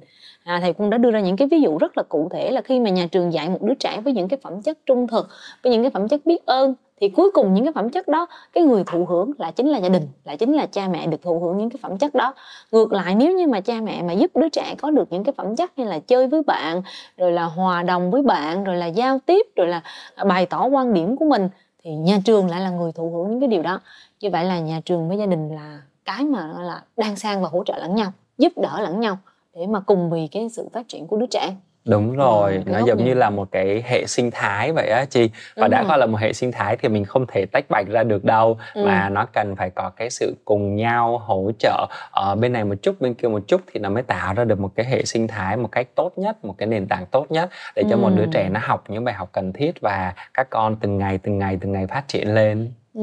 à, 0.49 0.61
thầy 0.61 0.73
cũng 0.73 0.91
đã 0.91 0.99
đưa 0.99 1.11
ra 1.11 1.21
những 1.21 1.37
cái 1.37 1.49
ví 1.49 1.61
dụ 1.61 1.79
rất 1.79 1.97
là 1.97 2.03
cụ 2.03 2.29
thể 2.33 2.51
là 2.51 2.61
khi 2.61 2.81
mà 2.81 2.91
nhà 2.91 3.07
trường 3.07 3.33
dạy 3.33 3.49
một 3.49 3.63
đứa 3.63 3.75
trẻ 3.75 4.01
với 4.01 4.13
những 4.13 4.29
cái 4.29 4.39
phẩm 4.43 4.63
chất 4.63 4.79
trung 4.87 5.07
thực 5.07 5.29
với 5.63 5.73
những 5.73 5.83
cái 5.83 5.91
phẩm 5.91 6.09
chất 6.09 6.27
biết 6.27 6.47
ơn 6.47 6.75
thì 7.01 7.09
cuối 7.09 7.31
cùng 7.35 7.55
những 7.55 7.65
cái 7.65 7.73
phẩm 7.73 7.91
chất 7.91 8.09
đó 8.09 8.27
cái 8.53 8.65
người 8.65 8.85
thụ 8.87 9.05
hưởng 9.05 9.31
là 9.39 9.51
chính 9.51 9.69
là 9.69 9.79
gia 9.79 9.89
đình 9.89 10.09
là 10.25 10.37
chính 10.37 10.53
là 10.53 10.67
cha 10.67 10.89
mẹ 10.89 11.07
được 11.07 11.23
thụ 11.23 11.41
hưởng 11.41 11.59
những 11.59 11.71
cái 11.71 11.79
phẩm 11.83 11.99
chất 11.99 12.15
đó. 12.15 12.35
Ngược 12.73 12.93
lại 12.93 13.15
nếu 13.15 13.33
như 13.33 13.47
mà 13.47 13.61
cha 13.61 13.81
mẹ 13.81 14.03
mà 14.03 14.13
giúp 14.13 14.31
đứa 14.35 14.49
trẻ 14.49 14.75
có 14.79 14.91
được 14.91 15.13
những 15.13 15.25
cái 15.25 15.33
phẩm 15.37 15.57
chất 15.57 15.79
như 15.79 15.85
là 15.85 15.99
chơi 15.99 16.27
với 16.27 16.43
bạn 16.43 16.83
rồi 17.17 17.33
là 17.33 17.45
hòa 17.45 17.83
đồng 17.83 18.11
với 18.11 18.23
bạn 18.23 18.65
rồi 18.65 18.77
là 18.77 18.87
giao 18.87 19.19
tiếp 19.27 19.47
rồi 19.57 19.69
là 19.69 19.83
à, 20.15 20.25
bày 20.25 20.47
tỏ 20.47 20.67
quan 20.67 20.95
điểm 20.95 21.17
của 21.17 21.25
mình 21.25 21.49
thì 21.85 21.91
nhà 21.91 22.19
trường 22.25 22.51
lại 22.51 22.61
là 22.61 22.71
người 22.71 22.93
thụ 22.93 23.11
hưởng 23.11 23.31
những 23.31 23.41
cái 23.41 23.49
điều 23.49 23.63
đó. 23.63 23.81
Như 24.21 24.31
vậy 24.31 24.45
là 24.45 24.59
nhà 24.59 24.81
trường 24.85 25.09
với 25.09 25.19
gia 25.19 25.27
đình 25.27 25.55
là 25.55 25.81
cái 26.05 26.25
mà 26.25 26.53
là 26.61 26.83
đang 26.97 27.17
sang 27.17 27.43
và 27.43 27.49
hỗ 27.49 27.65
trợ 27.65 27.79
lẫn 27.79 27.95
nhau 27.95 28.13
giúp 28.39 28.53
đỡ 28.57 28.81
lẫn 28.81 29.01
nhau 29.01 29.19
để 29.59 29.67
mà 29.67 29.81
cùng 29.81 30.11
vì 30.11 30.29
cái 30.33 30.49
sự 30.49 30.69
phát 30.73 30.89
triển 30.89 31.07
của 31.07 31.17
đứa 31.17 31.27
trẻ. 31.27 31.55
Đúng 31.85 32.17
rồi 32.17 32.55
ừ, 32.55 32.73
nó 32.73 32.79
giống 32.87 33.05
như 33.05 33.15
là 33.15 33.31
một 33.31 33.49
cái 33.53 33.83
hệ 33.87 34.07
sinh 34.07 34.31
thái 34.31 34.73
vậy 34.73 34.89
á 34.89 35.05
chị 35.11 35.31
và 35.57 35.63
đúng 35.63 35.71
đã 35.71 35.85
coi 35.89 35.99
là 35.99 36.07
một 36.07 36.19
hệ 36.21 36.33
sinh 36.33 36.53
thái 36.53 36.77
thì 36.77 36.89
mình 36.89 37.05
không 37.05 37.27
thể 37.29 37.47
tách 37.53 37.65
bạch 37.71 37.87
ra 37.89 38.03
được 38.03 38.25
đâu 38.25 38.59
ừ. 38.75 38.85
mà 38.85 39.09
nó 39.09 39.27
cần 39.33 39.57
phải 39.57 39.71
có 39.71 39.91
cái 39.97 40.11
sự 40.11 40.37
cùng 40.45 40.77
nhau 40.77 41.19
hỗ 41.19 41.51
trợ 41.59 41.87
ở 42.11 42.35
bên 42.35 42.53
này 42.53 42.65
một 42.65 42.75
chút 42.83 43.01
bên 43.01 43.15
kia 43.15 43.29
một 43.29 43.43
chút 43.47 43.61
thì 43.73 43.81
nó 43.81 43.89
mới 43.91 44.03
tạo 44.03 44.35
ra 44.35 44.45
được 44.45 44.61
một 44.61 44.71
cái 44.75 44.87
hệ 44.87 45.05
sinh 45.05 45.29
thái 45.29 45.57
một 45.57 45.73
cách 45.73 45.87
tốt 45.95 46.13
nhất 46.17 46.45
một 46.45 46.55
cái 46.59 46.69
nền 46.69 46.87
tảng 46.89 47.07
tốt 47.07 47.27
nhất 47.31 47.51
để 47.77 47.83
cho 47.91 47.97
ừ. 47.97 48.01
một 48.01 48.11
đứa 48.17 48.27
trẻ 48.33 48.49
nó 48.49 48.61
học 48.63 48.85
những 48.89 49.05
bài 49.05 49.15
học 49.15 49.29
cần 49.33 49.53
thiết 49.53 49.81
và 49.81 50.15
các 50.35 50.51
con 50.51 50.77
từng 50.77 50.99
ngày 50.99 51.19
từng 51.19 51.39
ngày 51.39 51.59
từng 51.61 51.73
ngày 51.73 51.87
phát 51.87 52.09
triển 52.09 52.35
lên. 52.35 52.73
Ừ, 52.95 53.03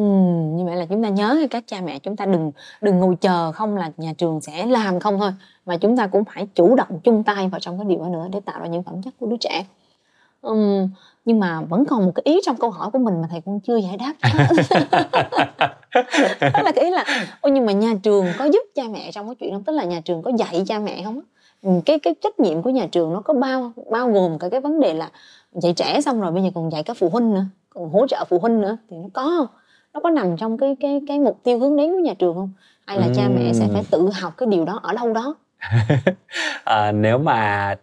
như 0.55 0.65
vậy 0.65 0.75
là 0.75 0.85
chúng 0.85 1.03
ta 1.03 1.09
nhớ 1.09 1.47
các 1.51 1.63
cha 1.67 1.81
mẹ 1.81 1.99
chúng 1.99 2.15
ta 2.15 2.25
đừng 2.25 2.51
đừng 2.81 2.99
ngồi 2.99 3.15
chờ 3.21 3.51
không 3.51 3.77
là 3.77 3.91
nhà 3.97 4.13
trường 4.17 4.41
sẽ 4.41 4.65
làm 4.65 4.99
không 4.99 5.19
thôi 5.19 5.31
mà 5.65 5.77
chúng 5.77 5.97
ta 5.97 6.07
cũng 6.07 6.23
phải 6.25 6.47
chủ 6.55 6.75
động 6.75 6.99
chung 7.03 7.23
tay 7.23 7.47
vào 7.47 7.59
trong 7.59 7.77
cái 7.77 7.85
điều 7.89 7.99
đó 7.99 8.09
nữa 8.09 8.27
để 8.31 8.39
tạo 8.39 8.59
ra 8.59 8.67
những 8.67 8.83
phẩm 8.83 9.01
chất 9.01 9.13
của 9.19 9.27
đứa 9.27 9.37
trẻ. 9.37 9.65
Um, 10.41 10.89
nhưng 11.25 11.39
mà 11.39 11.61
vẫn 11.61 11.85
còn 11.85 12.05
một 12.05 12.11
cái 12.15 12.21
ý 12.25 12.39
trong 12.45 12.57
câu 12.57 12.69
hỏi 12.69 12.91
của 12.91 12.99
mình 12.99 13.21
mà 13.21 13.27
thầy 13.31 13.41
cũng 13.41 13.59
chưa 13.59 13.77
giải 13.77 13.97
đáp 13.97 14.13
đó 16.53 16.61
là 16.63 16.71
cái 16.71 16.83
ý 16.85 16.91
là 16.91 17.05
ôi 17.41 17.51
nhưng 17.51 17.65
mà 17.65 17.71
nhà 17.71 17.93
trường 18.03 18.25
có 18.37 18.45
giúp 18.45 18.63
cha 18.75 18.83
mẹ 18.91 19.11
trong 19.11 19.27
cái 19.27 19.35
chuyện 19.35 19.51
đó 19.51 19.59
tức 19.65 19.73
là 19.73 19.83
nhà 19.83 20.01
trường 20.05 20.21
có 20.21 20.31
dạy 20.37 20.63
cha 20.67 20.79
mẹ 20.79 21.03
không 21.03 21.21
cái 21.85 21.99
cái 21.99 22.15
trách 22.21 22.39
nhiệm 22.39 22.61
của 22.61 22.69
nhà 22.69 22.87
trường 22.91 23.13
nó 23.13 23.21
có 23.21 23.33
bao 23.33 23.71
bao 23.91 24.11
gồm 24.11 24.39
cả 24.39 24.49
cái 24.49 24.61
vấn 24.61 24.79
đề 24.79 24.93
là 24.93 25.09
dạy 25.51 25.73
trẻ 25.73 26.01
xong 26.01 26.21
rồi 26.21 26.31
bây 26.31 26.43
giờ 26.43 26.49
còn 26.55 26.71
dạy 26.71 26.83
các 26.83 26.97
phụ 26.97 27.09
huynh 27.09 27.33
nữa 27.33 27.45
còn 27.69 27.89
hỗ 27.89 28.07
trợ 28.07 28.25
phụ 28.29 28.39
huynh 28.39 28.61
nữa 28.61 28.77
thì 28.89 28.97
nó 28.97 29.07
có 29.13 29.23
không 29.23 29.47
nó 29.93 29.99
có 29.99 30.09
nằm 30.09 30.37
trong 30.37 30.57
cái 30.57 30.75
cái 30.79 31.01
cái 31.07 31.19
mục 31.19 31.39
tiêu 31.43 31.59
hướng 31.59 31.77
đến 31.77 31.91
của 31.91 31.99
nhà 31.99 32.13
trường 32.13 32.35
không? 32.35 32.49
Hay 32.85 32.99
là 32.99 33.05
ừ. 33.05 33.11
cha 33.15 33.29
mẹ 33.35 33.53
sẽ 33.53 33.67
phải 33.73 33.83
tự 33.91 34.09
học 34.21 34.33
cái 34.37 34.47
điều 34.47 34.65
đó 34.65 34.79
ở 34.83 34.93
đâu 34.93 35.13
đó 35.13 35.35
à, 36.63 36.91
nếu 36.91 37.17
mà 37.17 37.75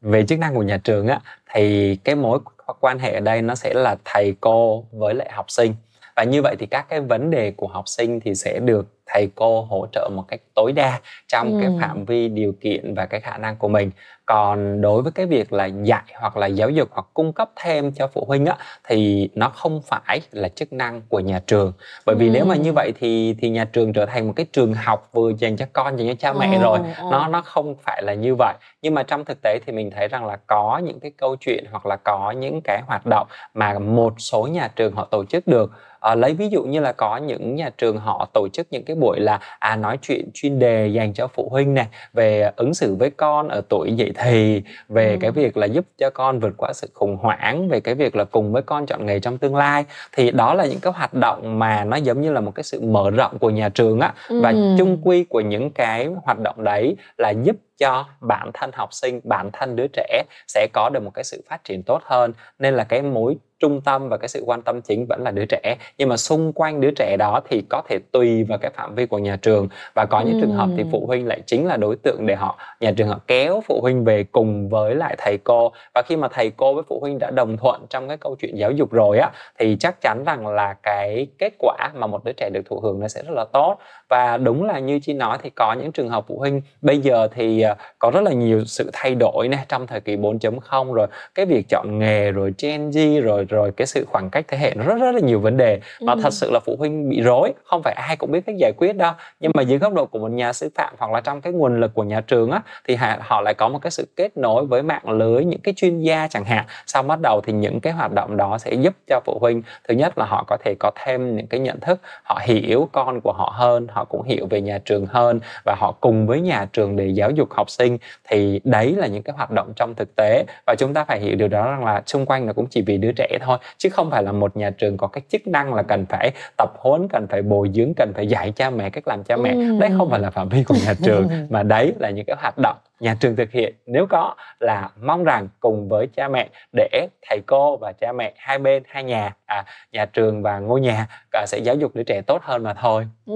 về 0.00 0.26
chức 0.26 0.38
năng 0.38 0.54
của 0.54 0.62
nhà 0.62 0.76
trường 0.84 1.08
á 1.08 1.20
thì 1.54 1.96
cái 1.96 2.14
mối 2.14 2.38
quan 2.80 2.98
hệ 2.98 3.12
ở 3.12 3.20
đây 3.20 3.42
nó 3.42 3.54
sẽ 3.54 3.74
là 3.74 3.96
thầy 4.04 4.34
cô 4.40 4.84
với 4.92 5.14
lại 5.14 5.30
học 5.32 5.50
sinh 5.50 5.74
và 6.16 6.24
như 6.24 6.42
vậy 6.42 6.56
thì 6.58 6.66
các 6.66 6.86
cái 6.88 7.00
vấn 7.00 7.30
đề 7.30 7.50
của 7.56 7.66
học 7.66 7.88
sinh 7.88 8.20
thì 8.20 8.34
sẽ 8.34 8.58
được 8.58 8.86
thầy 9.06 9.28
cô 9.34 9.62
hỗ 9.62 9.86
trợ 9.92 10.10
một 10.12 10.24
cách 10.28 10.40
tối 10.54 10.72
đa 10.72 11.00
trong 11.28 11.52
ừ. 11.52 11.58
cái 11.62 11.70
phạm 11.80 12.04
vi 12.04 12.28
điều 12.28 12.52
kiện 12.60 12.94
và 12.94 13.06
cái 13.06 13.20
khả 13.20 13.38
năng 13.38 13.56
của 13.56 13.68
mình 13.68 13.90
còn 14.26 14.80
đối 14.80 15.02
với 15.02 15.12
cái 15.12 15.26
việc 15.26 15.52
là 15.52 15.66
dạy 15.66 16.02
hoặc 16.14 16.36
là 16.36 16.46
giáo 16.46 16.70
dục 16.70 16.88
hoặc 16.92 17.06
cung 17.14 17.32
cấp 17.32 17.50
thêm 17.56 17.92
cho 17.92 18.06
phụ 18.06 18.24
huynh 18.28 18.46
á 18.46 18.56
thì 18.88 19.28
nó 19.34 19.48
không 19.48 19.82
phải 19.82 20.20
là 20.32 20.48
chức 20.48 20.72
năng 20.72 21.02
của 21.08 21.20
nhà 21.20 21.40
trường 21.46 21.72
bởi 22.06 22.16
vì 22.16 22.28
ừ. 22.28 22.32
nếu 22.32 22.44
mà 22.44 22.56
như 22.56 22.72
vậy 22.72 22.92
thì 23.00 23.34
thì 23.38 23.48
nhà 23.48 23.64
trường 23.64 23.92
trở 23.92 24.06
thành 24.06 24.26
một 24.26 24.32
cái 24.36 24.46
trường 24.52 24.74
học 24.74 25.08
vừa 25.12 25.32
dành 25.38 25.56
cho 25.56 25.66
con 25.72 25.96
dành 25.96 26.08
cho 26.08 26.14
cha 26.18 26.32
mẹ 26.32 26.56
ừ, 26.56 26.62
rồi 26.62 26.78
ừ. 26.78 27.04
nó 27.10 27.28
nó 27.28 27.40
không 27.40 27.74
phải 27.82 28.02
là 28.02 28.14
như 28.14 28.34
vậy 28.34 28.54
nhưng 28.82 28.94
mà 28.94 29.02
trong 29.02 29.24
thực 29.24 29.38
tế 29.42 29.58
thì 29.66 29.72
mình 29.72 29.90
thấy 29.90 30.08
rằng 30.08 30.26
là 30.26 30.38
có 30.46 30.80
những 30.84 31.00
cái 31.00 31.12
câu 31.16 31.36
chuyện 31.36 31.64
hoặc 31.70 31.86
là 31.86 31.96
có 31.96 32.30
những 32.30 32.60
cái 32.64 32.82
hoạt 32.86 33.06
động 33.06 33.26
mà 33.54 33.78
một 33.78 34.14
số 34.18 34.46
nhà 34.46 34.68
trường 34.76 34.94
họ 34.94 35.08
tổ 35.10 35.24
chức 35.24 35.46
được 35.46 35.70
à, 36.00 36.14
lấy 36.14 36.34
ví 36.34 36.48
dụ 36.48 36.62
như 36.62 36.80
là 36.80 36.92
có 36.92 37.16
những 37.16 37.54
nhà 37.54 37.70
trường 37.78 37.98
họ 37.98 38.28
tổ 38.34 38.48
chức 38.52 38.66
những 38.70 38.84
cái 38.84 38.96
buổi 38.96 39.20
là 39.20 39.40
à 39.58 39.76
nói 39.76 39.98
chuyện 40.02 40.30
chuyên 40.34 40.58
đề 40.58 40.86
dành 40.86 41.14
cho 41.14 41.26
phụ 41.26 41.48
huynh 41.50 41.74
này 41.74 41.86
về 42.12 42.50
ứng 42.56 42.74
xử 42.74 42.94
với 42.94 43.10
con 43.10 43.48
ở 43.48 43.60
tuổi 43.68 43.92
dậy 43.92 44.12
thì 44.18 44.62
về 44.88 45.10
ừ. 45.10 45.16
cái 45.20 45.30
việc 45.30 45.56
là 45.56 45.66
giúp 45.66 45.84
cho 45.98 46.10
con 46.10 46.40
vượt 46.40 46.54
qua 46.56 46.72
sự 46.72 46.88
khủng 46.94 47.16
hoảng 47.16 47.68
về 47.68 47.80
cái 47.80 47.94
việc 47.94 48.16
là 48.16 48.24
cùng 48.24 48.52
với 48.52 48.62
con 48.62 48.86
chọn 48.86 49.06
nghề 49.06 49.20
trong 49.20 49.38
tương 49.38 49.56
lai 49.56 49.84
thì 50.12 50.30
đó 50.30 50.54
là 50.54 50.66
những 50.66 50.80
cái 50.80 50.92
hoạt 50.92 51.14
động 51.14 51.58
mà 51.58 51.84
nó 51.84 51.96
giống 51.96 52.20
như 52.20 52.32
là 52.32 52.40
một 52.40 52.54
cái 52.54 52.64
sự 52.64 52.80
mở 52.80 53.10
rộng 53.10 53.38
của 53.38 53.50
nhà 53.50 53.68
trường 53.68 54.00
á 54.00 54.14
ừ. 54.28 54.40
và 54.40 54.54
chung 54.78 54.98
quy 55.02 55.24
của 55.24 55.40
những 55.40 55.70
cái 55.70 56.08
hoạt 56.24 56.38
động 56.38 56.64
đấy 56.64 56.96
là 57.18 57.30
giúp 57.30 57.56
cho 57.78 58.04
bản 58.20 58.50
thân 58.54 58.70
học 58.74 58.88
sinh 58.92 59.20
bản 59.24 59.50
thân 59.52 59.76
đứa 59.76 59.86
trẻ 59.92 60.22
sẽ 60.48 60.66
có 60.72 60.90
được 60.94 61.02
một 61.02 61.10
cái 61.14 61.24
sự 61.24 61.42
phát 61.48 61.64
triển 61.64 61.82
tốt 61.82 62.02
hơn. 62.04 62.32
Nên 62.58 62.74
là 62.74 62.84
cái 62.84 63.02
mối 63.02 63.36
trung 63.58 63.80
tâm 63.80 64.08
và 64.08 64.16
cái 64.16 64.28
sự 64.28 64.42
quan 64.46 64.62
tâm 64.62 64.82
chính 64.82 65.06
vẫn 65.06 65.22
là 65.22 65.30
đứa 65.30 65.44
trẻ. 65.48 65.76
Nhưng 65.98 66.08
mà 66.08 66.16
xung 66.16 66.52
quanh 66.52 66.80
đứa 66.80 66.90
trẻ 66.96 67.16
đó 67.18 67.40
thì 67.48 67.62
có 67.70 67.82
thể 67.88 67.98
tùy 68.12 68.44
vào 68.44 68.58
cái 68.58 68.70
phạm 68.74 68.94
vi 68.94 69.06
của 69.06 69.18
nhà 69.18 69.36
trường. 69.36 69.68
Và 69.94 70.04
có 70.04 70.20
những 70.20 70.34
ừ. 70.34 70.40
trường 70.40 70.52
hợp 70.52 70.68
thì 70.76 70.84
phụ 70.92 71.06
huynh 71.06 71.26
lại 71.26 71.40
chính 71.46 71.66
là 71.66 71.76
đối 71.76 71.96
tượng 71.96 72.26
để 72.26 72.34
họ 72.34 72.58
nhà 72.80 72.92
trường 72.96 73.08
họ 73.08 73.20
kéo 73.26 73.62
phụ 73.66 73.80
huynh 73.80 74.04
về 74.04 74.24
cùng 74.24 74.68
với 74.68 74.94
lại 74.94 75.14
thầy 75.18 75.38
cô. 75.44 75.72
Và 75.94 76.02
khi 76.06 76.16
mà 76.16 76.28
thầy 76.28 76.50
cô 76.50 76.74
với 76.74 76.84
phụ 76.88 77.00
huynh 77.00 77.18
đã 77.18 77.30
đồng 77.30 77.56
thuận 77.56 77.86
trong 77.90 78.08
cái 78.08 78.16
câu 78.16 78.36
chuyện 78.38 78.58
giáo 78.58 78.70
dục 78.70 78.92
rồi 78.92 79.18
á 79.18 79.30
thì 79.58 79.76
chắc 79.80 80.00
chắn 80.00 80.24
rằng 80.24 80.46
là 80.46 80.74
cái 80.82 81.26
kết 81.38 81.52
quả 81.58 81.90
mà 81.94 82.06
một 82.06 82.24
đứa 82.24 82.32
trẻ 82.32 82.50
được 82.52 82.62
thụ 82.66 82.80
hưởng 82.80 83.00
nó 83.00 83.08
sẽ 83.08 83.22
rất 83.22 83.34
là 83.34 83.44
tốt. 83.52 83.78
Và 84.08 84.36
đúng 84.36 84.64
là 84.64 84.78
như 84.78 85.00
chị 85.02 85.12
nói 85.12 85.38
thì 85.42 85.50
có 85.50 85.72
những 85.72 85.92
trường 85.92 86.08
hợp 86.08 86.24
phụ 86.28 86.38
huynh 86.38 86.62
bây 86.82 86.98
giờ 86.98 87.28
thì 87.34 87.64
có 87.98 88.10
rất 88.10 88.20
là 88.24 88.32
nhiều 88.32 88.64
sự 88.64 88.90
thay 88.92 89.14
đổi 89.14 89.48
nè 89.48 89.64
trong 89.68 89.86
thời 89.86 90.00
kỳ 90.00 90.16
4.0 90.16 90.92
rồi 90.92 91.06
cái 91.34 91.46
việc 91.46 91.66
chọn 91.68 91.98
nghề 91.98 92.30
rồi 92.30 92.54
Gen 92.58 92.90
Z 92.90 93.20
rồi 93.20 93.44
rồi 93.44 93.72
cái 93.76 93.86
sự 93.86 94.06
khoảng 94.10 94.30
cách 94.30 94.44
thế 94.48 94.58
hệ 94.58 94.72
nó 94.76 94.84
rất 94.84 94.98
rất 95.00 95.14
là 95.14 95.20
nhiều 95.20 95.40
vấn 95.40 95.56
đề. 95.56 95.80
Mà 96.00 96.12
ừ. 96.12 96.20
thật 96.22 96.32
sự 96.32 96.50
là 96.50 96.60
phụ 96.60 96.76
huynh 96.78 97.08
bị 97.08 97.22
rối 97.22 97.52
không 97.64 97.82
phải 97.82 97.94
ai 97.94 98.16
cũng 98.16 98.30
biết 98.30 98.40
cách 98.46 98.56
giải 98.58 98.72
quyết 98.76 98.96
đâu. 98.96 99.12
Nhưng 99.40 99.52
mà 99.54 99.62
dưới 99.62 99.78
góc 99.78 99.92
độ 99.92 100.06
của 100.06 100.18
một 100.18 100.30
nhà 100.30 100.52
sư 100.52 100.70
phạm 100.74 100.94
hoặc 100.98 101.12
là 101.12 101.20
trong 101.20 101.40
cái 101.40 101.52
nguồn 101.52 101.80
lực 101.80 101.94
của 101.94 102.04
nhà 102.04 102.20
trường 102.20 102.50
á 102.50 102.60
thì 102.88 102.96
họ 103.20 103.40
lại 103.40 103.54
có 103.54 103.68
một 103.68 103.78
cái 103.82 103.90
sự 103.90 104.08
kết 104.16 104.36
nối 104.36 104.66
với 104.66 104.82
mạng 104.82 105.10
lưới 105.10 105.44
những 105.44 105.60
cái 105.60 105.74
chuyên 105.76 106.00
gia 106.00 106.28
chẳng 106.28 106.44
hạn. 106.44 106.64
Sau 106.86 107.02
bắt 107.02 107.18
đầu 107.22 107.40
thì 107.44 107.52
những 107.52 107.80
cái 107.80 107.92
hoạt 107.92 108.12
động 108.12 108.36
đó 108.36 108.58
sẽ 108.58 108.72
giúp 108.72 108.94
cho 109.06 109.20
phụ 109.24 109.38
huynh 109.40 109.62
thứ 109.88 109.94
nhất 109.94 110.18
là 110.18 110.26
họ 110.26 110.44
có 110.46 110.56
thể 110.64 110.74
có 110.80 110.90
thêm 111.04 111.36
những 111.36 111.46
cái 111.46 111.60
nhận 111.60 111.80
thức 111.80 112.00
họ 112.22 112.40
hiểu 112.42 112.88
con 112.92 113.20
của 113.20 113.32
họ 113.32 113.52
hơn 113.56 113.86
họ 113.90 114.04
cũng 114.04 114.22
hiểu 114.22 114.46
về 114.50 114.60
nhà 114.60 114.78
trường 114.84 115.06
hơn 115.06 115.40
và 115.64 115.74
họ 115.78 115.92
cùng 116.00 116.26
với 116.26 116.40
nhà 116.40 116.66
trường 116.72 116.96
để 116.96 117.06
giáo 117.06 117.30
dục 117.30 117.50
học 117.56 117.70
sinh 117.70 117.98
thì 118.28 118.60
đấy 118.64 118.94
là 118.98 119.06
những 119.06 119.22
cái 119.22 119.36
hoạt 119.36 119.50
động 119.50 119.72
trong 119.76 119.94
thực 119.94 120.16
tế 120.16 120.44
và 120.66 120.74
chúng 120.78 120.94
ta 120.94 121.04
phải 121.04 121.20
hiểu 121.20 121.36
điều 121.36 121.48
đó 121.48 121.70
rằng 121.70 121.84
là 121.84 122.02
xung 122.06 122.26
quanh 122.26 122.46
nó 122.46 122.52
cũng 122.52 122.66
chỉ 122.70 122.82
vì 122.82 122.98
đứa 122.98 123.12
trẻ 123.16 123.38
thôi 123.40 123.58
chứ 123.78 123.88
không 123.88 124.10
phải 124.10 124.22
là 124.22 124.32
một 124.32 124.56
nhà 124.56 124.70
trường 124.70 124.96
có 124.96 125.06
cái 125.06 125.22
chức 125.28 125.46
năng 125.46 125.74
là 125.74 125.82
cần 125.82 126.06
phải 126.06 126.30
tập 126.56 126.70
huấn 126.78 127.08
cần 127.08 127.26
phải 127.30 127.42
bồi 127.42 127.70
dưỡng 127.74 127.92
cần 127.96 128.12
phải 128.14 128.26
dạy 128.26 128.52
cha 128.56 128.70
mẹ 128.70 128.90
cách 128.90 129.08
làm 129.08 129.24
cha 129.24 129.36
mẹ 129.36 129.50
ừ. 129.50 129.78
đấy 129.80 129.90
không 129.98 130.10
phải 130.10 130.20
là 130.20 130.30
phạm 130.30 130.48
vi 130.48 130.64
của 130.64 130.74
nhà 130.86 130.94
trường 131.02 131.28
mà 131.50 131.62
đấy 131.62 131.94
là 131.98 132.10
những 132.10 132.24
cái 132.24 132.36
hoạt 132.40 132.58
động 132.58 132.76
nhà 133.00 133.16
trường 133.20 133.36
thực 133.36 133.50
hiện 133.50 133.74
nếu 133.86 134.06
có 134.06 134.34
là 134.60 134.90
mong 135.02 135.24
rằng 135.24 135.48
cùng 135.60 135.88
với 135.88 136.08
cha 136.16 136.28
mẹ 136.28 136.48
để 136.76 137.08
thầy 137.28 137.40
cô 137.46 137.76
và 137.76 137.92
cha 137.92 138.12
mẹ 138.12 138.34
hai 138.36 138.58
bên 138.58 138.82
hai 138.86 139.04
nhà 139.04 139.34
à, 139.46 139.64
nhà 139.92 140.04
trường 140.04 140.42
và 140.42 140.58
ngôi 140.58 140.80
nhà 140.80 141.06
à, 141.32 141.46
sẽ 141.46 141.58
giáo 141.58 141.74
dục 141.74 141.94
đứa 141.94 142.02
trẻ 142.02 142.22
tốt 142.26 142.42
hơn 142.42 142.62
mà 142.62 142.74
thôi. 142.74 143.06
Ừ, 143.26 143.34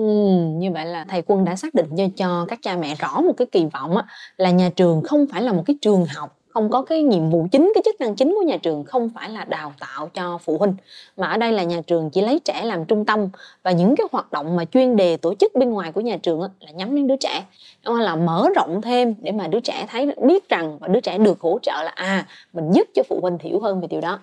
như 0.53 0.73
vậy 0.73 0.87
là 0.87 1.05
thầy 1.09 1.23
quân 1.27 1.45
đã 1.45 1.57
xác 1.57 1.75
định 1.75 1.89
cho 1.97 2.05
cho 2.17 2.47
các 2.49 2.59
cha 2.63 2.77
mẹ 2.77 2.95
rõ 2.95 3.21
một 3.21 3.33
cái 3.37 3.47
kỳ 3.53 3.67
vọng 3.73 3.97
á, 3.97 4.05
là 4.37 4.51
nhà 4.51 4.71
trường 4.77 5.03
không 5.03 5.27
phải 5.33 5.43
là 5.43 5.53
một 5.53 5.63
cái 5.67 5.77
trường 5.83 6.05
học 6.05 6.40
không 6.51 6.71
có 6.71 6.83
cái 6.83 7.03
nhiệm 7.03 7.31
vụ 7.31 7.47
chính, 7.53 7.73
cái 7.75 7.83
chức 7.85 8.01
năng 8.01 8.17
chính 8.17 8.35
của 8.39 8.47
nhà 8.47 8.57
trường 8.57 8.85
không 8.85 9.11
phải 9.15 9.31
là 9.31 9.45
đào 9.45 9.73
tạo 9.81 10.11
cho 10.15 10.39
phụ 10.39 10.59
huynh, 10.59 10.75
mà 11.17 11.27
ở 11.27 11.37
đây 11.37 11.53
là 11.53 11.63
nhà 11.63 11.81
trường 11.87 12.11
chỉ 12.11 12.21
lấy 12.21 12.41
trẻ 12.45 12.63
làm 12.65 12.85
trung 12.85 13.05
tâm. 13.05 13.29
Và 13.63 13.71
những 13.71 13.97
cái 13.97 14.07
hoạt 14.13 14.33
động 14.33 14.57
mà 14.57 14.65
chuyên 14.65 14.97
đề 14.97 15.17
tổ 15.17 15.35
chức 15.35 15.55
bên 15.55 15.71
ngoài 15.71 15.93
của 15.93 16.01
nhà 16.01 16.17
trường 16.17 16.41
là 16.41 16.71
nhắm 16.75 16.97
đến 16.97 17.07
đứa 17.07 17.17
trẻ. 17.17 17.45
Hoặc 17.85 18.01
là 18.01 18.17
mở 18.17 18.49
rộng 18.57 18.83
thêm 18.83 19.15
để 19.21 19.33
mà 19.33 19.47
đứa 19.47 19.61
trẻ 19.61 19.87
thấy, 19.89 20.15
biết 20.23 20.49
rằng 20.49 20.79
và 20.79 20.89
đứa 20.89 21.01
trẻ 21.01 21.19
được 21.19 21.41
hỗ 21.41 21.59
trợ 21.63 21.83
là 21.83 21.93
à 21.95 22.27
mình 22.53 22.73
giúp 22.73 22.89
cho 22.95 23.03
phụ 23.09 23.21
huynh 23.23 23.39
hiểu 23.41 23.61
hơn 23.61 23.81
về 23.81 23.87
điều 23.91 24.01
đó. 24.01 24.19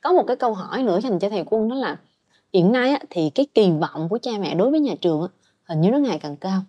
Có 0.00 0.12
một 0.12 0.24
cái 0.26 0.36
câu 0.36 0.54
hỏi 0.54 0.82
nữa 0.82 1.00
dành 1.00 1.18
cho 1.18 1.28
thầy 1.28 1.44
quân 1.46 1.68
đó 1.68 1.76
là, 1.76 1.96
hiện 2.52 2.72
nay 2.72 3.00
thì 3.10 3.30
cái 3.30 3.46
kỳ 3.54 3.70
vọng 3.70 4.08
của 4.08 4.18
cha 4.22 4.30
mẹ 4.40 4.54
đối 4.54 4.70
với 4.70 4.80
nhà 4.80 4.94
trường 5.00 5.28
hình 5.68 5.80
như 5.80 5.90
nó 5.90 5.98
ngày 5.98 6.18
càng 6.18 6.36
cao 6.36 6.60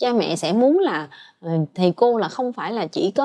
cha 0.00 0.12
mẹ 0.12 0.36
sẽ 0.36 0.52
muốn 0.52 0.78
là 0.78 1.08
ờ, 1.40 1.50
thì 1.50 1.64
thầy 1.74 1.92
cô 1.96 2.18
là 2.18 2.28
không 2.28 2.52
phải 2.52 2.72
là 2.72 2.86
chỉ 2.86 3.10
có 3.10 3.24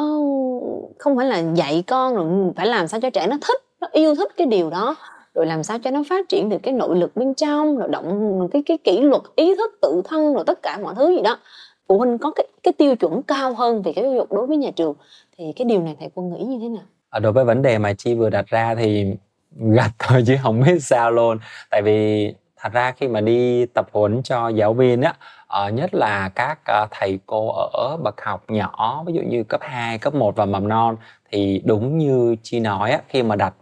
không 0.99 1.17
phải 1.17 1.25
là 1.25 1.43
dạy 1.55 1.83
con 1.87 2.15
rồi 2.15 2.53
phải 2.55 2.67
làm 2.67 2.87
sao 2.87 2.99
cho 3.01 3.09
trẻ 3.09 3.27
nó 3.27 3.37
thích 3.41 3.61
nó 3.81 3.87
yêu 3.91 4.15
thích 4.15 4.29
cái 4.37 4.47
điều 4.47 4.69
đó 4.69 4.95
rồi 5.35 5.45
làm 5.45 5.63
sao 5.63 5.79
cho 5.79 5.91
nó 5.91 6.03
phát 6.09 6.29
triển 6.29 6.49
được 6.49 6.57
cái 6.63 6.73
nội 6.73 6.95
lực 6.95 7.15
bên 7.15 7.33
trong 7.33 7.77
rồi 7.77 7.87
động 7.89 8.39
cái 8.51 8.63
cái 8.65 8.77
kỷ 8.77 9.01
luật 9.01 9.21
ý 9.35 9.55
thức 9.55 9.77
tự 9.81 10.01
thân 10.05 10.33
rồi 10.33 10.43
tất 10.47 10.63
cả 10.63 10.77
mọi 10.81 10.95
thứ 10.95 11.15
gì 11.15 11.21
đó. 11.21 11.39
Phụ 11.87 11.97
huynh 11.97 12.17
có 12.17 12.31
cái 12.31 12.47
cái 12.63 12.73
tiêu 12.73 12.95
chuẩn 12.95 13.23
cao 13.23 13.53
hơn 13.53 13.81
về 13.81 13.93
cái 13.93 14.03
giáo 14.03 14.13
dục 14.13 14.31
đối 14.31 14.47
với 14.47 14.57
nhà 14.57 14.71
trường 14.75 14.95
thì 15.37 15.53
cái 15.55 15.65
điều 15.65 15.81
này 15.81 15.95
thầy 15.99 16.09
quân 16.13 16.33
nghĩ 16.33 16.43
như 16.43 16.59
thế 16.61 16.69
nào? 16.69 16.83
À, 17.09 17.19
đối 17.19 17.31
với 17.31 17.45
vấn 17.45 17.61
đề 17.61 17.77
mà 17.77 17.93
chi 17.93 18.15
vừa 18.15 18.29
đặt 18.29 18.47
ra 18.47 18.75
thì 18.75 19.05
gạch 19.75 19.93
thôi 19.99 20.23
chứ 20.27 20.35
không 20.43 20.61
biết 20.61 20.79
sao 20.79 21.11
luôn. 21.11 21.37
Tại 21.71 21.81
vì 21.81 22.33
thật 22.65 22.73
ra 22.73 22.91
khi 22.91 23.07
mà 23.07 23.21
đi 23.21 23.65
tập 23.65 23.87
huấn 23.91 24.23
cho 24.23 24.47
giáo 24.47 24.73
viên 24.73 25.01
á 25.01 25.13
uh, 25.65 25.73
nhất 25.73 25.93
là 25.93 26.29
các 26.35 26.59
uh, 26.83 26.89
thầy 26.91 27.19
cô 27.25 27.51
ở 27.73 27.97
bậc 28.03 28.21
học 28.21 28.43
nhỏ 28.47 29.03
ví 29.07 29.13
dụ 29.13 29.21
như 29.21 29.43
cấp 29.43 29.61
2, 29.63 29.97
cấp 29.97 30.13
1 30.13 30.35
và 30.35 30.45
mầm 30.45 30.67
non 30.67 30.95
thì 31.31 31.61
đúng 31.65 31.97
như 31.97 32.35
chi 32.43 32.59
nói 32.59 32.91
á, 32.91 32.99
khi 33.07 33.23
mà 33.23 33.35
đặt 33.35 33.53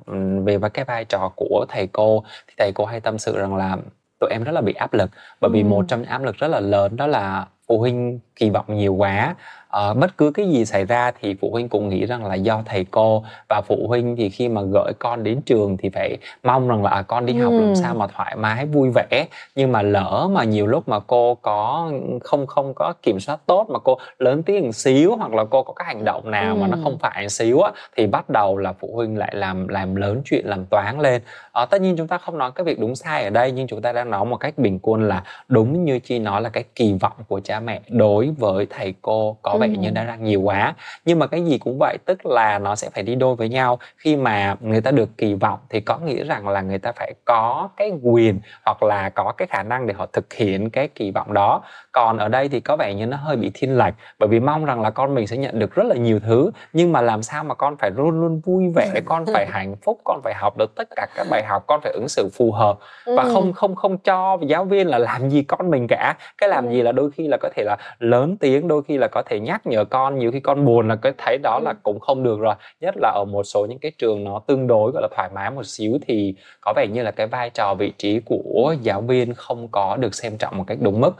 về 0.46 0.58
với 0.58 0.70
cái 0.70 0.86
vai 0.86 1.06
trò 1.06 1.32
của 1.36 1.66
thầy 1.70 1.88
cô 1.88 2.24
thì 2.48 2.54
thầy 2.58 2.72
cô 2.76 2.86
hay 2.86 3.00
tâm 3.00 3.18
sự 3.18 3.38
rằng 3.38 3.56
là 3.56 3.78
tụi 4.20 4.30
em 4.30 4.44
rất 4.44 4.52
là 4.52 4.62
bị 4.62 4.74
áp 4.74 4.94
lực. 4.94 5.10
Bởi 5.42 5.52
vì 5.54 5.64
một 5.64 5.86
trong 5.88 6.02
những 6.02 6.10
áp 6.10 6.24
lực 6.24 6.38
rất 6.38 6.48
là 6.48 6.60
lớn 6.60 6.96
đó 6.96 7.08
là 7.08 7.48
phụ 7.68 7.80
huynh 7.80 8.20
kỳ 8.36 8.50
vọng 8.50 8.66
nhiều 8.68 8.94
quá 8.94 9.36
uh, 9.78 9.98
bất 9.98 10.18
cứ 10.18 10.32
cái 10.32 10.50
gì 10.50 10.66
xảy 10.66 10.86
ra 10.86 11.12
thì 11.22 11.36
phụ 11.42 11.52
huynh 11.52 11.70
cũng 11.70 11.90
nghĩ 11.90 12.06
rằng 12.06 12.26
là 12.26 12.36
do 12.36 12.62
thầy 12.66 12.86
cô 12.92 13.24
và 13.50 13.62
phụ 13.68 13.86
huynh 13.88 14.16
thì 14.16 14.30
khi 14.30 14.50
mà 14.50 14.62
gửi 14.62 14.94
con 15.00 15.24
đến 15.24 15.42
trường 15.42 15.78
thì 15.78 15.90
phải 15.90 16.18
mong 16.44 16.68
rằng 16.68 16.84
là 16.84 16.90
à, 16.90 17.02
con 17.02 17.26
đi 17.26 17.34
học 17.34 17.52
ừ. 17.52 17.60
làm 17.60 17.76
sao 17.76 17.96
mà 17.96 18.08
thoải 18.08 18.36
mái 18.36 18.66
vui 18.66 18.90
vẻ 18.96 19.28
nhưng 19.56 19.72
mà 19.72 19.82
lỡ 19.82 20.30
mà 20.32 20.44
nhiều 20.44 20.68
lúc 20.68 20.90
mà 20.90 21.00
cô 21.00 21.36
có 21.36 21.92
không 22.24 22.48
không 22.48 22.74
có 22.74 22.94
kiểm 23.02 23.20
soát 23.20 23.40
tốt 23.46 23.68
mà 23.70 23.80
cô 23.80 23.98
lớn 24.20 24.44
tiếng 24.44 24.66
một 24.66 24.76
xíu 24.76 25.16
hoặc 25.16 25.34
là 25.34 25.44
cô 25.50 25.64
có 25.64 25.74
cái 25.74 25.86
hành 25.88 26.06
động 26.06 26.32
nào 26.32 26.56
ừ. 26.56 26.60
mà 26.60 26.68
nó 26.68 26.78
không 26.84 26.98
phải 27.00 27.30
xíu 27.30 27.62
á 27.62 27.72
thì 27.98 28.08
bắt 28.08 28.30
đầu 28.30 28.58
là 28.58 28.74
phụ 28.74 28.92
huynh 28.96 29.18
lại 29.18 29.32
làm 29.36 29.68
làm 29.68 29.96
lớn 29.96 30.22
chuyện 30.26 30.46
làm 30.46 30.66
toán 30.66 31.00
lên 31.00 31.22
uh, 31.64 31.70
tất 31.70 31.82
nhiên 31.82 31.98
chúng 31.98 32.08
ta 32.08 32.18
không 32.18 32.38
nói 32.38 32.52
cái 32.56 32.64
việc 32.64 32.80
đúng 32.80 32.96
sai 32.96 33.24
ở 33.24 33.30
đây 33.30 33.52
nhưng 33.52 33.68
chúng 33.68 33.82
ta 33.82 33.92
đang 33.92 34.10
nói 34.10 34.26
một 34.26 34.38
cách 34.38 34.58
bình 34.58 34.80
quân 34.82 35.04
là 35.04 35.24
đúng 35.48 35.86
như 35.86 36.00
chi 36.00 36.20
nói 36.20 36.42
là 36.42 36.50
cái 36.50 36.64
kỳ 36.76 36.94
vọng 36.94 37.18
của 37.28 37.40
cha 37.44 37.60
mẹ 37.60 37.82
đối 37.90 38.30
với 38.38 38.68
thầy 38.70 38.94
cô 39.02 39.38
có 39.42 39.58
vẻ 39.68 39.78
như 39.78 39.90
đã 39.90 40.04
ra 40.04 40.16
nhiều 40.16 40.42
quá. 40.42 40.74
Nhưng 41.06 41.20
mà 41.20 41.28
cái 41.28 41.46
gì 41.46 41.58
cũng 41.58 41.78
vậy 41.80 41.98
tức 42.06 42.26
là 42.26 42.60
nó 42.60 42.76
sẽ 42.76 42.90
phải 42.90 43.04
đi 43.04 43.16
đôi 43.16 43.36
với 43.36 43.50
nhau. 43.50 43.80
Khi 43.98 44.16
mà 44.16 44.56
người 44.60 44.82
ta 44.82 44.92
được 44.92 45.10
kỳ 45.18 45.34
vọng 45.34 45.60
thì 45.70 45.80
có 45.80 45.98
nghĩa 45.98 46.24
rằng 46.24 46.48
là 46.48 46.62
người 46.62 46.80
ta 46.80 46.92
phải 46.92 47.14
có 47.26 47.70
cái 47.78 47.92
quyền 48.02 48.40
hoặc 48.66 48.84
là 48.84 49.10
có 49.10 49.34
cái 49.38 49.48
khả 49.48 49.64
năng 49.64 49.88
để 49.88 49.94
họ 49.94 50.06
thực 50.14 50.34
hiện 50.34 50.70
cái 50.70 50.88
kỳ 50.88 51.12
vọng 51.12 51.34
đó. 51.34 51.62
Còn 51.92 52.18
ở 52.18 52.28
đây 52.28 52.50
thì 52.50 52.60
có 52.60 52.78
vẻ 52.78 52.94
như 52.94 53.06
nó 53.06 53.18
hơi 53.18 53.36
bị 53.36 53.52
thiên 53.54 53.78
lệch 53.78 53.94
bởi 54.20 54.30
vì 54.30 54.40
mong 54.40 54.66
rằng 54.66 54.82
là 54.82 54.90
con 54.90 55.16
mình 55.16 55.28
sẽ 55.28 55.38
nhận 55.38 55.60
được 55.60 55.76
rất 55.76 55.86
là 55.86 55.96
nhiều 55.96 56.20
thứ. 56.20 56.52
Nhưng 56.74 56.92
mà 56.92 57.02
làm 57.02 57.24
sao 57.24 57.44
mà 57.44 57.56
con 57.56 57.78
phải 57.78 57.92
luôn 57.92 58.22
luôn 58.22 58.42
vui 58.46 58.70
vẻ 58.76 59.02
con 59.06 59.26
phải 59.34 59.48
hạnh 59.50 59.76
phúc 59.82 60.00
con 60.04 60.22
phải 60.24 60.34
học 60.34 60.58
được 60.58 60.76
tất 60.76 60.88
cả 60.96 61.08
các 61.16 61.28
bài 61.30 61.44
học 61.44 61.64
con 61.68 61.82
phải 61.84 61.92
ứng 61.92 62.08
xử 62.08 62.30
phù 62.34 62.52
hợp 62.52 62.78
và 63.06 63.24
không 63.24 63.54
không 63.54 63.76
không 63.76 63.98
cho 63.98 64.38
giáo 64.48 64.66
viên 64.66 64.88
là 64.88 64.98
làm 64.98 65.30
gì 65.30 65.44
con 65.44 65.72
mình 65.72 65.88
cả. 65.88 66.16
Cái 66.38 66.50
làm 66.50 66.70
gì 66.70 66.82
là 66.82 66.92
đôi 66.92 67.12
khi 67.12 67.28
là 67.28 67.38
có 67.38 67.50
thể 67.56 67.64
là 67.64 67.78
lớn 68.00 68.38
tiếng 68.40 68.68
đôi 68.68 68.82
khi 68.88 68.98
là 68.98 69.08
có 69.08 69.24
thể 69.26 69.40
nhắc 69.40 69.53
nhở 69.68 69.86
con 69.86 70.20
nhiều 70.20 70.32
khi 70.32 70.40
con 70.40 70.66
buồn 70.66 70.88
là 70.88 70.96
cái 70.96 71.14
thấy 71.18 71.38
đó 71.44 71.60
là 71.64 71.74
cũng 71.84 72.00
không 72.00 72.24
được 72.24 72.40
rồi. 72.40 72.56
Nhất 72.82 72.96
là 72.98 73.10
ở 73.16 73.26
một 73.26 73.44
số 73.44 73.66
những 73.66 73.80
cái 73.80 73.92
trường 73.98 74.24
nó 74.24 74.40
tương 74.48 74.68
đối 74.68 74.92
gọi 74.92 75.02
là 75.02 75.08
thoải 75.16 75.30
mái 75.36 75.52
một 75.52 75.66
xíu 75.66 75.98
thì 76.08 76.36
có 76.62 76.74
vẻ 76.76 76.88
như 76.88 77.04
là 77.04 77.12
cái 77.12 77.28
vai 77.28 77.50
trò 77.50 77.76
vị 77.80 77.94
trí 77.98 78.20
của 78.26 78.76
giáo 78.82 79.02
viên 79.02 79.34
không 79.34 79.68
có 79.72 79.98
được 79.98 80.16
xem 80.16 80.38
trọng 80.38 80.58
một 80.58 80.64
cách 80.68 80.78
đúng 80.82 81.02
mức. 81.02 81.12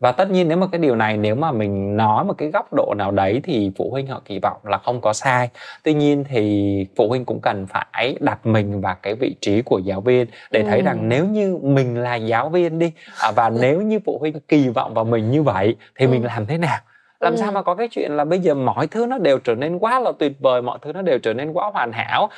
Và 0.00 0.12
tất 0.12 0.30
nhiên 0.30 0.48
nếu 0.48 0.58
mà 0.58 0.66
cái 0.72 0.78
điều 0.78 0.96
này 0.96 1.16
nếu 1.16 1.34
mà 1.34 1.52
mình 1.52 1.96
nói 1.96 2.24
một 2.24 2.34
cái 2.38 2.50
góc 2.50 2.72
độ 2.72 2.94
nào 2.96 3.10
đấy 3.10 3.40
thì 3.44 3.72
phụ 3.76 3.90
huynh 3.90 4.06
họ 4.06 4.22
kỳ 4.24 4.38
vọng 4.38 4.56
là 4.64 4.78
không 4.78 5.00
có 5.00 5.12
sai. 5.12 5.48
Tuy 5.82 5.94
nhiên 5.94 6.24
thì 6.28 6.86
phụ 6.96 7.08
huynh 7.08 7.24
cũng 7.24 7.40
cần 7.40 7.66
phải 7.66 8.16
đặt 8.20 8.46
mình 8.46 8.80
vào 8.80 8.96
cái 9.02 9.14
vị 9.14 9.34
trí 9.40 9.62
của 9.62 9.78
giáo 9.78 10.00
viên 10.00 10.26
để 10.50 10.62
thấy 10.62 10.82
rằng 10.82 11.08
nếu 11.08 11.26
như 11.26 11.58
mình 11.62 11.96
là 11.96 12.14
giáo 12.14 12.48
viên 12.48 12.78
đi 12.78 12.92
à, 13.20 13.30
và 13.36 13.50
nếu 13.60 13.80
như 13.80 14.00
phụ 14.04 14.18
huynh 14.18 14.40
kỳ 14.40 14.68
vọng 14.68 14.94
vào 14.94 15.04
mình 15.04 15.30
như 15.30 15.42
vậy 15.42 15.76
thì 15.94 16.06
mình 16.06 16.24
làm 16.24 16.46
thế 16.46 16.58
nào 16.58 16.78
làm 17.20 17.32
ừ. 17.32 17.36
sao 17.36 17.52
mà 17.52 17.62
có 17.62 17.74
cái 17.74 17.88
chuyện 17.88 18.12
là 18.12 18.24
bây 18.24 18.38
giờ 18.38 18.54
mọi 18.54 18.86
thứ 18.86 19.06
nó 19.06 19.18
đều 19.18 19.38
trở 19.38 19.54
nên 19.54 19.78
quá 19.78 20.00
là 20.00 20.12
tuyệt 20.18 20.32
vời 20.40 20.62
mọi 20.62 20.78
thứ 20.82 20.92
nó 20.92 21.02
đều 21.02 21.18
trở 21.18 21.34
nên 21.34 21.52
quá 21.52 21.70
hoàn 21.72 21.92
hảo 21.92 22.30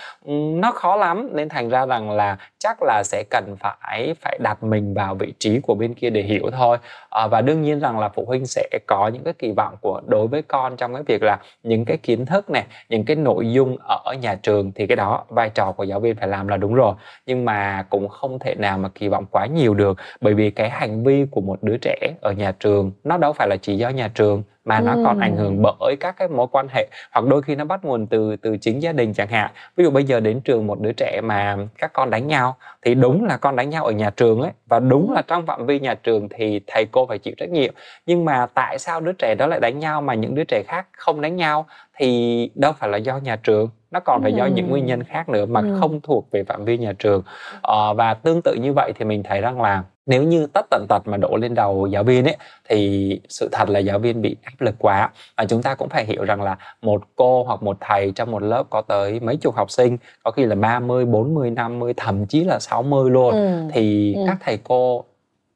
nó 0.60 0.72
khó 0.72 0.96
lắm. 0.96 1.28
Nên 1.32 1.48
thành 1.48 1.68
ra 1.68 1.86
rằng 1.86 2.10
là 2.10 2.36
chắc 2.58 2.82
là 2.82 3.02
sẽ 3.04 3.24
cần 3.30 3.56
phải 3.60 4.14
phải 4.20 4.38
đặt 4.42 4.62
mình 4.62 4.94
vào 4.94 5.14
vị 5.14 5.32
trí 5.38 5.60
của 5.60 5.74
bên 5.74 5.94
kia 5.94 6.10
để 6.10 6.22
hiểu 6.22 6.50
thôi. 6.52 6.78
À, 7.10 7.26
và 7.26 7.40
đương 7.40 7.62
nhiên 7.62 7.80
rằng 7.80 7.98
là 7.98 8.08
phụ 8.08 8.24
huynh 8.26 8.46
sẽ 8.46 8.68
có 8.86 9.08
những 9.08 9.24
cái 9.24 9.34
kỳ 9.34 9.52
vọng 9.56 9.74
của 9.80 10.00
đối 10.06 10.26
với 10.26 10.42
con 10.42 10.76
trong 10.76 10.94
cái 10.94 11.02
việc 11.02 11.22
là 11.22 11.38
những 11.62 11.84
cái 11.84 11.96
kiến 11.96 12.26
thức 12.26 12.50
này 12.50 12.64
những 12.88 13.04
cái 13.04 13.16
nội 13.16 13.52
dung 13.52 13.76
ở 14.04 14.14
nhà 14.20 14.34
trường 14.34 14.72
thì 14.74 14.86
cái 14.86 14.96
đó 14.96 15.24
vai 15.28 15.50
trò 15.50 15.72
của 15.72 15.84
giáo 15.84 16.00
viên 16.00 16.16
phải 16.16 16.28
làm 16.28 16.48
là 16.48 16.56
đúng 16.56 16.74
rồi. 16.74 16.94
Nhưng 17.26 17.44
mà 17.44 17.86
cũng 17.90 18.08
không 18.08 18.38
thể 18.38 18.54
nào 18.54 18.78
mà 18.78 18.88
kỳ 18.94 19.08
vọng 19.08 19.24
quá 19.30 19.46
nhiều 19.46 19.74
được 19.74 19.98
bởi 20.20 20.34
vì 20.34 20.50
cái 20.50 20.70
hành 20.70 21.04
vi 21.04 21.26
của 21.30 21.40
một 21.40 21.62
đứa 21.62 21.76
trẻ 21.76 22.14
ở 22.20 22.32
nhà 22.32 22.52
trường 22.60 22.92
nó 23.04 23.16
đâu 23.16 23.32
phải 23.32 23.48
là 23.48 23.56
chỉ 23.62 23.76
do 23.76 23.88
nhà 23.88 24.10
trường 24.14 24.42
mà 24.64 24.80
nó 24.80 24.96
còn 25.04 25.18
ảnh 25.18 25.36
hưởng 25.36 25.62
bởi 25.62 25.96
các 26.00 26.16
cái 26.16 26.28
mối 26.28 26.46
quan 26.52 26.66
hệ 26.74 26.86
hoặc 27.12 27.26
đôi 27.26 27.42
khi 27.42 27.54
nó 27.54 27.64
bắt 27.64 27.84
nguồn 27.84 28.06
từ 28.06 28.36
từ 28.36 28.56
chính 28.56 28.82
gia 28.82 28.92
đình 28.92 29.14
chẳng 29.14 29.28
hạn. 29.28 29.50
Ví 29.76 29.84
dụ 29.84 29.90
bây 29.90 30.04
giờ 30.04 30.20
đến 30.20 30.40
trường 30.40 30.66
một 30.66 30.80
đứa 30.80 30.92
trẻ 30.92 31.20
mà 31.24 31.56
các 31.78 31.92
con 31.92 32.10
đánh 32.10 32.26
nhau 32.26 32.56
thì 32.82 32.94
đúng 32.94 33.24
là 33.24 33.36
con 33.36 33.56
đánh 33.56 33.70
nhau 33.70 33.84
ở 33.84 33.92
nhà 33.92 34.10
trường 34.10 34.40
ấy 34.40 34.50
và 34.66 34.78
đúng 34.78 35.12
là 35.12 35.22
trong 35.22 35.46
phạm 35.46 35.66
vi 35.66 35.80
nhà 35.80 35.94
trường 35.94 36.28
thì 36.28 36.60
thầy 36.66 36.86
cô 36.92 37.06
phải 37.06 37.18
chịu 37.18 37.34
trách 37.36 37.50
nhiệm. 37.50 37.74
Nhưng 38.06 38.24
mà 38.24 38.46
tại 38.54 38.78
sao 38.78 39.00
đứa 39.00 39.12
trẻ 39.12 39.34
đó 39.34 39.46
lại 39.46 39.60
đánh 39.60 39.78
nhau 39.78 40.02
mà 40.02 40.14
những 40.14 40.34
đứa 40.34 40.44
trẻ 40.44 40.62
khác 40.66 40.86
không 40.92 41.20
đánh 41.20 41.36
nhau 41.36 41.66
thì 42.02 42.50
đâu 42.54 42.72
phải 42.78 42.88
là 42.88 42.98
do 42.98 43.18
nhà 43.18 43.36
trường 43.36 43.68
nó 43.90 44.00
còn 44.00 44.22
phải 44.22 44.32
do 44.32 44.46
những 44.46 44.70
nguyên 44.70 44.86
nhân 44.86 45.02
khác 45.02 45.28
nữa 45.28 45.46
mà 45.46 45.62
không 45.80 46.00
thuộc 46.00 46.30
về 46.30 46.44
phạm 46.44 46.64
vi 46.64 46.78
nhà 46.78 46.92
trường. 46.98 47.22
Ờ, 47.62 47.94
và 47.94 48.14
tương 48.14 48.42
tự 48.42 48.54
như 48.54 48.72
vậy 48.72 48.92
thì 48.98 49.04
mình 49.04 49.22
thấy 49.22 49.40
rằng 49.40 49.60
là 49.60 49.82
nếu 50.06 50.22
như 50.22 50.46
tất 50.46 50.66
tần 50.70 50.86
tật 50.88 51.02
mà 51.06 51.16
đổ 51.16 51.36
lên 51.36 51.54
đầu 51.54 51.86
giáo 51.86 52.04
viên 52.04 52.24
ấy 52.24 52.36
thì 52.68 53.20
sự 53.28 53.48
thật 53.52 53.68
là 53.68 53.78
giáo 53.78 53.98
viên 53.98 54.22
bị 54.22 54.36
áp 54.42 54.60
lực 54.60 54.74
quá. 54.78 55.10
Và 55.36 55.44
chúng 55.44 55.62
ta 55.62 55.74
cũng 55.74 55.88
phải 55.88 56.04
hiểu 56.04 56.24
rằng 56.24 56.42
là 56.42 56.56
một 56.82 57.02
cô 57.16 57.44
hoặc 57.44 57.62
một 57.62 57.76
thầy 57.80 58.12
trong 58.14 58.30
một 58.30 58.42
lớp 58.42 58.64
có 58.70 58.82
tới 58.82 59.20
mấy 59.20 59.36
chục 59.36 59.54
học 59.54 59.70
sinh 59.70 59.96
có 60.24 60.30
khi 60.30 60.44
là 60.44 60.54
30, 60.54 61.04
40, 61.04 61.50
50 61.50 61.94
thậm 61.96 62.26
chí 62.26 62.44
là 62.44 62.58
60 62.58 63.10
luôn 63.10 63.34
ừ. 63.34 63.68
thì 63.72 64.14
ừ. 64.14 64.22
các 64.26 64.36
thầy 64.40 64.58
cô 64.64 65.04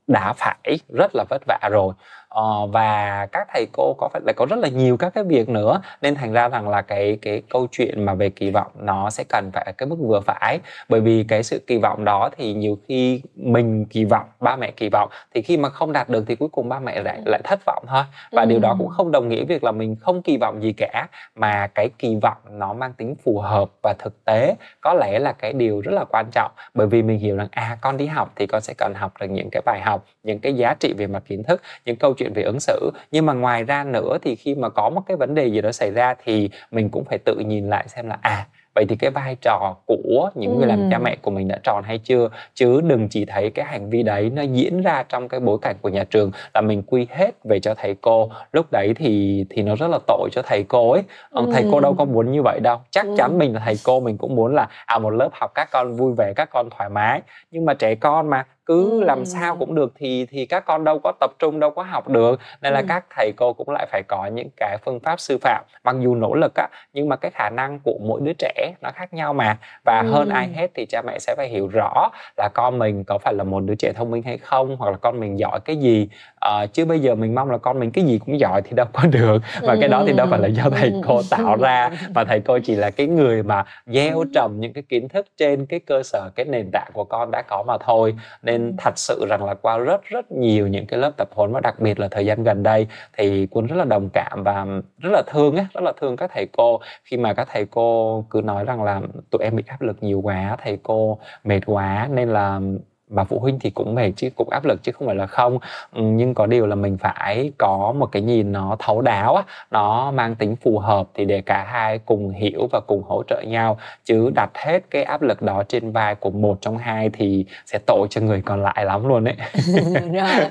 đã 0.06 0.32
phải 0.32 0.78
rất 0.88 1.14
là 1.14 1.24
vất 1.30 1.42
vả 1.46 1.68
rồi 1.70 1.94
uh, 2.40 2.72
và 2.72 3.26
các 3.32 3.48
thầy 3.54 3.66
cô 3.72 3.94
có 3.98 4.08
phải 4.12 4.22
lại 4.24 4.34
có 4.36 4.46
rất 4.50 4.58
là 4.58 4.68
nhiều 4.68 4.96
các 4.96 5.14
cái 5.14 5.24
việc 5.24 5.48
nữa. 5.48 5.80
Nên 6.02 6.14
thành 6.14 6.32
ra 6.32 6.48
rằng 6.48 6.68
là 6.68 6.82
cái 6.82 7.18
cái 7.22 7.42
câu 7.50 7.66
chuyện 7.70 8.04
mà 8.04 8.14
về 8.14 8.30
kỳ 8.30 8.50
vọng 8.50 8.72
nó 8.74 9.10
sẽ 9.10 9.24
cần 9.28 9.50
phải 9.52 9.64
ở 9.66 9.72
cái 9.72 9.86
mức 9.86 9.96
vừa 9.98 10.20
phải. 10.20 10.58
Bởi 10.88 11.00
vì 11.00 11.24
cái 11.28 11.42
sự 11.42 11.62
kỳ 11.66 11.78
vọng 11.78 12.04
đó 12.04 12.30
thì 12.36 12.52
nhiều 12.52 12.78
khi 12.88 13.22
mình 13.36 13.84
kỳ 13.84 14.04
vọng 14.04 14.26
ba 14.40 14.56
mẹ 14.56 14.70
kỳ 14.70 14.88
vọng 14.88 15.08
thì 15.34 15.42
khi 15.42 15.56
mà 15.56 15.68
không 15.68 15.92
đạt 15.92 16.08
được 16.08 16.24
thì 16.26 16.36
cuối 16.36 16.48
cùng 16.52 16.68
ba 16.68 16.78
mẹ 16.78 17.02
lại 17.02 17.20
lại 17.26 17.40
thất 17.44 17.60
vọng 17.66 17.84
thôi. 17.88 18.02
Và 18.32 18.42
ừ. 18.42 18.46
điều 18.46 18.58
đó 18.58 18.76
cũng 18.78 18.88
không 18.88 19.10
đồng 19.10 19.28
nghĩa 19.28 19.44
việc 19.44 19.64
là 19.64 19.72
mình 19.72 19.96
không 19.96 20.22
kỳ 20.22 20.36
vọng 20.36 20.62
gì 20.62 20.72
cả 20.72 21.08
mà 21.34 21.66
cái 21.66 21.88
kỳ 21.98 22.16
vọng 22.22 22.38
nó 22.50 22.72
mang 22.72 22.92
tính 22.92 23.14
phù 23.24 23.38
hợp 23.38 23.68
và 23.82 23.94
thực 23.98 24.24
tế. 24.24 24.54
Có 24.80 24.94
lẽ 24.94 25.18
là 25.18 25.32
cái 25.32 25.52
điều 25.52 25.80
rất 25.80 25.92
là 25.92 26.04
quan 26.04 26.26
trọng 26.32 26.50
bởi 26.74 26.86
vì 26.86 27.02
mình 27.02 27.18
hiểu 27.18 27.36
rằng 27.36 27.48
à 27.50 27.78
con 27.80 27.96
đi 27.96 28.06
học 28.06 28.32
thì 28.36 28.46
con 28.46 28.60
sẽ 28.60 28.74
cần 28.78 28.92
học 28.94 29.12
được 29.20 29.26
những 29.30 29.48
cái 29.52 29.62
bài 29.64 29.80
học 29.80 30.04
những 30.22 30.38
cái 30.38 30.54
giá 30.54 30.74
trị 30.80 30.94
về 30.98 31.06
mặt 31.06 31.22
kiến 31.28 31.42
thức 31.42 31.62
những 31.84 31.96
câu 31.96 32.14
chuyện 32.14 32.25
về 32.34 32.42
ứng 32.42 32.60
xử. 32.60 32.90
Nhưng 33.10 33.26
mà 33.26 33.32
ngoài 33.32 33.64
ra 33.64 33.84
nữa 33.84 34.18
thì 34.22 34.34
khi 34.34 34.54
mà 34.54 34.68
có 34.68 34.90
một 34.90 35.00
cái 35.06 35.16
vấn 35.16 35.34
đề 35.34 35.46
gì 35.46 35.60
đó 35.60 35.72
xảy 35.72 35.90
ra 35.90 36.14
thì 36.24 36.50
mình 36.70 36.88
cũng 36.88 37.04
phải 37.04 37.18
tự 37.18 37.38
nhìn 37.38 37.70
lại 37.70 37.88
xem 37.88 38.08
là 38.08 38.18
à 38.20 38.46
vậy 38.76 38.86
thì 38.88 38.96
cái 38.96 39.10
vai 39.10 39.36
trò 39.40 39.76
của 39.86 40.30
những 40.34 40.58
người 40.58 40.66
làm 40.66 40.88
cha 40.90 40.98
mẹ 40.98 41.16
của 41.22 41.30
mình 41.30 41.48
đã 41.48 41.58
tròn 41.62 41.82
hay 41.84 41.98
chưa? 41.98 42.28
Chứ 42.54 42.80
đừng 42.80 43.08
chỉ 43.08 43.24
thấy 43.24 43.50
cái 43.50 43.64
hành 43.64 43.90
vi 43.90 44.02
đấy 44.02 44.30
nó 44.34 44.42
diễn 44.42 44.82
ra 44.82 45.04
trong 45.08 45.28
cái 45.28 45.40
bối 45.40 45.58
cảnh 45.62 45.76
của 45.82 45.88
nhà 45.88 46.04
trường 46.04 46.30
là 46.54 46.60
mình 46.60 46.82
quy 46.82 47.06
hết 47.10 47.30
về 47.44 47.60
cho 47.60 47.74
thầy 47.74 47.94
cô. 48.00 48.30
Lúc 48.52 48.66
đấy 48.72 48.94
thì 48.96 49.44
thì 49.50 49.62
nó 49.62 49.74
rất 49.74 49.86
là 49.88 49.98
tội 50.06 50.28
cho 50.32 50.42
thầy 50.42 50.64
cô 50.68 50.90
ấy. 50.90 51.02
Ừ. 51.30 51.46
thầy 51.52 51.64
cô 51.72 51.80
đâu 51.80 51.94
có 51.94 52.04
muốn 52.04 52.32
như 52.32 52.42
vậy 52.42 52.60
đâu. 52.60 52.80
Chắc 52.90 53.06
chắn 53.16 53.38
mình 53.38 53.54
là 53.54 53.62
thầy 53.64 53.74
cô 53.84 54.00
mình 54.00 54.18
cũng 54.18 54.36
muốn 54.36 54.54
là 54.54 54.68
à 54.86 54.98
một 54.98 55.10
lớp 55.10 55.28
học 55.32 55.50
các 55.54 55.68
con 55.70 55.96
vui 55.96 56.12
vẻ 56.16 56.32
các 56.36 56.50
con 56.50 56.70
thoải 56.70 56.88
mái. 56.88 57.22
Nhưng 57.50 57.64
mà 57.64 57.74
trẻ 57.74 57.94
con 57.94 58.30
mà 58.30 58.44
cứ 58.66 58.90
ừ. 58.90 59.04
làm 59.04 59.24
sao 59.24 59.56
cũng 59.56 59.74
được 59.74 59.92
thì 59.94 60.26
thì 60.26 60.46
các 60.46 60.64
con 60.66 60.84
đâu 60.84 60.98
có 60.98 61.12
tập 61.20 61.30
trung 61.38 61.60
đâu 61.60 61.70
có 61.70 61.82
học 61.82 62.08
được 62.08 62.40
nên 62.62 62.72
là 62.72 62.80
ừ. 62.80 62.86
các 62.88 63.04
thầy 63.16 63.32
cô 63.36 63.52
cũng 63.52 63.70
lại 63.70 63.86
phải 63.90 64.02
có 64.08 64.26
những 64.26 64.48
cái 64.56 64.78
phương 64.84 65.00
pháp 65.00 65.20
sư 65.20 65.38
phạm 65.40 65.64
mặc 65.84 65.96
dù 66.00 66.14
nỗ 66.14 66.34
lực 66.34 66.54
á 66.54 66.68
nhưng 66.92 67.08
mà 67.08 67.16
cái 67.16 67.30
khả 67.30 67.50
năng 67.50 67.80
của 67.84 67.98
mỗi 68.02 68.20
đứa 68.24 68.32
trẻ 68.38 68.74
nó 68.82 68.90
khác 68.94 69.14
nhau 69.14 69.34
mà 69.34 69.58
và 69.84 70.00
ừ. 70.00 70.10
hơn 70.10 70.28
ai 70.28 70.48
hết 70.48 70.70
thì 70.74 70.86
cha 70.86 71.02
mẹ 71.06 71.18
sẽ 71.18 71.34
phải 71.36 71.48
hiểu 71.48 71.68
rõ 71.68 72.10
là 72.36 72.48
con 72.54 72.78
mình 72.78 73.04
có 73.04 73.18
phải 73.18 73.34
là 73.34 73.44
một 73.44 73.60
đứa 73.60 73.74
trẻ 73.74 73.92
thông 73.92 74.10
minh 74.10 74.22
hay 74.22 74.38
không 74.38 74.76
hoặc 74.76 74.90
là 74.90 74.96
con 74.96 75.20
mình 75.20 75.38
giỏi 75.38 75.60
cái 75.64 75.76
gì 75.76 76.08
uh, 76.46 76.72
chứ 76.72 76.84
bây 76.84 77.00
giờ 77.00 77.14
mình 77.14 77.34
mong 77.34 77.50
là 77.50 77.58
con 77.58 77.80
mình 77.80 77.90
cái 77.90 78.04
gì 78.04 78.18
cũng 78.18 78.40
giỏi 78.40 78.62
thì 78.62 78.70
đâu 78.76 78.86
có 78.92 79.02
được. 79.10 79.42
Và 79.62 79.76
cái 79.80 79.88
đó 79.88 80.04
thì 80.06 80.12
đâu 80.12 80.26
phải 80.30 80.38
là 80.38 80.48
do 80.48 80.70
thầy 80.70 80.92
cô 81.06 81.20
tạo 81.30 81.56
ra 81.56 81.90
mà 82.14 82.24
thầy 82.24 82.40
cô 82.40 82.58
chỉ 82.64 82.74
là 82.74 82.90
cái 82.90 83.06
người 83.06 83.42
mà 83.42 83.64
gieo 83.86 84.24
trồng 84.34 84.60
những 84.60 84.72
cái 84.72 84.82
kiến 84.88 85.08
thức 85.08 85.26
trên 85.36 85.66
cái 85.66 85.80
cơ 85.80 86.02
sở 86.02 86.30
cái 86.34 86.46
nền 86.46 86.70
tảng 86.72 86.90
của 86.92 87.04
con 87.04 87.30
đã 87.30 87.42
có 87.42 87.64
mà 87.66 87.78
thôi. 87.78 88.14
Nên 88.42 88.76
thật 88.78 88.98
sự 88.98 89.26
rằng 89.28 89.44
là 89.44 89.54
qua 89.54 89.78
rất 89.78 90.04
rất 90.04 90.32
nhiều 90.32 90.66
những 90.66 90.86
cái 90.86 91.00
lớp 91.00 91.10
tập 91.16 91.28
huấn 91.34 91.52
và 91.52 91.60
đặc 91.60 91.80
biệt 91.80 92.00
là 92.00 92.08
thời 92.08 92.26
gian 92.26 92.44
gần 92.44 92.62
đây 92.62 92.86
thì 93.18 93.46
quân 93.50 93.66
rất 93.66 93.76
là 93.76 93.84
đồng 93.84 94.08
cảm 94.12 94.42
và 94.44 94.66
rất 94.98 95.10
là 95.12 95.22
thương 95.26 95.56
ấy, 95.56 95.66
rất 95.74 95.84
là 95.84 95.92
thương 96.00 96.16
các 96.16 96.30
thầy 96.34 96.46
cô. 96.52 96.80
Khi 97.04 97.16
mà 97.16 97.34
các 97.34 97.48
thầy 97.52 97.66
cô 97.70 98.24
cứ 98.30 98.40
nói 98.44 98.64
rằng 98.64 98.82
là 98.82 99.00
tụi 99.30 99.42
em 99.42 99.56
bị 99.56 99.62
áp 99.66 99.82
lực 99.82 99.96
nhiều 100.00 100.20
quá 100.20 100.56
thầy 100.64 100.78
cô 100.82 101.18
mệt 101.44 101.60
quá 101.66 102.08
nên 102.10 102.28
là 102.28 102.60
và 103.08 103.24
phụ 103.24 103.38
huynh 103.38 103.58
thì 103.58 103.70
cũng 103.70 103.94
mệt 103.94 104.12
chứ 104.16 104.28
cũng 104.36 104.50
áp 104.50 104.64
lực 104.64 104.82
chứ 104.82 104.92
không 104.92 105.06
phải 105.06 105.16
là 105.16 105.26
không. 105.26 105.58
Ừ, 105.92 106.02
nhưng 106.02 106.34
có 106.34 106.46
điều 106.46 106.66
là 106.66 106.74
mình 106.74 106.98
phải 106.98 107.52
có 107.58 107.94
một 107.98 108.12
cái 108.12 108.22
nhìn 108.22 108.52
nó 108.52 108.76
thấu 108.78 109.00
đáo 109.00 109.34
á 109.34 109.42
nó 109.70 110.10
mang 110.10 110.34
tính 110.34 110.56
phù 110.56 110.78
hợp 110.78 111.08
thì 111.14 111.24
để 111.24 111.42
cả 111.46 111.64
hai 111.64 111.98
cùng 111.98 112.30
hiểu 112.30 112.68
và 112.72 112.80
cùng 112.86 113.02
hỗ 113.02 113.22
trợ 113.22 113.42
nhau. 113.46 113.78
Chứ 114.04 114.30
đặt 114.34 114.50
hết 114.54 114.90
cái 114.90 115.02
áp 115.02 115.22
lực 115.22 115.42
đó 115.42 115.62
trên 115.68 115.92
vai 115.92 116.14
của 116.14 116.30
một 116.30 116.58
trong 116.60 116.78
hai 116.78 117.10
thì 117.12 117.44
sẽ 117.66 117.78
tội 117.86 118.06
cho 118.10 118.20
người 118.20 118.42
còn 118.42 118.62
lại 118.62 118.84
lắm 118.84 119.08
luôn 119.08 119.24
đấy 119.24 119.34
rồi 120.12 120.50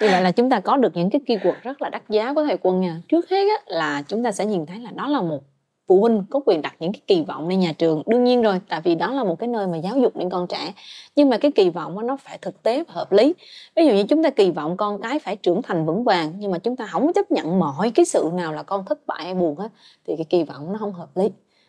như 0.00 0.08
vậy 0.10 0.22
là 0.22 0.30
chúng 0.30 0.50
ta 0.50 0.60
có 0.60 0.76
được 0.76 0.96
những 0.96 1.10
cái 1.10 1.20
keyword 1.26 1.54
rất 1.62 1.82
là 1.82 1.88
đắt 1.88 2.02
giá 2.08 2.34
của 2.34 2.44
thầy 2.44 2.56
quân 2.62 2.80
nha. 2.80 2.96
Trước 3.08 3.30
hết 3.30 3.44
á, 3.48 3.56
là 3.66 4.02
chúng 4.08 4.24
ta 4.24 4.32
sẽ 4.32 4.46
nhìn 4.46 4.66
thấy 4.66 4.78
là 4.78 4.90
đó 4.94 5.08
là 5.08 5.20
một 5.20 5.40
phụ 5.86 6.00
huynh 6.00 6.24
có 6.30 6.40
quyền 6.46 6.62
đặt 6.62 6.74
những 6.80 6.92
cái 6.92 7.00
kỳ 7.06 7.22
vọng 7.22 7.48
lên 7.48 7.60
nhà 7.60 7.72
trường. 7.78 8.02
Đương 8.06 8.24
nhiên 8.24 8.42
rồi 8.42 8.60
tại 8.68 8.80
vì 8.84 8.94
đó 8.94 9.12
là 9.12 9.24
một 9.24 9.38
cái 9.38 9.48
nơi 9.48 9.66
mà 9.66 9.76
giáo 9.76 9.98
dục 9.98 10.16
những 10.16 10.30
con 10.30 10.46
trẻ. 10.46 10.72
Nhưng 11.16 11.28
mà 11.28 11.38
cái 11.38 11.50
kỳ 11.50 11.70
vọng 11.70 11.96
đó, 11.96 12.02
nó 12.02 12.16
phải 12.16 12.38
thực 12.38 12.62
tế 12.62 12.84
và 12.84 12.94
hợp 12.94 13.12
lý. 13.12 13.34
Ví 13.76 13.86
dụ 13.86 13.92
như 13.92 14.04
chúng 14.04 14.22
ta 14.22 14.30
kỳ 14.30 14.50
vọng 14.50 14.76
con 14.76 15.00
cái 15.02 15.18
phải 15.18 15.36
trưởng 15.36 15.62
thành 15.62 15.86
vững 15.86 16.04
vàng 16.04 16.32
nhưng 16.38 16.50
mà 16.50 16.58
chúng 16.58 16.76
ta 16.76 16.86
không 16.86 17.12
chấp 17.12 17.30
nhận 17.30 17.58
mọi 17.58 17.90
cái 17.90 18.04
sự 18.04 18.30
nào 18.34 18.52
là 18.52 18.62
con 18.62 18.84
thất 18.84 19.06
bại 19.06 19.24
hay 19.24 19.34
buồn 19.34 19.56
hết 19.56 19.68
thì 20.06 20.16
cái 20.16 20.24
kỳ 20.24 20.42
vọng 20.42 20.72
nó 20.72 20.78
không 20.78 20.92
hợp 20.92 21.16
lý. 21.16 21.28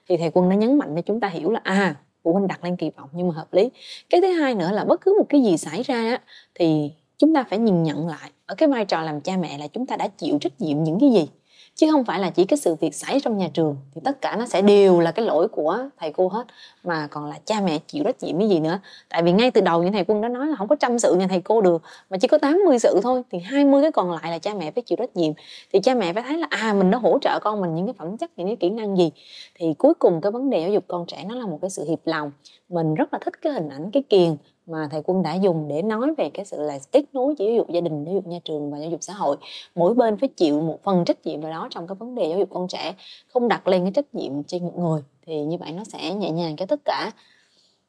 Thì 0.10 0.18
thầy 0.18 0.32
quân 0.34 0.50
đã 0.50 0.56
nhấn 0.56 0.78
mạnh 0.78 0.96
cho 0.96 1.02
chúng 1.02 1.20
ta 1.20 1.28
hiểu 1.28 1.52
là 1.52 1.60
à 1.64 1.96
phụ 2.24 2.34
huynh 2.34 2.48
đặt 2.48 2.64
lên 2.64 2.76
kỳ 2.76 2.90
vọng 2.90 3.10
nhưng 3.14 3.28
mà 3.28 3.34
hợp 3.34 3.54
lý. 3.54 3.70
Cái 4.10 4.22
thứ 4.22 4.28
hai 4.28 4.56
nữa 4.56 4.72
là 4.72 4.84
bất 4.84 5.02
cứ 5.02 5.16
một 5.20 5.26
cái 5.30 5.42
gì 5.42 5.58
xảy 5.58 5.84
ra 5.84 5.96
á, 5.96 6.22
thì 6.56 6.92
chúng 7.18 7.36
ta 7.36 7.44
phải 7.50 7.60
nhìn 7.60 7.84
nhận 7.84 8.08
lại. 8.08 8.32
Ở 8.46 8.56
cái 8.56 8.70
vai 8.70 8.86
trò 8.86 9.02
làm 9.02 9.22
cha 9.22 9.38
mẹ 9.38 9.58
là 9.58 9.68
chúng 9.68 9.86
ta 9.86 9.96
đã 9.96 10.08
chịu 10.08 10.38
trách 10.42 10.62
nhiệm 10.62 10.84
những 10.84 11.00
cái 11.00 11.12
gì? 11.12 11.28
Chứ 11.76 11.88
không 11.92 12.06
phải 12.06 12.20
là 12.20 12.30
chỉ 12.30 12.46
cái 12.46 12.58
sự 12.58 12.76
việc 12.76 12.96
xảy 12.96 13.20
trong 13.20 13.38
nhà 13.38 13.50
trường, 13.54 13.78
thì 13.96 14.02
tất 14.04 14.22
cả 14.22 14.36
nó 14.36 14.46
sẽ 14.46 14.62
đều 14.62 15.00
là 15.00 15.12
cái 15.12 15.26
lỗi 15.26 15.48
của 15.48 15.80
thầy 15.98 16.14
cô 16.14 16.28
hết, 16.28 16.46
mà 16.84 17.08
còn 17.08 17.26
là 17.26 17.40
cha 17.46 17.62
mẹ 17.62 17.80
chịu 17.88 18.04
trách 18.04 18.24
nhiệm 18.24 18.40
cái 18.40 18.50
gì 18.50 18.60
nữa. 18.60 18.80
Tại 19.10 19.24
vì 19.24 19.32
ngay 19.32 19.52
từ 19.52 19.62
đầu 19.62 19.84
như 19.84 19.92
thầy 19.92 20.04
quân 20.08 20.22
đã 20.22 20.30
nói 20.30 20.48
là 20.48 20.56
không 20.56 20.68
có 20.68 20.76
trăm 20.76 21.00
sự 21.00 21.16
nhà 21.16 21.28
thầy 21.28 21.42
cô 21.42 21.62
được, 21.62 21.82
mà 22.10 22.18
chỉ 22.18 22.28
có 22.28 22.38
80 22.38 22.80
sự 22.80 23.00
thôi, 23.04 23.22
thì 23.32 23.40
20 23.40 23.82
cái 23.82 23.92
còn 23.92 24.12
lại 24.12 24.32
là 24.32 24.40
cha 24.40 24.54
mẹ 24.54 24.72
phải 24.72 24.84
chịu 24.86 24.96
trách 24.96 25.16
nhiệm. 25.16 25.34
Thì 25.74 25.80
cha 25.80 25.96
mẹ 25.96 26.14
phải 26.14 26.24
thấy 26.28 26.38
là 26.38 26.48
à 26.50 26.74
mình 26.74 26.92
đã 26.92 26.98
hỗ 26.98 27.20
trợ 27.22 27.40
con 27.42 27.62
mình 27.62 27.76
những 27.76 27.86
cái 27.86 27.94
phẩm 27.98 28.18
chất, 28.18 28.32
những 28.38 28.48
cái 28.48 28.56
kỹ 28.56 28.70
năng 28.70 28.98
gì. 28.98 29.12
Thì 29.56 29.74
cuối 29.78 29.94
cùng 29.94 30.22
cái 30.22 30.32
vấn 30.32 30.50
đề 30.50 30.60
giáo 30.62 30.70
dục 30.70 30.84
con 30.88 31.06
trẻ 31.06 31.26
nó 31.30 31.36
là 31.36 31.46
một 31.46 31.58
cái 31.62 31.70
sự 31.70 31.86
hiệp 31.90 32.00
lòng. 32.06 32.32
Mình 32.70 32.96
rất 32.96 33.14
là 33.14 33.20
thích 33.26 33.42
cái 33.42 33.54
hình 33.54 33.70
ảnh, 33.70 33.92
cái 33.92 34.04
kiền 34.10 34.36
mà 34.68 34.88
thầy 34.92 35.02
quân 35.06 35.24
đã 35.24 35.34
dùng 35.34 35.68
để 35.68 35.82
nói 35.82 36.14
về 36.18 36.30
cái 36.30 36.46
sự 36.46 36.62
là 36.62 36.80
kết 36.92 37.04
nối 37.14 37.36
giữa 37.38 37.46
giáo 37.46 37.56
dục 37.56 37.70
gia 37.70 37.82
đình, 37.82 38.06
giáo 38.06 38.14
dục 38.14 38.28
nhà 38.28 38.40
trường 38.46 38.72
và 38.72 38.78
giáo 38.78 38.90
dục 38.90 39.00
xã 39.02 39.14
hội. 39.14 39.38
Mỗi 39.76 39.94
bên 39.94 40.18
phải 40.18 40.30
chịu 40.30 40.62
một 40.62 40.84
phần 40.84 41.06
trách 41.06 41.26
nhiệm 41.26 41.42
vào 41.42 41.52
đó 41.52 41.68
trong 41.72 41.88
cái 41.88 41.96
vấn 41.96 42.16
đề 42.16 42.30
giáo 42.30 42.40
dục 42.40 42.50
con 42.52 42.68
trẻ, 42.68 42.96
không 43.34 43.48
đặt 43.48 43.68
lên 43.68 43.84
cái 43.84 43.92
trách 43.92 44.16
nhiệm 44.16 44.44
trên 44.44 44.64
một 44.64 44.78
người, 44.78 45.02
thì 45.26 45.42
như 45.42 45.58
vậy 45.58 45.72
nó 45.72 45.84
sẽ 45.84 46.14
nhẹ 46.14 46.32
nhàng 46.32 46.56
cho 46.56 46.66
tất 46.66 46.80
cả. 46.86 47.12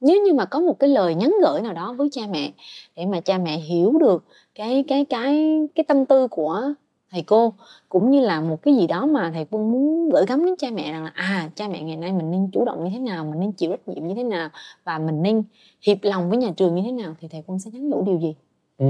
Nếu 0.00 0.22
như 0.22 0.34
mà 0.34 0.44
có 0.44 0.60
một 0.60 0.78
cái 0.78 0.90
lời 0.90 1.14
nhắn 1.14 1.34
gửi 1.42 1.60
nào 1.60 1.72
đó 1.72 1.94
với 1.98 2.08
cha 2.12 2.22
mẹ, 2.30 2.52
để 2.96 3.06
mà 3.06 3.20
cha 3.20 3.38
mẹ 3.38 3.56
hiểu 3.56 3.92
được 4.00 4.24
cái 4.54 4.84
cái 4.88 5.04
cái 5.04 5.60
cái 5.74 5.84
tâm 5.84 6.06
tư 6.06 6.28
của 6.28 6.62
thầy 7.10 7.22
cô 7.22 7.52
cũng 7.88 8.10
như 8.10 8.20
là 8.20 8.40
một 8.40 8.62
cái 8.62 8.74
gì 8.74 8.86
đó 8.86 9.06
mà 9.06 9.30
thầy 9.34 9.46
quân 9.50 9.70
muốn 9.70 10.10
gửi 10.10 10.24
gắm 10.28 10.44
đến 10.44 10.54
cha 10.58 10.68
mẹ 10.70 10.92
rằng 10.92 11.04
là 11.04 11.12
à 11.14 11.50
cha 11.54 11.68
mẹ 11.68 11.82
ngày 11.82 11.96
nay 11.96 12.12
mình 12.12 12.30
nên 12.30 12.50
chủ 12.52 12.64
động 12.64 12.84
như 12.84 12.90
thế 12.92 12.98
nào 12.98 13.24
mình 13.24 13.40
nên 13.40 13.52
chịu 13.52 13.70
trách 13.70 13.88
nhiệm 13.88 14.06
như 14.06 14.14
thế 14.14 14.22
nào 14.22 14.48
và 14.84 14.98
mình 14.98 15.22
nên 15.22 15.42
hiệp 15.86 15.98
lòng 16.02 16.28
với 16.28 16.38
nhà 16.38 16.48
trường 16.56 16.74
như 16.74 16.82
thế 16.84 16.92
nào 16.92 17.14
thì 17.20 17.28
thầy 17.28 17.42
quân 17.46 17.58
sẽ 17.58 17.70
nhắn 17.70 17.88
nhủ 17.88 18.04
điều 18.06 18.18
gì 18.18 18.34
Ừ, 18.78 18.86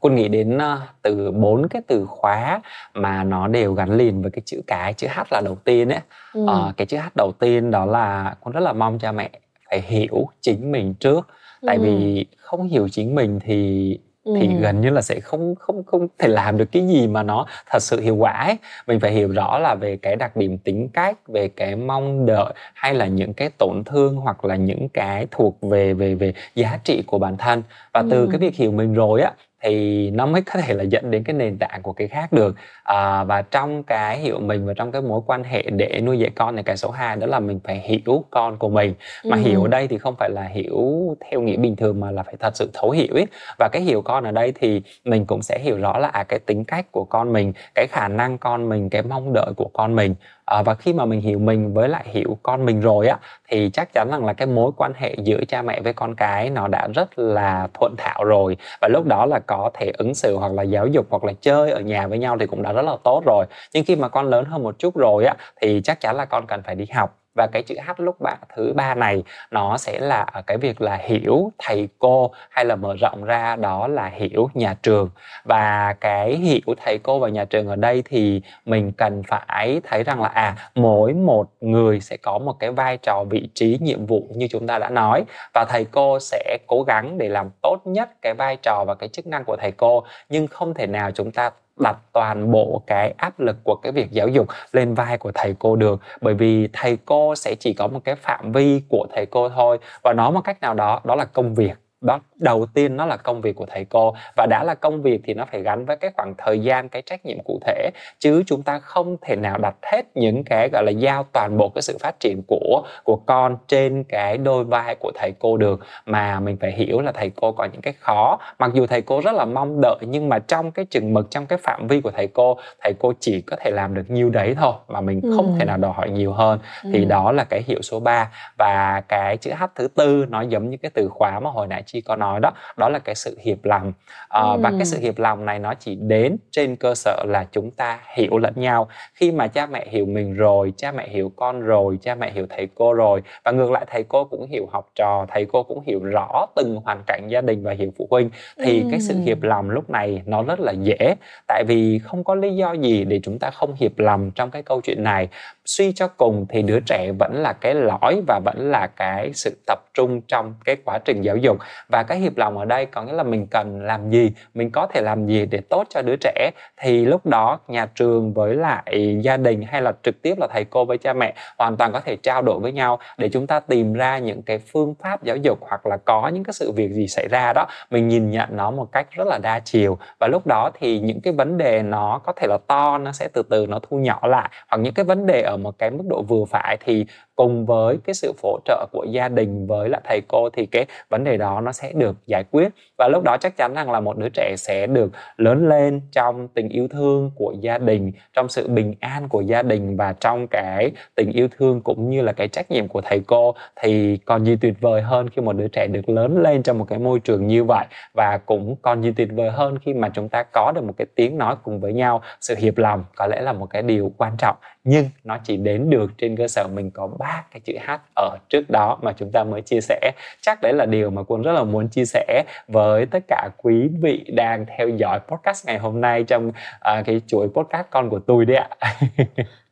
quân 0.00 0.14
nghĩ 0.14 0.28
đến 0.28 0.56
uh, 0.56 0.62
từ 1.02 1.30
bốn 1.30 1.68
cái 1.68 1.82
từ 1.86 2.06
khóa 2.06 2.60
mà 2.94 3.24
nó 3.24 3.48
đều 3.48 3.74
gắn 3.74 3.96
liền 3.96 4.22
với 4.22 4.30
cái 4.30 4.42
chữ 4.44 4.62
cái 4.66 4.94
chữ 4.94 5.06
h 5.10 5.20
là 5.30 5.40
đầu 5.44 5.54
tiên 5.64 5.88
ấy 5.88 6.00
ừ. 6.32 6.42
uh, 6.42 6.76
cái 6.76 6.86
chữ 6.86 6.96
h 6.96 7.08
đầu 7.14 7.32
tiên 7.38 7.70
đó 7.70 7.86
là 7.86 8.36
con 8.44 8.54
rất 8.54 8.60
là 8.60 8.72
mong 8.72 8.98
cha 8.98 9.12
mẹ 9.12 9.30
phải 9.70 9.80
hiểu 9.80 10.28
chính 10.40 10.72
mình 10.72 10.94
trước 10.94 11.28
tại 11.66 11.76
ừ. 11.76 11.82
vì 11.82 12.26
không 12.36 12.68
hiểu 12.68 12.88
chính 12.88 13.14
mình 13.14 13.40
thì 13.42 13.98
thì 14.34 14.46
ừ. 14.46 14.60
gần 14.60 14.80
như 14.80 14.90
là 14.90 15.02
sẽ 15.02 15.20
không 15.20 15.54
không 15.54 15.84
không 15.84 16.08
thể 16.18 16.28
làm 16.28 16.58
được 16.58 16.72
cái 16.72 16.86
gì 16.86 17.06
mà 17.06 17.22
nó 17.22 17.46
thật 17.70 17.78
sự 17.82 18.00
hiệu 18.00 18.16
quả 18.16 18.32
ấy. 18.32 18.56
mình 18.86 19.00
phải 19.00 19.12
hiểu 19.12 19.28
rõ 19.28 19.58
là 19.58 19.74
về 19.74 19.96
cái 19.96 20.16
đặc 20.16 20.36
điểm 20.36 20.58
tính 20.58 20.88
cách 20.92 21.28
về 21.28 21.48
cái 21.48 21.76
mong 21.76 22.26
đợi 22.26 22.52
hay 22.74 22.94
là 22.94 23.06
những 23.06 23.34
cái 23.34 23.50
tổn 23.58 23.82
thương 23.86 24.16
hoặc 24.16 24.44
là 24.44 24.56
những 24.56 24.88
cái 24.88 25.26
thuộc 25.30 25.58
về 25.62 25.94
về 25.94 26.14
về 26.14 26.32
giá 26.54 26.78
trị 26.84 27.02
của 27.06 27.18
bản 27.18 27.36
thân 27.36 27.62
và 27.92 28.00
ừ. 28.00 28.08
từ 28.10 28.28
cái 28.30 28.38
việc 28.38 28.54
hiểu 28.54 28.72
mình 28.72 28.94
rồi 28.94 29.22
á 29.22 29.32
thì 29.66 30.10
nó 30.10 30.26
mới 30.26 30.42
có 30.42 30.60
thể 30.60 30.74
là 30.74 30.82
dẫn 30.82 31.10
đến 31.10 31.24
cái 31.24 31.34
nền 31.34 31.58
tảng 31.58 31.82
của 31.82 31.92
cái 31.92 32.08
khác 32.08 32.32
được. 32.32 32.54
À, 32.82 33.24
và 33.24 33.42
trong 33.42 33.82
cái 33.82 34.18
hiểu 34.18 34.40
mình 34.40 34.66
và 34.66 34.74
trong 34.74 34.92
cái 34.92 35.02
mối 35.02 35.20
quan 35.26 35.44
hệ 35.44 35.62
để 35.62 36.00
nuôi 36.04 36.18
dạy 36.18 36.30
con 36.34 36.54
này 36.54 36.64
cái 36.64 36.76
số 36.76 36.90
2 36.90 37.16
đó 37.16 37.26
là 37.26 37.40
mình 37.40 37.60
phải 37.64 37.78
hiểu 37.78 38.24
con 38.30 38.56
của 38.56 38.68
mình. 38.68 38.94
Mà 39.24 39.36
ừ. 39.36 39.42
hiểu 39.42 39.62
ở 39.62 39.68
đây 39.68 39.88
thì 39.88 39.98
không 39.98 40.14
phải 40.18 40.30
là 40.30 40.42
hiểu 40.42 41.16
theo 41.30 41.40
nghĩa 41.40 41.56
bình 41.56 41.76
thường 41.76 42.00
mà 42.00 42.10
là 42.10 42.22
phải 42.22 42.34
thật 42.40 42.56
sự 42.56 42.70
thấu 42.74 42.90
hiểu 42.90 43.14
ấy 43.14 43.26
và 43.58 43.68
cái 43.72 43.82
hiểu 43.82 44.02
con 44.02 44.24
ở 44.24 44.30
đây 44.30 44.52
thì 44.60 44.82
mình 45.04 45.26
cũng 45.26 45.42
sẽ 45.42 45.58
hiểu 45.58 45.78
rõ 45.78 45.98
là 45.98 46.08
à, 46.08 46.24
cái 46.24 46.38
tính 46.38 46.64
cách 46.64 46.92
của 46.92 47.04
con 47.04 47.32
mình 47.32 47.52
cái 47.74 47.86
khả 47.90 48.08
năng 48.08 48.38
con 48.38 48.68
mình 48.68 48.90
cái 48.90 49.02
mong 49.02 49.32
đợi 49.32 49.52
của 49.56 49.70
con 49.72 49.96
mình 49.96 50.14
à, 50.46 50.62
và 50.62 50.74
khi 50.74 50.92
mà 50.92 51.04
mình 51.04 51.20
hiểu 51.20 51.38
mình 51.38 51.74
với 51.74 51.88
lại 51.88 52.04
hiểu 52.08 52.38
con 52.42 52.64
mình 52.64 52.80
rồi 52.80 53.08
á 53.08 53.18
thì 53.48 53.70
chắc 53.72 53.92
chắn 53.92 54.08
rằng 54.10 54.24
là 54.24 54.32
cái 54.32 54.46
mối 54.46 54.70
quan 54.76 54.92
hệ 54.96 55.14
giữa 55.24 55.40
cha 55.48 55.62
mẹ 55.62 55.80
với 55.80 55.92
con 55.92 56.14
cái 56.14 56.50
nó 56.50 56.68
đã 56.68 56.88
rất 56.94 57.18
là 57.18 57.68
thuận 57.74 57.94
thạo 57.98 58.24
rồi. 58.24 58.56
Và 58.80 58.88
lúc 58.88 59.06
đó 59.06 59.26
là 59.26 59.38
có 59.46 59.70
thể 59.74 59.92
ứng 59.98 60.14
xử 60.14 60.36
hoặc 60.36 60.52
là 60.52 60.62
giáo 60.62 60.86
dục 60.86 61.06
hoặc 61.10 61.24
là 61.24 61.32
chơi 61.40 61.70
ở 61.70 61.80
nhà 61.80 62.06
với 62.06 62.18
nhau 62.18 62.36
thì 62.40 62.46
cũng 62.46 62.62
đã 62.62 62.72
rất 62.72 62.82
là 62.82 62.96
tốt 63.04 63.22
rồi. 63.26 63.46
Nhưng 63.74 63.84
khi 63.84 63.96
mà 63.96 64.08
con 64.08 64.26
lớn 64.30 64.44
hơn 64.44 64.62
một 64.62 64.78
chút 64.78 64.96
rồi 64.96 65.24
á 65.24 65.34
thì 65.62 65.80
chắc 65.84 66.00
chắn 66.00 66.16
là 66.16 66.24
con 66.24 66.46
cần 66.46 66.62
phải 66.62 66.74
đi 66.74 66.86
học 66.94 67.25
và 67.36 67.46
cái 67.52 67.62
chữ 67.62 67.74
h 67.86 68.00
lúc 68.00 68.20
bạn 68.20 68.38
thứ 68.56 68.72
ba 68.76 68.94
này, 68.94 69.22
nó 69.50 69.76
sẽ 69.76 70.00
là 70.00 70.20
ở 70.32 70.42
cái 70.42 70.56
việc 70.56 70.80
là 70.80 70.96
hiểu 70.96 71.52
thầy 71.58 71.88
cô 71.98 72.30
hay 72.50 72.64
là 72.64 72.76
mở 72.76 72.96
rộng 73.00 73.24
ra 73.24 73.56
đó 73.56 73.88
là 73.88 74.06
hiểu 74.06 74.50
nhà 74.54 74.74
trường. 74.82 75.10
Và 75.44 75.92
cái 76.00 76.36
hiểu 76.36 76.74
thầy 76.84 76.98
cô 77.02 77.18
và 77.18 77.28
nhà 77.28 77.44
trường 77.44 77.68
ở 77.68 77.76
đây 77.76 78.02
thì 78.04 78.42
mình 78.64 78.92
cần 78.92 79.22
phải 79.22 79.80
thấy 79.84 80.04
rằng 80.04 80.22
là 80.22 80.28
à 80.28 80.56
mỗi 80.74 81.12
một 81.12 81.46
người 81.60 82.00
sẽ 82.00 82.16
có 82.16 82.38
một 82.38 82.52
cái 82.60 82.70
vai 82.70 82.96
trò, 82.96 83.24
vị 83.30 83.48
trí, 83.54 83.78
nhiệm 83.80 84.06
vụ 84.06 84.28
như 84.34 84.48
chúng 84.50 84.66
ta 84.66 84.78
đã 84.78 84.88
nói. 84.88 85.24
Và 85.54 85.64
thầy 85.68 85.84
cô 85.84 86.20
sẽ 86.20 86.58
cố 86.66 86.82
gắng 86.82 87.18
để 87.18 87.28
làm 87.28 87.50
tốt 87.62 87.78
nhất 87.84 88.08
cái 88.22 88.34
vai 88.34 88.56
trò 88.62 88.84
và 88.86 88.94
cái 88.94 89.08
chức 89.08 89.26
năng 89.26 89.44
của 89.44 89.56
thầy 89.60 89.72
cô, 89.72 90.04
nhưng 90.28 90.46
không 90.46 90.74
thể 90.74 90.86
nào 90.86 91.10
chúng 91.10 91.30
ta 91.30 91.50
đặt 91.80 91.96
toàn 92.12 92.52
bộ 92.52 92.82
cái 92.86 93.14
áp 93.18 93.40
lực 93.40 93.56
của 93.64 93.76
cái 93.82 93.92
việc 93.92 94.10
giáo 94.10 94.28
dục 94.28 94.46
lên 94.72 94.94
vai 94.94 95.18
của 95.18 95.32
thầy 95.34 95.54
cô 95.58 95.76
được. 95.76 96.00
Bởi 96.20 96.34
vì 96.34 96.68
thầy 96.72 96.98
cô 97.04 97.34
sẽ 97.34 97.54
chỉ 97.54 97.72
có 97.72 97.86
một 97.88 98.00
cái 98.04 98.14
phạm 98.14 98.52
vi 98.52 98.82
của 98.88 99.06
thầy 99.14 99.26
cô 99.26 99.48
thôi. 99.48 99.78
Và 100.02 100.12
nói 100.12 100.32
một 100.32 100.40
cách 100.44 100.60
nào 100.60 100.74
đó 100.74 101.00
đó 101.04 101.14
là 101.14 101.24
công 101.24 101.54
việc. 101.54 101.74
Đó 102.00 102.20
đầu 102.38 102.66
tiên 102.74 102.96
nó 102.96 103.06
là 103.06 103.16
công 103.16 103.40
việc 103.40 103.56
của 103.56 103.66
thầy 103.66 103.84
cô 103.84 104.14
và 104.36 104.46
đã 104.50 104.64
là 104.64 104.74
công 104.74 105.02
việc 105.02 105.20
thì 105.24 105.34
nó 105.34 105.44
phải 105.52 105.62
gắn 105.62 105.84
với 105.84 105.96
cái 105.96 106.10
khoảng 106.16 106.34
thời 106.38 106.60
gian 106.60 106.88
cái 106.88 107.02
trách 107.02 107.26
nhiệm 107.26 107.38
cụ 107.44 107.60
thể. 107.66 107.90
Chứ 108.18 108.42
chúng 108.46 108.62
ta 108.62 108.78
không 108.78 109.16
thể 109.22 109.36
nào 109.36 109.58
đặt 109.58 109.74
hết 109.92 110.02
những 110.14 110.42
cái 110.44 110.68
gọi 110.72 110.84
là 110.84 110.90
giao 110.90 111.26
toàn 111.32 111.56
bộ 111.58 111.68
cái 111.74 111.82
sự 111.82 111.96
phát 112.00 112.20
triển 112.20 112.42
của 112.46 112.82
của 113.04 113.16
con 113.26 113.56
trên 113.68 114.04
cái 114.04 114.38
đôi 114.38 114.64
vai 114.64 114.94
của 114.94 115.12
thầy 115.14 115.32
cô 115.38 115.56
được. 115.56 115.80
Mà 116.06 116.40
mình 116.40 116.56
phải 116.60 116.72
hiểu 116.72 117.00
là 117.00 117.12
thầy 117.12 117.30
cô 117.30 117.52
có 117.52 117.64
những 117.64 117.80
cái 117.80 117.94
khó. 118.00 118.38
Mặc 118.58 118.70
dù 118.74 118.86
thầy 118.86 119.02
cô 119.02 119.20
rất 119.20 119.34
là 119.34 119.44
mong 119.44 119.80
đợi 119.82 119.98
nhưng 120.00 120.28
mà 120.28 120.38
trong 120.38 120.70
cái 120.70 120.84
chừng 120.90 121.14
mực 121.14 121.30
trong 121.30 121.46
cái 121.46 121.58
phạm 121.62 121.86
vi 121.86 122.00
của 122.00 122.10
thầy 122.10 122.26
cô 122.26 122.56
thầy 122.82 122.92
cô 122.98 123.12
chỉ 123.20 123.40
có 123.40 123.56
thể 123.60 123.70
làm 123.70 123.94
được 123.94 124.10
nhiêu 124.10 124.30
đấy 124.30 124.54
thôi 124.60 124.72
mà 124.88 125.00
mình 125.00 125.20
ừ. 125.20 125.32
không 125.36 125.56
thể 125.58 125.64
nào 125.64 125.76
đòi 125.76 125.92
hỏi 125.92 126.10
nhiều 126.10 126.32
hơn. 126.32 126.58
Ừ. 126.82 126.90
thì 126.92 127.04
đó 127.04 127.32
là 127.32 127.44
cái 127.44 127.62
hiệu 127.66 127.82
số 127.82 128.00
3 128.00 128.30
và 128.58 129.02
cái 129.08 129.36
chữ 129.36 129.50
H 129.56 129.64
thứ 129.74 129.88
tư 129.88 130.26
nó 130.28 130.42
giống 130.42 130.70
như 130.70 130.76
cái 130.76 130.90
từ 130.94 131.08
khóa 131.08 131.40
mà 131.40 131.50
hồi 131.50 131.66
nãy 131.66 131.82
chi 131.86 132.00
có 132.00 132.16
nói 132.16 132.25
đó 132.42 132.52
đó 132.76 132.88
là 132.88 132.98
cái 132.98 133.14
sự 133.14 133.38
hiệp 133.40 133.64
lòng. 133.64 133.92
À, 134.28 134.40
ừ. 134.40 134.58
và 134.60 134.70
cái 134.70 134.84
sự 134.84 134.98
hiệp 134.98 135.18
lòng 135.18 135.44
này 135.44 135.58
nó 135.58 135.74
chỉ 135.74 135.94
đến 135.94 136.36
trên 136.50 136.76
cơ 136.76 136.94
sở 136.94 137.24
là 137.28 137.46
chúng 137.52 137.70
ta 137.70 137.98
hiểu 138.14 138.38
lẫn 138.38 138.52
nhau. 138.56 138.88
Khi 139.14 139.32
mà 139.32 139.46
cha 139.46 139.66
mẹ 139.66 139.86
hiểu 139.90 140.06
mình 140.06 140.34
rồi 140.34 140.72
cha 140.76 140.92
mẹ 140.92 141.08
hiểu 141.08 141.32
con 141.36 141.60
rồi 141.60 141.98
cha 142.02 142.14
mẹ 142.14 142.30
hiểu 142.32 142.46
thầy 142.50 142.68
cô 142.74 142.92
rồi 142.92 143.22
và 143.44 143.52
ngược 143.52 143.70
lại 143.70 143.86
thầy 143.90 144.02
cô 144.02 144.24
cũng 144.24 144.46
hiểu 144.50 144.68
học 144.72 144.88
trò 144.94 145.26
thầy 145.28 145.46
cô 145.52 145.62
cũng 145.62 145.82
hiểu 145.86 146.00
rõ 146.04 146.46
từng 146.56 146.76
hoàn 146.84 147.02
cảnh 147.06 147.28
gia 147.28 147.40
đình 147.40 147.62
và 147.62 147.72
hiểu 147.72 147.92
phụ 147.98 148.08
huynh 148.10 148.30
thì 148.64 148.80
ừ. 148.80 148.88
cái 148.90 149.00
sự 149.00 149.14
hiệp 149.24 149.42
lòng 149.42 149.70
lúc 149.70 149.90
này 149.90 150.22
nó 150.26 150.42
rất 150.42 150.60
là 150.60 150.72
dễ. 150.72 151.14
Tại 151.48 151.64
vì 151.66 151.98
không 151.98 152.24
có 152.24 152.34
lý 152.34 152.56
do 152.56 152.72
gì 152.72 153.04
để 153.04 153.20
chúng 153.22 153.38
ta 153.38 153.50
không 153.50 153.74
hiệp 153.74 153.98
lòng 153.98 154.30
trong 154.34 154.50
cái 154.50 154.62
câu 154.62 154.80
chuyện 154.80 155.02
này. 155.02 155.28
Suy 155.64 155.92
cho 155.92 156.08
cùng 156.08 156.46
thì 156.48 156.62
đứa 156.62 156.80
trẻ 156.80 157.12
vẫn 157.18 157.32
là 157.34 157.52
cái 157.52 157.74
lõi 157.74 158.22
và 158.26 158.40
vẫn 158.44 158.70
là 158.70 158.86
cái 158.86 159.30
sự 159.34 159.56
tập 159.66 159.78
trung 159.94 160.20
trong 160.20 160.54
cái 160.64 160.76
quá 160.84 160.98
trình 161.04 161.22
giáo 161.22 161.36
dục. 161.36 161.58
Và 161.88 162.02
cái 162.02 162.15
cái 162.16 162.22
hiệp 162.22 162.36
lòng 162.36 162.58
ở 162.58 162.64
đây, 162.64 162.86
có 162.86 163.02
nghĩa 163.02 163.12
là 163.12 163.22
mình 163.22 163.46
cần 163.46 163.80
làm 163.80 164.10
gì, 164.10 164.32
mình 164.54 164.70
có 164.70 164.86
thể 164.86 165.00
làm 165.00 165.26
gì 165.26 165.46
để 165.46 165.60
tốt 165.60 165.86
cho 165.90 166.02
đứa 166.02 166.16
trẻ. 166.20 166.50
Thì 166.76 167.04
lúc 167.04 167.26
đó 167.26 167.58
nhà 167.68 167.86
trường 167.94 168.32
với 168.32 168.54
lại 168.54 169.18
gia 169.22 169.36
đình 169.36 169.62
hay 169.62 169.82
là 169.82 169.92
trực 170.02 170.22
tiếp 170.22 170.34
là 170.38 170.46
thầy 170.50 170.64
cô 170.64 170.84
với 170.84 170.98
cha 170.98 171.12
mẹ 171.12 171.34
hoàn 171.58 171.76
toàn 171.76 171.92
có 171.92 172.00
thể 172.00 172.16
trao 172.16 172.42
đổi 172.42 172.60
với 172.60 172.72
nhau 172.72 172.98
để 173.18 173.28
chúng 173.28 173.46
ta 173.46 173.60
tìm 173.60 173.92
ra 173.92 174.18
những 174.18 174.42
cái 174.42 174.58
phương 174.58 174.94
pháp 175.02 175.22
giáo 175.22 175.36
dục 175.36 175.58
hoặc 175.60 175.86
là 175.86 175.96
có 175.96 176.28
những 176.28 176.44
cái 176.44 176.52
sự 176.52 176.72
việc 176.72 176.90
gì 176.92 177.08
xảy 177.08 177.28
ra 177.28 177.52
đó. 177.52 177.66
Mình 177.90 178.08
nhìn 178.08 178.30
nhận 178.30 178.48
nó 178.52 178.70
một 178.70 178.92
cách 178.92 179.06
rất 179.10 179.26
là 179.26 179.38
đa 179.42 179.60
chiều. 179.60 179.98
Và 180.20 180.28
lúc 180.28 180.46
đó 180.46 180.70
thì 180.80 181.00
những 181.00 181.20
cái 181.20 181.32
vấn 181.32 181.58
đề 181.58 181.82
nó 181.82 182.20
có 182.24 182.32
thể 182.32 182.46
là 182.46 182.58
to, 182.66 182.98
nó 182.98 183.12
sẽ 183.12 183.28
từ 183.32 183.42
từ, 183.50 183.66
nó 183.66 183.78
thu 183.78 183.98
nhỏ 183.98 184.20
lại. 184.26 184.50
Hoặc 184.70 184.78
những 184.78 184.94
cái 184.94 185.04
vấn 185.04 185.26
đề 185.26 185.42
ở 185.42 185.56
một 185.56 185.78
cái 185.78 185.90
mức 185.90 186.04
độ 186.08 186.22
vừa 186.22 186.44
phải 186.50 186.76
thì 186.84 187.06
cùng 187.36 187.66
với 187.66 187.98
cái 188.04 188.14
sự 188.14 188.32
hỗ 188.42 188.58
trợ 188.64 188.86
của 188.92 189.06
gia 189.10 189.28
đình 189.28 189.66
với 189.66 189.88
lại 189.88 190.00
thầy 190.04 190.20
cô 190.28 190.48
thì 190.50 190.66
cái 190.66 190.86
vấn 191.10 191.24
đề 191.24 191.36
đó 191.36 191.60
nó 191.60 191.72
sẽ 191.72 191.92
được 191.92 192.05
giải 192.26 192.44
quyết. 192.50 192.68
Và 192.98 193.08
lúc 193.08 193.22
đó 193.24 193.36
chắc 193.40 193.56
chắn 193.56 193.74
rằng 193.74 193.90
là 193.90 194.00
một 194.00 194.16
đứa 194.16 194.28
trẻ 194.28 194.54
sẽ 194.58 194.86
được 194.86 195.12
lớn 195.36 195.68
lên 195.68 196.00
trong 196.12 196.48
tình 196.48 196.68
yêu 196.68 196.88
thương 196.88 197.30
của 197.34 197.54
gia 197.60 197.78
đình, 197.78 198.12
trong 198.32 198.48
sự 198.48 198.68
bình 198.68 198.94
an 199.00 199.28
của 199.28 199.40
gia 199.40 199.62
đình 199.62 199.96
và 199.96 200.12
trong 200.12 200.46
cái 200.46 200.90
tình 201.14 201.32
yêu 201.32 201.48
thương 201.58 201.80
cũng 201.80 202.10
như 202.10 202.22
là 202.22 202.32
cái 202.32 202.48
trách 202.48 202.70
nhiệm 202.70 202.88
của 202.88 203.00
thầy 203.00 203.22
cô 203.26 203.54
thì 203.82 204.16
còn 204.24 204.46
gì 204.46 204.56
tuyệt 204.56 204.74
vời 204.80 205.02
hơn 205.02 205.28
khi 205.30 205.42
một 205.42 205.52
đứa 205.52 205.68
trẻ 205.68 205.86
được 205.86 206.08
lớn 206.08 206.42
lên 206.42 206.62
trong 206.62 206.78
một 206.78 206.84
cái 206.88 206.98
môi 206.98 207.20
trường 207.20 207.46
như 207.46 207.64
vậy. 207.64 207.86
Và 208.14 208.38
cũng 208.46 208.76
còn 208.82 209.02
gì 209.02 209.12
tuyệt 209.16 209.28
vời 209.32 209.50
hơn 209.50 209.78
khi 209.78 209.94
mà 209.94 210.08
chúng 210.14 210.28
ta 210.28 210.42
có 210.52 210.72
được 210.74 210.84
một 210.84 210.94
cái 210.96 211.06
tiếng 211.14 211.38
nói 211.38 211.56
cùng 211.62 211.80
với 211.80 211.92
nhau, 211.92 212.22
sự 212.40 212.54
hiệp 212.58 212.78
lòng 212.78 213.04
có 213.16 213.26
lẽ 213.26 213.40
là 213.40 213.52
một 213.52 213.66
cái 213.66 213.82
điều 213.82 214.12
quan 214.16 214.32
trọng 214.38 214.56
nhưng 214.86 215.08
nó 215.24 215.38
chỉ 215.44 215.56
đến 215.56 215.90
được 215.90 216.10
trên 216.18 216.36
cơ 216.36 216.48
sở 216.48 216.68
mình 216.68 216.90
có 216.90 217.06
ba 217.18 217.44
cái 217.52 217.60
chữ 217.60 217.72
H 217.86 217.90
ở 218.16 218.38
trước 218.48 218.70
đó 218.70 218.98
mà 219.02 219.12
chúng 219.12 219.30
ta 219.32 219.44
mới 219.44 219.62
chia 219.62 219.80
sẻ. 219.80 220.12
Chắc 220.40 220.58
đấy 220.62 220.72
là 220.72 220.86
điều 220.86 221.10
mà 221.10 221.22
quân 221.26 221.42
rất 221.42 221.52
là 221.52 221.64
muốn 221.64 221.88
chia 221.88 222.04
sẻ 222.04 222.44
với 222.68 223.06
tất 223.06 223.24
cả 223.28 223.48
quý 223.56 223.88
vị 224.00 224.24
đang 224.28 224.66
theo 224.78 224.88
dõi 224.88 225.20
podcast 225.28 225.66
ngày 225.66 225.78
hôm 225.78 226.00
nay 226.00 226.24
trong 226.24 226.48
uh, 226.48 227.06
cái 227.06 227.20
chuỗi 227.26 227.48
podcast 227.48 227.86
con 227.90 228.10
của 228.10 228.18
tôi 228.18 228.44
đấy 228.44 228.56
ạ. 228.56 228.68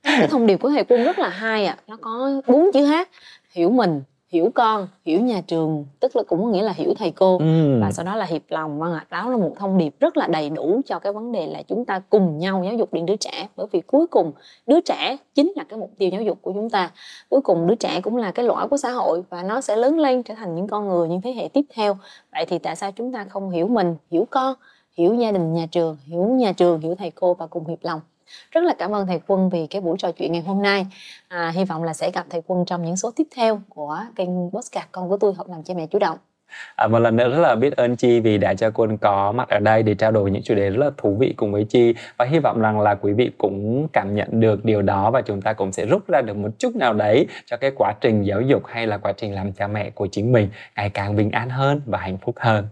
Cái 0.02 0.28
thông 0.28 0.46
điệp 0.46 0.56
của 0.56 0.70
thầy 0.70 0.84
quân 0.84 1.04
rất 1.04 1.18
là 1.18 1.28
hay 1.28 1.66
ạ. 1.66 1.76
À. 1.78 1.82
nó 1.86 1.98
có 2.00 2.40
bốn 2.46 2.70
chữ 2.74 2.86
H 2.86 2.92
hiểu 3.54 3.70
mình 3.70 4.02
hiểu 4.35 4.51
con 4.55 4.89
hiểu 5.05 5.20
nhà 5.20 5.41
trường 5.47 5.87
tức 6.01 6.16
là 6.16 6.22
cũng 6.22 6.53
nghĩa 6.53 6.62
là 6.62 6.72
hiểu 6.72 6.95
thầy 6.99 7.11
cô. 7.11 7.39
Ừ. 7.39 7.80
và 7.80 7.93
sau 7.93 8.05
đó 8.05 8.16
là 8.16 8.24
hiệp 8.24 8.43
lòng 8.49 8.78
vâng 8.78 8.93
ạ. 8.93 9.07
Đó 9.11 9.30
là 9.30 9.37
một 9.37 9.53
thông 9.57 9.78
điệp 9.78 9.95
rất 10.01 10.16
là 10.16 10.26
đầy 10.26 10.51
đủ 10.51 10.80
cho 10.87 10.99
cái 10.99 11.12
vấn 11.12 11.32
đề 11.32 11.47
là 11.47 11.62
chúng 11.62 11.85
ta 11.85 12.01
cùng 12.11 12.39
nhau 12.39 12.62
giáo 12.64 12.74
dục 12.74 12.89
những 12.93 13.07
đứa 13.07 13.16
trẻ. 13.16 13.49
Bởi 13.57 13.66
vì 13.72 13.80
cuối 13.80 14.07
cùng 14.07 14.32
đứa 14.66 14.80
trẻ 14.80 15.16
chính 15.35 15.53
là 15.57 15.64
cái 15.64 15.78
mục 15.78 15.91
tiêu 15.99 16.11
giáo 16.11 16.22
dục 16.22 16.39
của 16.43 16.53
chúng 16.53 16.70
ta. 16.70 16.91
Cuối 17.28 17.41
cùng 17.41 17.66
đứa 17.66 17.74
trẻ 17.74 18.01
cũng 18.01 18.16
là 18.16 18.30
cái 18.30 18.45
lõi 18.45 18.68
của 18.68 18.76
xã 18.76 18.91
hội 18.91 19.22
và 19.30 19.43
nó 19.43 19.61
sẽ 19.61 19.76
lớn 19.76 19.99
lên 19.99 20.22
trở 20.22 20.35
thành 20.35 20.55
những 20.55 20.66
con 20.66 20.89
người 20.89 21.09
những 21.09 21.20
thế 21.20 21.32
hệ 21.32 21.49
tiếp 21.49 21.64
theo. 21.74 21.97
Vậy 22.32 22.45
thì 22.49 22.59
tại 22.59 22.76
sao 22.76 22.93
chúng 22.93 23.12
ta 23.12 23.24
không 23.24 23.51
hiểu 23.51 23.68
mình 23.68 23.97
hiểu 24.11 24.26
con 24.30 24.55
hiểu 24.97 25.14
gia 25.14 25.32
đình 25.32 25.55
nhà 25.55 25.66
trường 25.70 25.97
hiểu 26.07 26.24
nhà 26.24 26.53
trường 26.53 26.80
hiểu 26.80 26.95
thầy 26.95 27.11
cô 27.11 27.35
và 27.35 27.47
cùng 27.47 27.66
hiệp 27.66 27.78
lòng 27.82 28.01
rất 28.50 28.64
là 28.64 28.74
cảm 28.78 28.94
ơn 28.94 29.06
thầy 29.06 29.20
quân 29.26 29.48
vì 29.48 29.66
cái 29.66 29.80
buổi 29.80 29.96
trò 29.98 30.12
chuyện 30.12 30.32
ngày 30.32 30.42
hôm 30.42 30.62
nay. 30.62 30.86
À, 31.28 31.52
hy 31.54 31.64
vọng 31.64 31.84
là 31.84 31.94
sẽ 31.94 32.10
gặp 32.10 32.26
thầy 32.30 32.42
quân 32.46 32.64
trong 32.64 32.82
những 32.82 32.96
số 32.96 33.10
tiếp 33.16 33.26
theo 33.36 33.60
của 33.68 33.98
kênh 34.16 34.28
podcast 34.28 34.86
con 34.92 35.08
của 35.08 35.16
tôi 35.16 35.34
học 35.34 35.48
làm 35.48 35.62
cha 35.62 35.74
mẹ 35.76 35.86
chủ 35.86 35.98
động. 35.98 36.18
À, 36.76 36.88
một 36.88 36.98
lần 36.98 37.16
nữa 37.16 37.28
rất 37.28 37.38
là 37.38 37.54
biết 37.54 37.76
ơn 37.76 37.96
Chi 37.96 38.20
vì 38.20 38.38
đã 38.38 38.54
cho 38.54 38.70
Quân 38.70 38.96
có 38.96 39.32
mặt 39.32 39.48
ở 39.48 39.58
đây 39.58 39.82
để 39.82 39.94
trao 39.94 40.10
đổi 40.10 40.30
những 40.30 40.42
chủ 40.42 40.54
đề 40.54 40.70
rất 40.70 40.84
là 40.84 40.90
thú 40.96 41.16
vị 41.20 41.34
cùng 41.36 41.52
với 41.52 41.64
Chi. 41.64 41.94
Và 42.18 42.24
hy 42.24 42.38
vọng 42.38 42.60
rằng 42.60 42.80
là 42.80 42.94
quý 42.94 43.12
vị 43.12 43.30
cũng 43.38 43.88
cảm 43.92 44.14
nhận 44.14 44.40
được 44.40 44.64
điều 44.64 44.82
đó 44.82 45.10
và 45.10 45.22
chúng 45.22 45.42
ta 45.42 45.52
cũng 45.52 45.72
sẽ 45.72 45.86
rút 45.86 46.08
ra 46.08 46.20
được 46.20 46.36
một 46.36 46.50
chút 46.58 46.76
nào 46.76 46.94
đấy 46.94 47.26
cho 47.46 47.56
cái 47.56 47.70
quá 47.76 47.94
trình 48.00 48.26
giáo 48.26 48.40
dục 48.40 48.62
hay 48.66 48.86
là 48.86 48.98
quá 48.98 49.12
trình 49.12 49.34
làm 49.34 49.52
cha 49.52 49.66
mẹ 49.66 49.90
của 49.90 50.06
chính 50.06 50.32
mình 50.32 50.48
ngày 50.76 50.90
càng 50.90 51.16
bình 51.16 51.30
an 51.30 51.50
hơn 51.50 51.80
và 51.86 51.98
hạnh 51.98 52.18
phúc 52.18 52.34
hơn. 52.38 52.68